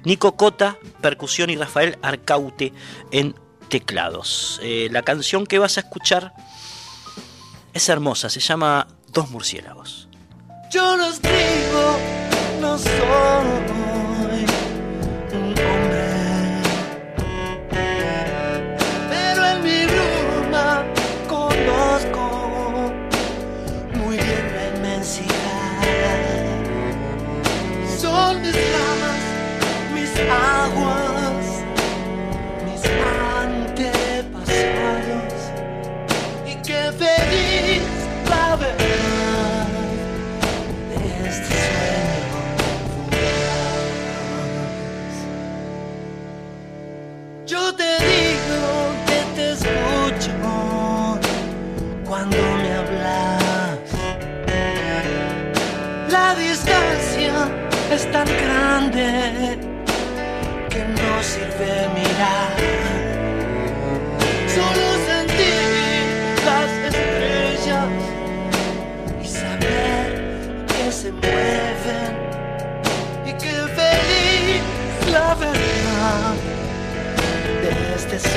Nico 0.03 0.35
Cota, 0.35 0.77
percusión 1.01 1.49
y 1.49 1.55
Rafael 1.55 1.97
Arcaute 2.01 2.73
en 3.11 3.35
teclados. 3.69 4.59
Eh, 4.63 4.89
la 4.91 5.03
canción 5.03 5.45
que 5.45 5.59
vas 5.59 5.77
a 5.77 5.81
escuchar 5.81 6.33
es 7.73 7.89
hermosa, 7.89 8.29
se 8.29 8.39
llama 8.39 8.87
Dos 9.09 9.29
murciélagos. 9.29 10.07
Yo 10.71 10.97
no 10.97 11.05
escribo, 11.07 11.97
no 12.59 12.77
soy 12.77 13.76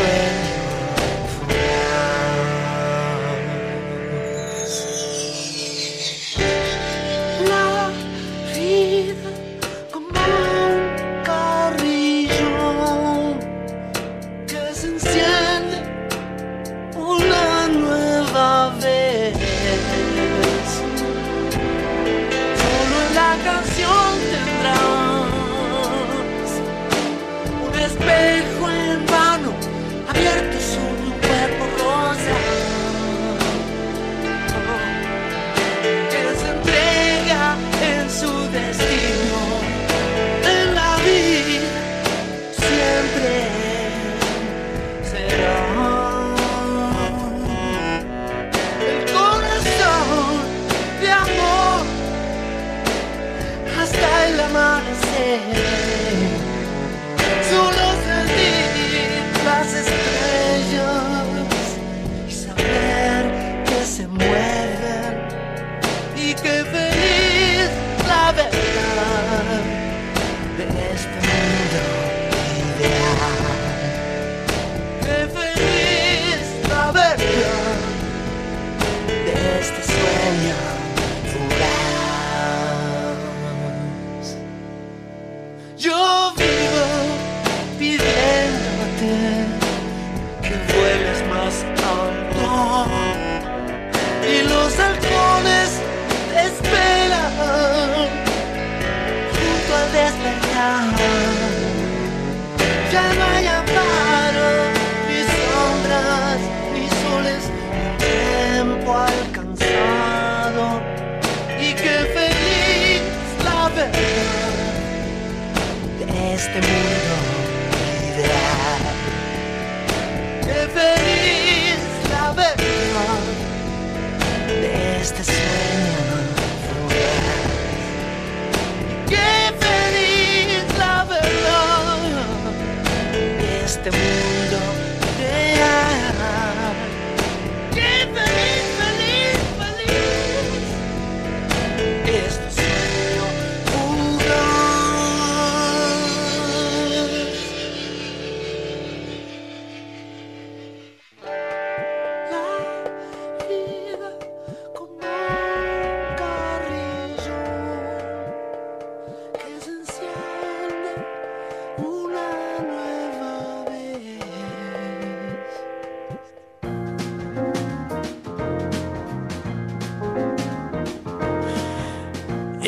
este 0.02 0.39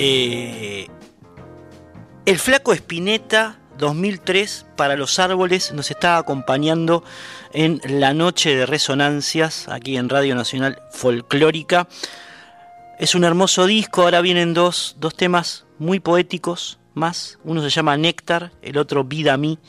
Eh, 0.04 0.88
el 2.26 2.38
flaco 2.40 2.72
Espineta 2.72 3.60
2003 3.78 4.66
para 4.74 4.96
los 4.96 5.20
árboles 5.20 5.72
nos 5.74 5.92
está 5.92 6.16
acompañando 6.16 7.04
en 7.52 7.80
la 7.86 8.12
noche 8.12 8.56
de 8.56 8.66
resonancias 8.66 9.68
aquí 9.68 9.96
en 9.96 10.08
Radio 10.08 10.34
Nacional 10.34 10.82
Folclórica. 10.90 11.86
Es 12.98 13.14
un 13.14 13.22
hermoso 13.22 13.66
disco, 13.66 14.02
ahora 14.02 14.20
vienen 14.22 14.54
dos, 14.54 14.96
dos 14.98 15.14
temas 15.14 15.66
muy 15.78 16.00
poéticos 16.00 16.80
más. 16.94 17.38
Uno 17.44 17.62
se 17.62 17.70
llama 17.70 17.96
Néctar, 17.96 18.50
el 18.60 18.78
otro 18.78 19.04
Vida 19.04 19.34
a 19.34 19.36
mí. 19.36 19.60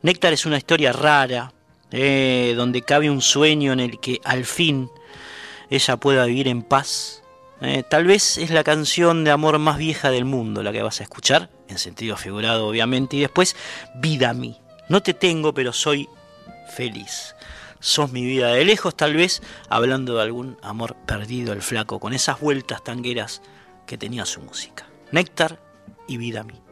Néctar 0.00 0.32
es 0.32 0.46
una 0.46 0.56
historia 0.56 0.94
rara, 0.94 1.52
eh, 1.90 2.54
donde 2.56 2.80
cabe 2.80 3.10
un 3.10 3.20
sueño 3.20 3.74
en 3.74 3.80
el 3.80 4.00
que 4.00 4.18
al 4.24 4.46
fin 4.46 4.88
ella 5.68 5.98
pueda 5.98 6.24
vivir 6.24 6.48
en 6.48 6.62
paz. 6.62 7.23
Eh, 7.60 7.82
tal 7.88 8.06
vez 8.06 8.38
es 8.38 8.50
la 8.50 8.64
canción 8.64 9.24
de 9.24 9.30
amor 9.30 9.58
más 9.58 9.78
vieja 9.78 10.10
del 10.10 10.24
mundo 10.24 10.62
la 10.62 10.72
que 10.72 10.82
vas 10.82 11.00
a 11.00 11.04
escuchar, 11.04 11.50
en 11.68 11.78
sentido 11.78 12.16
figurado 12.16 12.66
obviamente, 12.66 13.16
y 13.16 13.20
después 13.20 13.56
Vida 13.94 14.30
a 14.30 14.34
mí. 14.34 14.60
No 14.88 15.02
te 15.02 15.14
tengo, 15.14 15.54
pero 15.54 15.72
soy 15.72 16.08
feliz. 16.74 17.34
Sos 17.80 18.12
mi 18.12 18.24
vida 18.24 18.48
de 18.48 18.64
lejos, 18.64 18.96
tal 18.96 19.14
vez, 19.14 19.42
hablando 19.68 20.16
de 20.16 20.22
algún 20.22 20.58
amor 20.62 20.96
perdido, 21.06 21.52
el 21.52 21.62
flaco, 21.62 22.00
con 22.00 22.12
esas 22.12 22.40
vueltas 22.40 22.82
tangueras 22.82 23.42
que 23.86 23.98
tenía 23.98 24.24
su 24.24 24.40
música. 24.40 24.86
Néctar 25.12 25.58
y 26.08 26.16
Vida 26.16 26.40
a 26.40 26.44
mí. 26.44 26.63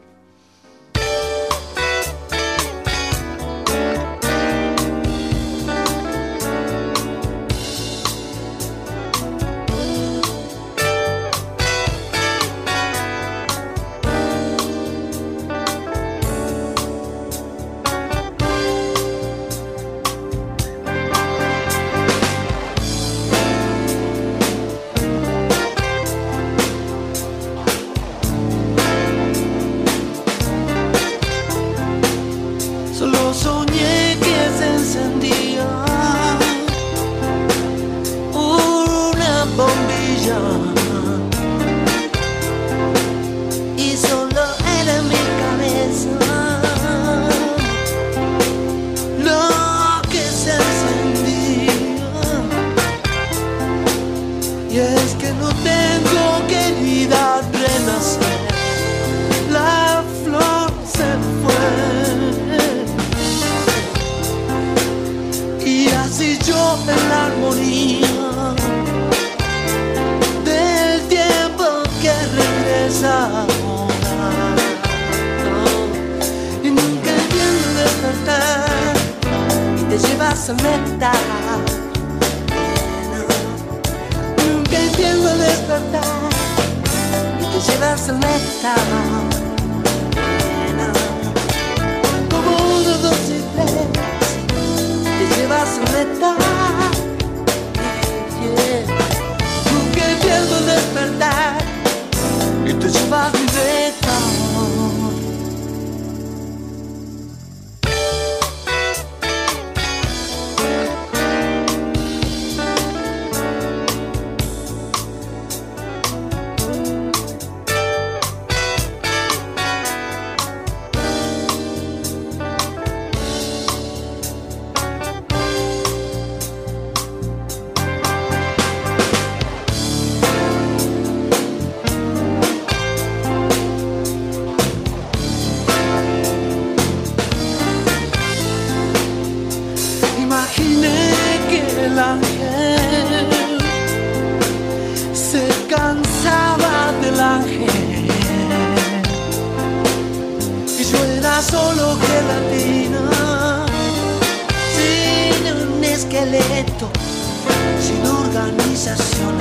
sin 157.80 158.06
organización 158.06 159.34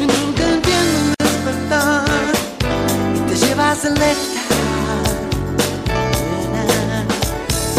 nunca 0.00 0.42
entiendo 0.44 1.02
un 1.02 1.14
despertar 1.18 2.04
y 3.14 3.20
te 3.28 3.36
llevas 3.36 3.84
letra. 3.84 4.42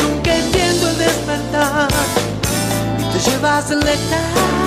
Nunca 0.02 0.36
entiendo 0.36 0.90
el 0.90 0.98
despertar 0.98 1.88
y 3.00 3.04
te 3.14 3.30
llevas 3.30 3.70
letra. 3.70 4.67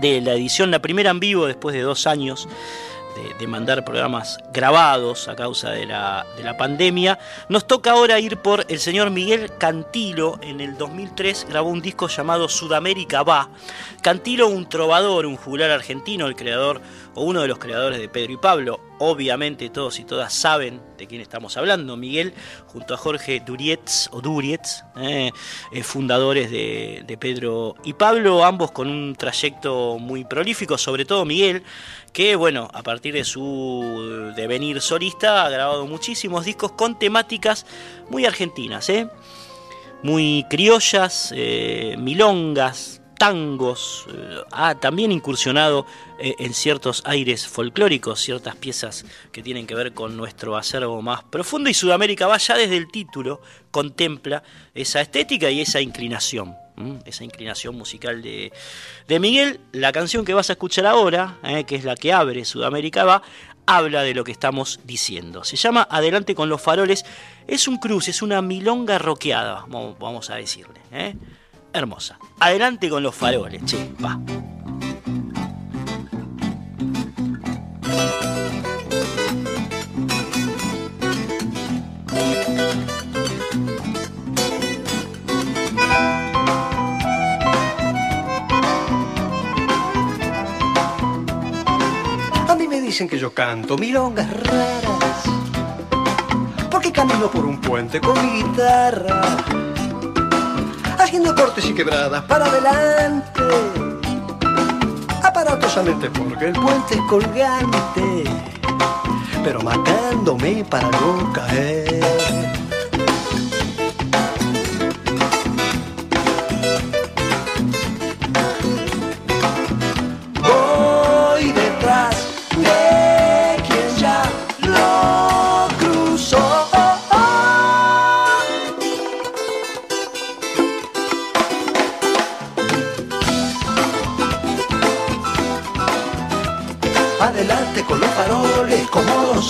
de 0.00 0.20
la 0.20 0.32
edición, 0.32 0.70
la 0.70 0.80
primera 0.80 1.10
en 1.10 1.20
vivo 1.20 1.46
después 1.46 1.74
de 1.74 1.82
dos 1.82 2.06
años 2.06 2.48
de, 3.38 3.46
mandar 3.46 3.84
programas 3.84 4.38
grabados 4.52 5.28
a 5.28 5.34
causa 5.34 5.70
de 5.70 5.86
la, 5.86 6.24
de 6.36 6.42
la 6.42 6.56
pandemia. 6.56 7.18
Nos 7.48 7.66
toca 7.66 7.92
ahora 7.92 8.20
ir 8.20 8.36
por 8.36 8.64
el 8.68 8.78
señor 8.78 9.10
Miguel 9.10 9.50
Cantilo. 9.58 10.38
En 10.42 10.60
el 10.60 10.76
2003 10.76 11.46
grabó 11.48 11.70
un 11.70 11.82
disco 11.82 12.08
llamado 12.08 12.48
Sudamérica 12.48 13.22
Va. 13.22 13.48
Cantilo, 14.02 14.48
un 14.48 14.68
trovador, 14.68 15.26
un 15.26 15.36
juglar 15.36 15.70
argentino, 15.70 16.26
el 16.26 16.36
creador 16.36 16.80
o 17.14 17.24
uno 17.24 17.42
de 17.42 17.48
los 17.48 17.58
creadores 17.58 17.98
de 17.98 18.08
Pedro 18.08 18.32
y 18.32 18.36
Pablo. 18.36 18.89
Obviamente 19.02 19.70
todos 19.70 19.98
y 19.98 20.04
todas 20.04 20.32
saben 20.34 20.82
de 20.98 21.06
quién 21.06 21.22
estamos 21.22 21.56
hablando. 21.56 21.96
Miguel, 21.96 22.34
junto 22.66 22.92
a 22.92 22.98
Jorge 22.98 23.40
Durietz, 23.40 24.10
o 24.12 24.20
Durietz, 24.20 24.84
eh, 24.98 25.32
eh, 25.72 25.82
fundadores 25.82 26.50
de, 26.50 27.02
de 27.06 27.16
Pedro 27.16 27.76
y 27.82 27.94
Pablo, 27.94 28.44
ambos 28.44 28.72
con 28.72 28.88
un 28.88 29.16
trayecto 29.16 29.98
muy 29.98 30.24
prolífico, 30.24 30.76
sobre 30.76 31.06
todo 31.06 31.24
Miguel, 31.24 31.62
que 32.12 32.36
bueno, 32.36 32.68
a 32.74 32.82
partir 32.82 33.14
de 33.14 33.24
su 33.24 34.32
devenir 34.36 34.82
solista 34.82 35.46
ha 35.46 35.48
grabado 35.48 35.86
muchísimos 35.86 36.44
discos 36.44 36.72
con 36.72 36.98
temáticas 36.98 37.64
muy 38.10 38.26
argentinas, 38.26 38.90
¿eh? 38.90 39.08
muy 40.02 40.44
criollas, 40.48 41.32
eh, 41.34 41.96
milongas, 41.98 42.99
tangos, 43.20 44.06
eh, 44.14 44.38
ha 44.50 44.76
también 44.76 45.12
incursionado 45.12 45.84
eh, 46.18 46.36
en 46.38 46.54
ciertos 46.54 47.02
aires 47.04 47.46
folclóricos, 47.46 48.18
ciertas 48.18 48.56
piezas 48.56 49.04
que 49.30 49.42
tienen 49.42 49.66
que 49.66 49.74
ver 49.74 49.92
con 49.92 50.16
nuestro 50.16 50.56
acervo 50.56 51.02
más 51.02 51.22
profundo 51.24 51.68
y 51.68 51.74
Sudamérica 51.74 52.26
va 52.26 52.38
ya 52.38 52.56
desde 52.56 52.78
el 52.78 52.90
título, 52.90 53.42
contempla 53.70 54.42
esa 54.74 55.02
estética 55.02 55.50
y 55.50 55.60
esa 55.60 55.82
inclinación, 55.82 56.56
esa 57.04 57.22
inclinación 57.22 57.76
musical 57.76 58.22
de, 58.22 58.52
Miguel. 59.20 59.60
La 59.72 59.92
canción 59.92 60.24
que 60.24 60.32
vas 60.32 60.48
a 60.48 60.54
escuchar 60.54 60.86
ahora, 60.86 61.40
eh, 61.42 61.64
que 61.64 61.76
es 61.76 61.84
la 61.84 61.96
que 61.96 62.14
abre 62.14 62.46
Sudamérica 62.46 63.04
va, 63.04 63.22
habla 63.66 64.02
de 64.02 64.14
lo 64.14 64.24
que 64.24 64.32
estamos 64.32 64.80
diciendo. 64.84 65.44
Se 65.44 65.56
llama 65.56 65.86
Adelante 65.90 66.34
con 66.34 66.48
los 66.48 66.62
faroles, 66.62 67.04
es 67.46 67.68
un 67.68 67.76
cruce, 67.76 68.12
es 68.12 68.22
una 68.22 68.40
milonga 68.40 68.98
roqueada, 68.98 69.66
vamos, 69.68 70.30
a 70.30 70.36
decirle. 70.36 70.80
Hermosa. 71.74 72.18
Adelante 72.42 72.88
con 72.88 73.02
los 73.02 73.14
faroles, 73.14 73.62
che, 73.66 73.92
va. 74.02 74.18
A 92.48 92.54
mí 92.56 92.66
me 92.66 92.80
dicen 92.80 93.06
que 93.06 93.18
yo 93.18 93.34
canto 93.34 93.76
milongas 93.76 94.32
raras. 94.44 95.24
Porque 96.70 96.90
camino 96.90 97.30
por 97.30 97.44
un 97.44 97.60
puente 97.60 98.00
con 98.00 98.14
mi 98.24 98.42
guitarra. 98.42 99.69
Haciendo 101.02 101.34
cortes 101.34 101.64
y 101.64 101.74
quebradas 101.74 102.22
para 102.24 102.44
adelante. 102.44 103.40
Aparatosamente 105.22 106.10
porque 106.10 106.46
el 106.46 106.52
puente 106.52 106.94
es 106.94 107.00
colgante. 107.08 108.24
Pero 109.42 109.60
matándome 109.62 110.64
para 110.68 110.90
no 110.90 111.32
caer. 111.32 112.19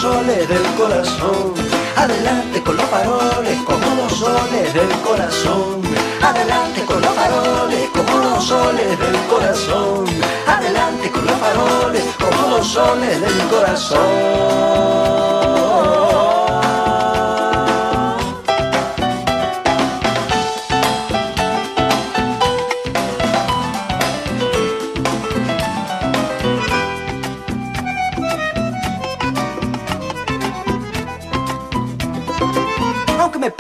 Soles 0.01 0.49
del 0.49 0.63
corazón. 0.79 1.53
Adelante 1.95 2.63
con 2.63 2.77
los 2.77 2.87
faroles 2.87 3.59
como 3.67 3.95
los 3.97 4.13
soles 4.13 4.73
del 4.73 4.89
corazón. 5.07 5.83
Adelante 6.23 6.85
con 6.87 7.03
los 7.03 7.11
faroles 7.11 7.91
como 7.91 8.19
los 8.25 8.45
soles 8.45 8.99
del 8.99 9.17
corazón. 9.29 10.07
Adelante 10.47 11.11
con 11.11 11.27
los 11.27 11.37
faroles 11.37 12.05
como 12.19 12.57
los 12.57 12.67
soles 12.67 13.21
del 13.21 13.39
corazón. 13.49 15.40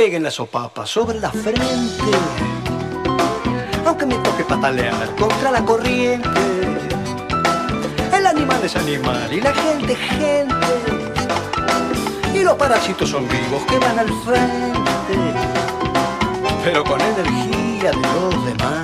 Peguen 0.01 0.22
las 0.22 0.32
sopapas 0.32 0.89
sobre 0.89 1.20
la 1.20 1.31
frente, 1.31 2.10
aunque 3.85 4.06
me 4.06 4.14
toque 4.14 4.44
patalear 4.44 5.14
contra 5.14 5.51
la 5.51 5.62
corriente, 5.62 6.40
el 8.16 8.27
animal 8.27 8.64
es 8.64 8.77
animal 8.77 9.31
y 9.31 9.43
la 9.43 9.52
gente 9.52 9.94
gente, 9.94 10.66
y 12.35 12.43
los 12.43 12.55
parásitos 12.55 13.10
son 13.10 13.28
vivos 13.28 13.62
que 13.68 13.78
van 13.78 13.98
al 13.98 14.09
frente, 14.24 15.35
pero 16.64 16.82
con 16.82 16.98
energía 16.98 17.90
de 17.90 17.97
los 17.98 18.47
demás. 18.47 18.80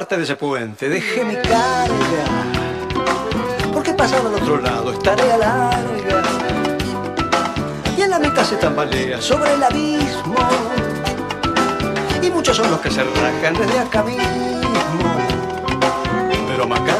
Parte 0.00 0.16
de 0.16 0.22
ese 0.22 0.34
puente, 0.34 0.88
dejé 0.88 1.22
mi 1.26 1.36
carga. 1.36 2.24
Porque 3.70 3.92
pasaba 3.92 4.30
al 4.30 4.34
otro 4.36 4.58
lado, 4.58 4.92
es 4.92 4.98
tarea 5.00 5.36
larga. 5.36 6.22
Y 7.98 8.00
en 8.00 8.08
la 8.08 8.18
mitad 8.18 8.42
se 8.42 8.56
tambalea 8.56 9.20
sobre 9.20 9.52
el 9.52 9.62
abismo. 9.62 10.38
Y 12.22 12.30
muchos 12.30 12.56
son 12.56 12.70
los 12.70 12.80
que 12.80 12.90
se 12.90 13.04
rajan 13.04 13.52
desde 13.52 13.78
acá 13.78 14.02
mismo. 14.02 14.24
Pero 16.48 16.62
amacándose 16.62 16.99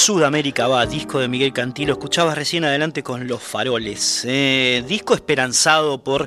Sudamérica 0.00 0.66
va, 0.66 0.86
disco 0.86 1.20
de 1.20 1.28
Miguel 1.28 1.52
Cantilo. 1.52 1.92
Escuchabas 1.92 2.34
recién 2.34 2.64
adelante 2.64 3.02
con 3.02 3.28
Los 3.28 3.42
Faroles. 3.42 4.24
eh, 4.26 4.82
disco 4.88 5.12
esperanzado 5.12 6.02
por 6.02 6.26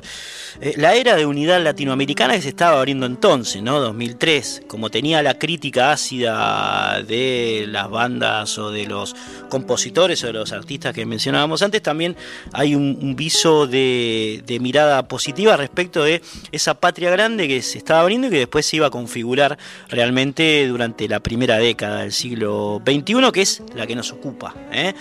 eh, 0.60 0.74
la 0.76 0.94
era 0.94 1.16
de 1.16 1.26
unidad 1.26 1.60
latinoamericana 1.60 2.34
que 2.34 2.42
se 2.42 2.50
estaba 2.50 2.78
abriendo 2.78 3.04
entonces, 3.04 3.64
¿no? 3.64 3.80
2003. 3.80 4.62
Como 4.68 4.90
tenía 4.90 5.24
la 5.24 5.40
crítica 5.40 5.90
ácida 5.90 7.02
de 7.02 7.66
las 7.68 7.90
bandas 7.90 8.56
o 8.58 8.70
de 8.70 8.86
los 8.86 9.16
compositores 9.48 10.22
o 10.22 10.28
de 10.28 10.34
los 10.34 10.52
artistas 10.52 10.94
que 10.94 11.04
mencionábamos 11.04 11.60
antes, 11.62 11.82
también 11.82 12.16
hay 12.52 12.76
un, 12.76 13.16
viso 13.16 13.66
de, 13.66 14.44
de 14.46 14.60
mirada 14.60 15.08
positiva 15.08 15.56
respecto 15.56 16.04
de 16.04 16.22
esa 16.52 16.74
patria 16.74 17.10
grande 17.10 17.48
que 17.48 17.60
se 17.60 17.78
estaba 17.78 18.02
abriendo 18.02 18.28
y 18.28 18.30
que 18.30 18.38
después 18.38 18.66
se 18.66 18.76
iba 18.76 18.86
a 18.86 18.90
configurar 18.90 19.58
realmente 19.88 20.64
durante 20.68 21.08
la 21.08 21.18
primera 21.18 21.58
década 21.58 22.02
del 22.02 22.12
siglo 22.12 22.80
XXI, 22.86 23.32
que 23.32 23.42
es 23.42 23.64
la 23.74 23.86
que 23.86 23.94
nos 23.94 24.12
ocupa. 24.12 24.54
¿eh? 24.72 24.94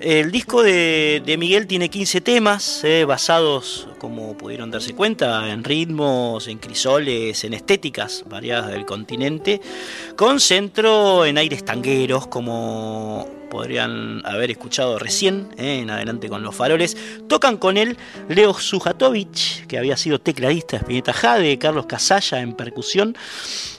El 0.00 0.30
disco 0.30 0.62
de, 0.62 1.36
Miguel 1.38 1.66
tiene 1.66 1.88
15 1.88 2.20
temas 2.20 2.82
eh, 2.84 3.04
basados, 3.04 3.88
como 3.98 4.36
pudieron 4.36 4.70
darse 4.70 4.94
cuenta, 4.94 5.50
en 5.50 5.64
ritmos, 5.64 6.48
en 6.48 6.58
crisoles, 6.58 7.44
en 7.44 7.54
estéticas 7.54 8.24
variadas 8.28 8.70
del 8.70 8.84
continente, 8.84 9.60
con 10.16 10.40
centro 10.40 11.24
en 11.24 11.38
aires 11.38 11.64
tangueros, 11.64 12.26
como 12.26 13.41
podrían 13.52 14.22
haber 14.24 14.50
escuchado 14.50 14.98
recién, 14.98 15.48
eh, 15.58 15.80
en 15.80 15.90
adelante 15.90 16.30
con 16.30 16.42
los 16.42 16.54
faroles. 16.54 16.96
Tocan 17.28 17.58
con 17.58 17.76
él 17.76 17.98
Leo 18.30 18.54
Sujatovic, 18.54 19.66
que 19.66 19.76
había 19.76 19.98
sido 19.98 20.18
tecladista 20.18 20.78
de 20.78 20.84
Spinetta 20.84 21.12
Jade, 21.12 21.58
Carlos 21.58 21.84
Casalla 21.84 22.40
en 22.40 22.54
percusión, 22.54 23.14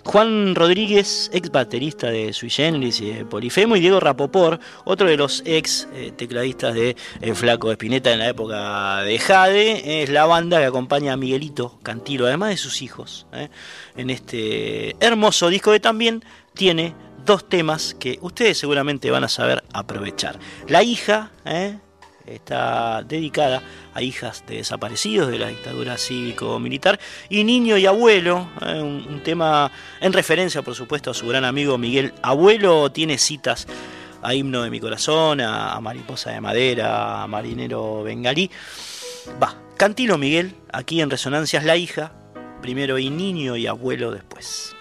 Juan 0.03 0.53
Rodríguez, 0.53 1.31
ex 1.33 1.49
baterista 1.49 2.11
de 2.11 2.33
Sui 2.33 2.51
Generis 2.51 3.01
y 3.01 3.13
de 3.13 3.25
Polifemo, 3.25 3.75
y 3.75 3.79
Diego 3.79 3.99
Rapoport, 3.99 4.61
otro 4.85 5.07
de 5.07 5.17
los 5.17 5.41
ex 5.43 5.87
eh, 5.95 6.11
tecladistas 6.15 6.75
de 6.75 6.95
El 7.21 7.35
Flaco 7.35 7.69
de 7.69 7.73
Spinetta 7.73 8.11
en 8.11 8.19
la 8.19 8.29
época 8.29 9.01
de 9.01 9.17
Jade. 9.17 10.03
Es 10.03 10.09
la 10.11 10.27
banda 10.27 10.59
que 10.59 10.65
acompaña 10.65 11.13
a 11.13 11.17
Miguelito 11.17 11.79
Cantilo, 11.81 12.27
además 12.27 12.49
de 12.49 12.57
sus 12.57 12.83
hijos, 12.83 13.25
eh, 13.33 13.49
en 13.97 14.11
este 14.11 14.95
hermoso 14.99 15.49
disco 15.49 15.71
que 15.71 15.79
también 15.79 16.23
tiene 16.53 16.93
dos 17.25 17.47
temas 17.47 17.95
que 17.99 18.17
ustedes 18.21 18.57
seguramente 18.57 19.11
van 19.11 19.23
a 19.23 19.29
saber 19.29 19.63
aprovechar. 19.73 20.39
La 20.67 20.83
hija, 20.83 21.31
¿eh? 21.45 21.77
está 22.25 23.03
dedicada 23.03 23.61
a 23.93 24.01
hijas 24.01 24.43
de 24.47 24.57
desaparecidos 24.57 25.29
de 25.29 25.39
la 25.39 25.47
dictadura 25.47 25.97
cívico-militar 25.97 26.99
y 27.29 27.43
Niño 27.43 27.77
y 27.77 27.85
Abuelo, 27.85 28.49
¿eh? 28.61 28.81
un, 28.81 29.21
tema 29.23 29.71
en 29.99 30.13
referencia 30.13 30.61
por 30.61 30.75
supuesto 30.75 31.11
a 31.11 31.13
su 31.13 31.27
gran 31.27 31.45
amigo 31.45 31.77
Miguel 31.77 32.13
Abuelo, 32.21 32.91
tiene 32.91 33.17
citas 33.17 33.67
a 34.21 34.33
Himno 34.33 34.63
de 34.63 34.69
mi 34.69 34.79
Corazón, 34.79 35.41
a, 35.41 35.73
a 35.73 35.81
Mariposa 35.81 36.31
de 36.31 36.39
Madera, 36.39 37.23
a 37.23 37.27
Marinero 37.27 38.03
Bengalí. 38.03 38.49
Va, 39.41 39.55
Cantilo 39.77 40.17
Miguel, 40.17 40.55
aquí 40.71 41.01
en 41.01 41.09
Resonancias 41.09 41.65
La 41.65 41.75
hija, 41.75 42.13
primero 42.61 42.97
y 42.99 43.09
Niño 43.09 43.57
y 43.57 43.67
Abuelo 43.67 44.11
después. 44.11 44.75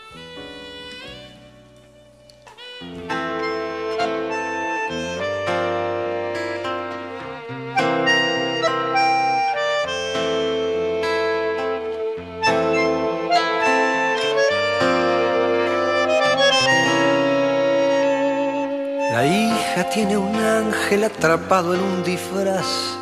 Ángel 20.42 21.04
atrapado 21.04 21.74
en 21.74 21.80
un 21.80 22.02
disfraz 22.02 22.96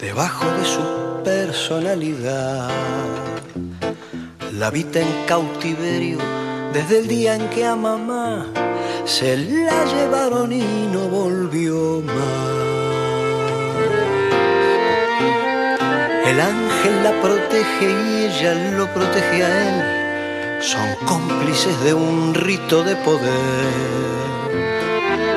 debajo 0.00 0.46
de 0.46 0.64
su 0.64 1.22
personalidad. 1.22 2.70
La 4.58 4.68
habita 4.68 5.00
en 5.00 5.26
cautiverio 5.26 6.18
desde 6.72 6.98
el 7.00 7.08
día 7.08 7.34
en 7.34 7.48
que 7.50 7.66
a 7.66 7.76
mamá 7.76 8.46
se 9.04 9.36
la 9.36 9.84
llevaron 9.84 10.52
y 10.52 10.88
no 10.92 11.08
volvió 11.08 12.02
más. 12.02 12.60
El 16.26 16.40
ángel 16.40 17.02
la 17.02 17.20
protege 17.20 17.90
y 17.90 18.24
ella 18.24 18.54
lo 18.76 18.86
protege 18.94 19.44
a 19.44 19.68
él. 19.68 20.62
Son 20.62 20.94
cómplices 21.06 21.82
de 21.82 21.94
un 21.94 22.34
rito 22.34 22.84
de 22.84 22.96
poder. 22.96 24.39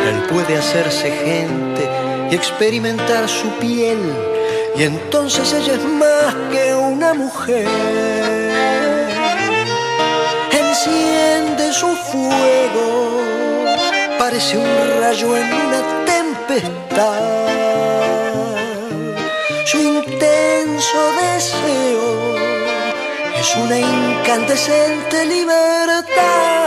Él 0.09 0.23
puede 0.30 0.57
hacerse 0.57 1.09
gente 1.11 1.89
y 2.30 2.35
experimentar 2.35 3.30
su 3.30 3.49
piel. 3.59 3.99
Y 4.75 4.84
entonces 4.84 5.53
ella 5.53 5.73
es 5.75 5.85
más 5.85 6.35
que 6.51 6.73
una 6.75 7.13
mujer. 7.13 7.67
Enciende 10.51 11.71
su 11.71 11.88
fuego, 11.95 13.21
parece 14.19 14.57
un 14.57 14.99
rayo 14.99 15.38
en 15.38 15.53
una 15.53 15.81
tempestad. 16.05 17.53
Su 19.65 19.77
intenso 19.80 20.97
deseo 21.21 22.35
es 23.39 23.55
una 23.55 23.80
incandescente 23.80 25.25
libertad. 25.25 26.62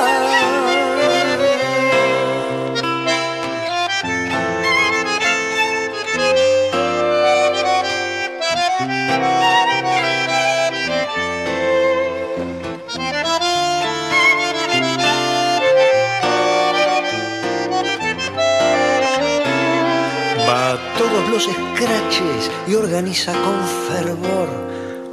Escraches 21.77 22.51
y 22.67 22.75
organiza 22.75 23.33
con 23.33 23.67
fervor 23.89 24.49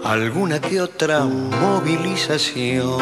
alguna 0.03 0.61
que 0.61 0.81
otra 0.81 1.25
movilización. 1.25 2.97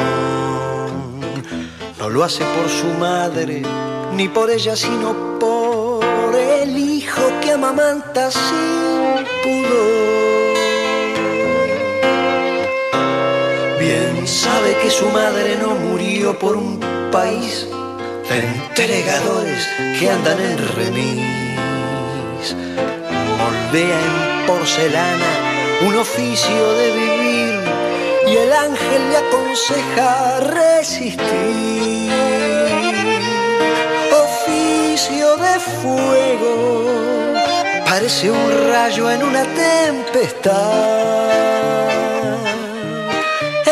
No 1.99 2.09
lo 2.09 2.23
hace 2.23 2.43
por 2.43 2.69
su 2.69 2.87
madre, 2.99 3.61
ni 4.15 4.27
por 4.27 4.49
ella, 4.49 4.75
sino 4.75 5.39
por 5.39 6.35
el 6.35 6.75
hijo 6.77 7.21
que 7.41 7.51
amamanta 7.51 8.31
sin 8.31 9.25
pudor. 9.43 10.57
Bien 13.79 14.27
sabe 14.27 14.75
que 14.81 14.89
su 14.89 15.07
madre 15.09 15.57
no 15.61 15.75
murió 15.75 16.37
por 16.37 16.57
un 16.57 16.79
país 17.11 17.67
de 18.27 18.39
entregadores 18.39 19.67
que 19.99 20.09
andan 20.09 20.39
en 20.39 20.57
remis. 20.75 21.50
Moldea 23.71 23.99
en 24.01 24.45
porcelana 24.47 25.31
un 25.87 25.95
oficio 25.95 26.73
de 26.73 26.91
vivir 26.91 27.59
y 28.27 28.35
el 28.35 28.51
ángel 28.51 29.09
le 29.09 29.17
aconseja 29.17 30.39
resistir. 30.41 32.11
Oficio 34.27 35.37
de 35.37 35.59
fuego, 35.59 36.83
parece 37.85 38.29
un 38.29 38.51
rayo 38.71 39.09
en 39.09 39.23
una 39.23 39.43
tempestad. 39.43 41.31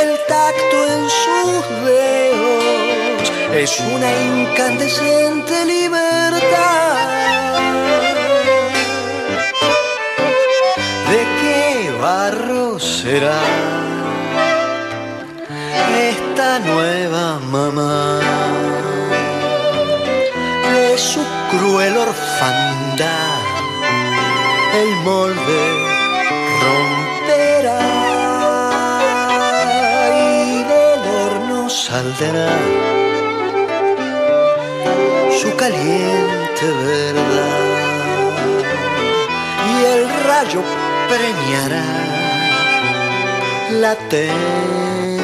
El 0.02 0.18
tacto 0.30 0.78
en 0.96 1.10
sus 1.24 1.62
dedos 1.84 3.32
es 3.54 3.80
una 3.82 4.10
incandescente 4.38 5.66
libertad. 5.66 6.09
Esta 16.10 16.60
nueva 16.60 17.40
mamá? 17.52 18.20
De 20.72 20.98
su 20.98 21.22
cruel 21.52 21.98
orfandad 21.98 23.40
el 24.74 24.96
molde 24.98 25.62
romperá 26.64 27.82
y 30.16 30.64
del 30.72 31.02
horno 31.22 31.70
saldrá 31.70 32.50
su 35.42 35.56
caliente 35.56 36.66
verdad 36.86 37.60
y 39.72 39.86
el 39.86 40.04
rayo 40.28 40.62
preñará 41.10 42.19
la 43.72 43.96
tempestad. 44.10 45.19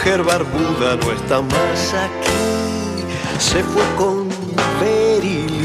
Mujer 0.00 0.22
barbuda 0.22 0.96
no 0.96 1.12
está 1.12 1.42
más 1.42 1.92
aquí, 1.92 3.04
se 3.38 3.62
fue 3.62 3.82
con 3.98 4.30
Berilí. 4.80 5.60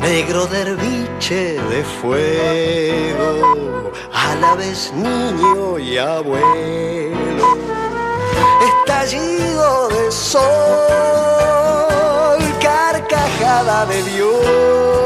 negro 0.00 0.46
derviche 0.48 1.54
de 1.70 1.82
fuego, 2.02 3.90
a 4.12 4.34
la 4.34 4.54
vez 4.54 4.92
niño 4.94 5.78
y 5.78 5.96
abuelo, 5.96 6.99
estallido 9.10 9.88
de 9.88 10.12
sol, 10.12 10.40
carcajada 12.60 13.86
de 13.86 14.02
Dios. 14.04 14.99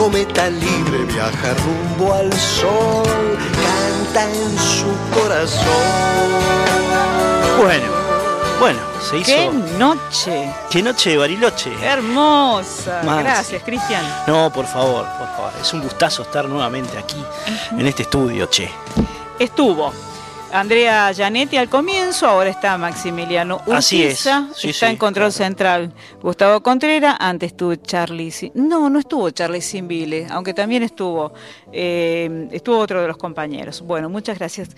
Cometa 0.00 0.48
libre 0.48 1.04
viaja 1.04 1.52
rumbo 1.62 2.14
al 2.14 2.32
sol, 2.32 3.04
canta 3.62 4.24
en 4.24 4.58
su 4.58 4.86
corazón. 5.14 5.60
Bueno, 7.58 7.84
bueno, 8.58 8.78
se 9.02 9.18
hizo. 9.18 9.26
¡Qué 9.26 9.50
noche! 9.78 10.50
¡Qué 10.70 10.82
noche 10.82 11.10
de 11.10 11.18
Bariloche! 11.18 11.70
Hermosa. 11.82 13.02
Más. 13.04 13.22
Gracias, 13.22 13.62
Cristian. 13.62 14.02
No, 14.26 14.50
por 14.50 14.64
favor, 14.64 15.04
por 15.18 15.28
favor. 15.36 15.52
Es 15.60 15.70
un 15.74 15.82
gustazo 15.82 16.22
estar 16.22 16.48
nuevamente 16.48 16.96
aquí, 16.96 17.22
en 17.72 17.86
este 17.86 18.04
estudio, 18.04 18.46
che. 18.46 18.70
Estuvo 19.38 19.92
Andrea 20.52 21.12
Gianetti 21.12 21.56
al 21.56 21.68
comienzo, 21.68 22.26
ahora 22.26 22.50
está 22.50 22.76
Maximiliano 22.76 23.56
Urquiza, 23.66 23.76
Así 23.76 24.02
es. 24.02 24.18
Sí, 24.18 24.70
está 24.70 24.86
sí, 24.86 24.92
en 24.92 24.96
control 24.96 25.32
central 25.32 25.92
Gustavo 26.20 26.60
Contreras, 26.62 27.16
antes 27.18 27.52
estuvo 27.52 27.74
Charlie, 27.76 28.32
no, 28.54 28.90
no 28.90 28.98
estuvo 28.98 29.30
Charlie 29.30 29.60
Sinvile, 29.60 30.26
aunque 30.30 30.52
también 30.52 30.82
estuvo, 30.82 31.32
eh, 31.72 32.48
estuvo 32.50 32.78
otro 32.78 33.00
de 33.00 33.08
los 33.08 33.16
compañeros. 33.16 33.80
Bueno, 33.82 34.08
muchas 34.08 34.38
gracias. 34.38 34.70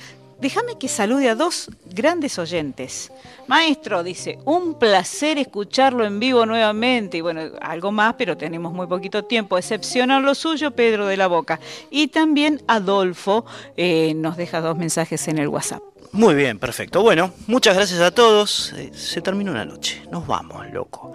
Déjame 0.43 0.77
que 0.77 0.89
salude 0.89 1.28
a 1.28 1.36
dos 1.36 1.70
grandes 1.86 2.36
oyentes. 2.39 3.12
Maestro, 3.47 4.02
dice, 4.02 4.39
un 4.44 4.74
placer 4.74 5.39
escucharlo 5.39 6.05
en 6.05 6.19
vivo 6.19 6.44
nuevamente. 6.44 7.19
Y 7.19 7.20
bueno, 7.20 7.43
algo 7.60 7.93
más, 7.93 8.14
pero 8.19 8.36
tenemos 8.36 8.73
muy 8.73 8.89
poquito 8.89 9.24
tiempo. 9.24 9.56
Excepcional 9.56 10.23
lo 10.23 10.35
suyo, 10.35 10.73
Pedro 10.73 11.06
de 11.06 11.16
la 11.16 11.28
Boca. 11.28 11.60
Y 11.90 12.09
también 12.09 12.60
Adolfo 12.66 13.47
eh, 13.77 14.14
nos 14.14 14.36
deja 14.36 14.60
dos 14.60 14.77
mensajes 14.77 15.28
en 15.28 15.39
el 15.39 15.47
WhatsApp. 15.47 15.91
Muy 16.13 16.35
bien, 16.35 16.59
perfecto. 16.59 17.01
Bueno, 17.01 17.33
muchas 17.47 17.75
gracias 17.75 18.01
a 18.01 18.11
todos. 18.11 18.75
Eh, 18.77 18.91
se 18.95 19.23
terminó 19.23 19.55
la 19.55 19.65
noche. 19.65 20.03
Nos 20.11 20.27
vamos, 20.27 20.71
loco. 20.71 21.15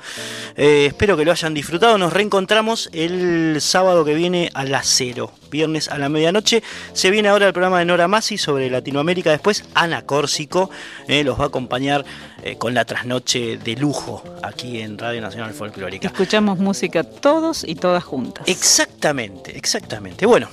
Eh, 0.56 0.88
espero 0.88 1.16
que 1.16 1.24
lo 1.24 1.32
hayan 1.32 1.54
disfrutado. 1.54 2.00
Nos 2.00 2.14
reencontramos 2.14 2.90
el 2.94 3.58
sábado 3.62 4.04
que 4.04 4.16
viene 4.16 4.50
a 4.56 4.66
las 4.66 4.88
cero. 4.88 5.32
Viernes 5.52 5.88
a 5.90 6.00
la 6.00 6.10
medianoche. 6.10 6.64
Se 6.94 7.12
viene 7.12 7.30
ahora 7.30 7.46
el 7.46 7.54
programa 7.54 7.78
de 7.78 7.86
Nora 7.86 8.08
Masi 8.08 8.40
sobre 8.40 8.72
Latinoamérica. 8.72 9.30
Después 9.30 9.66
Ana 9.76 10.02
Córsico 10.02 10.72
eh, 11.08 11.24
los 11.24 11.40
va 11.40 11.44
a 11.44 11.48
acompañar 11.48 12.04
con 12.60 12.74
la 12.74 12.86
trasnoche 12.86 13.58
de 13.58 13.76
lujo 13.76 14.24
aquí 14.42 14.80
en 14.80 14.98
Radio 14.98 15.22
Nacional 15.22 15.54
Folclórica. 15.54 16.08
Escuchamos 16.08 16.60
música 16.60 17.04
todos 17.04 17.64
y 17.64 17.76
todas 17.76 18.04
juntas. 18.04 18.48
Exactamente, 18.48 19.58
exactamente. 19.58 20.26
Bueno, 20.26 20.48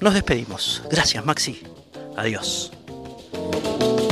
nos 0.00 0.14
despedimos. 0.14 0.82
Gracias, 0.90 1.24
Maxi. 1.24 1.62
Adiós. 2.16 2.72
thank 3.52 3.98
you 3.98 4.03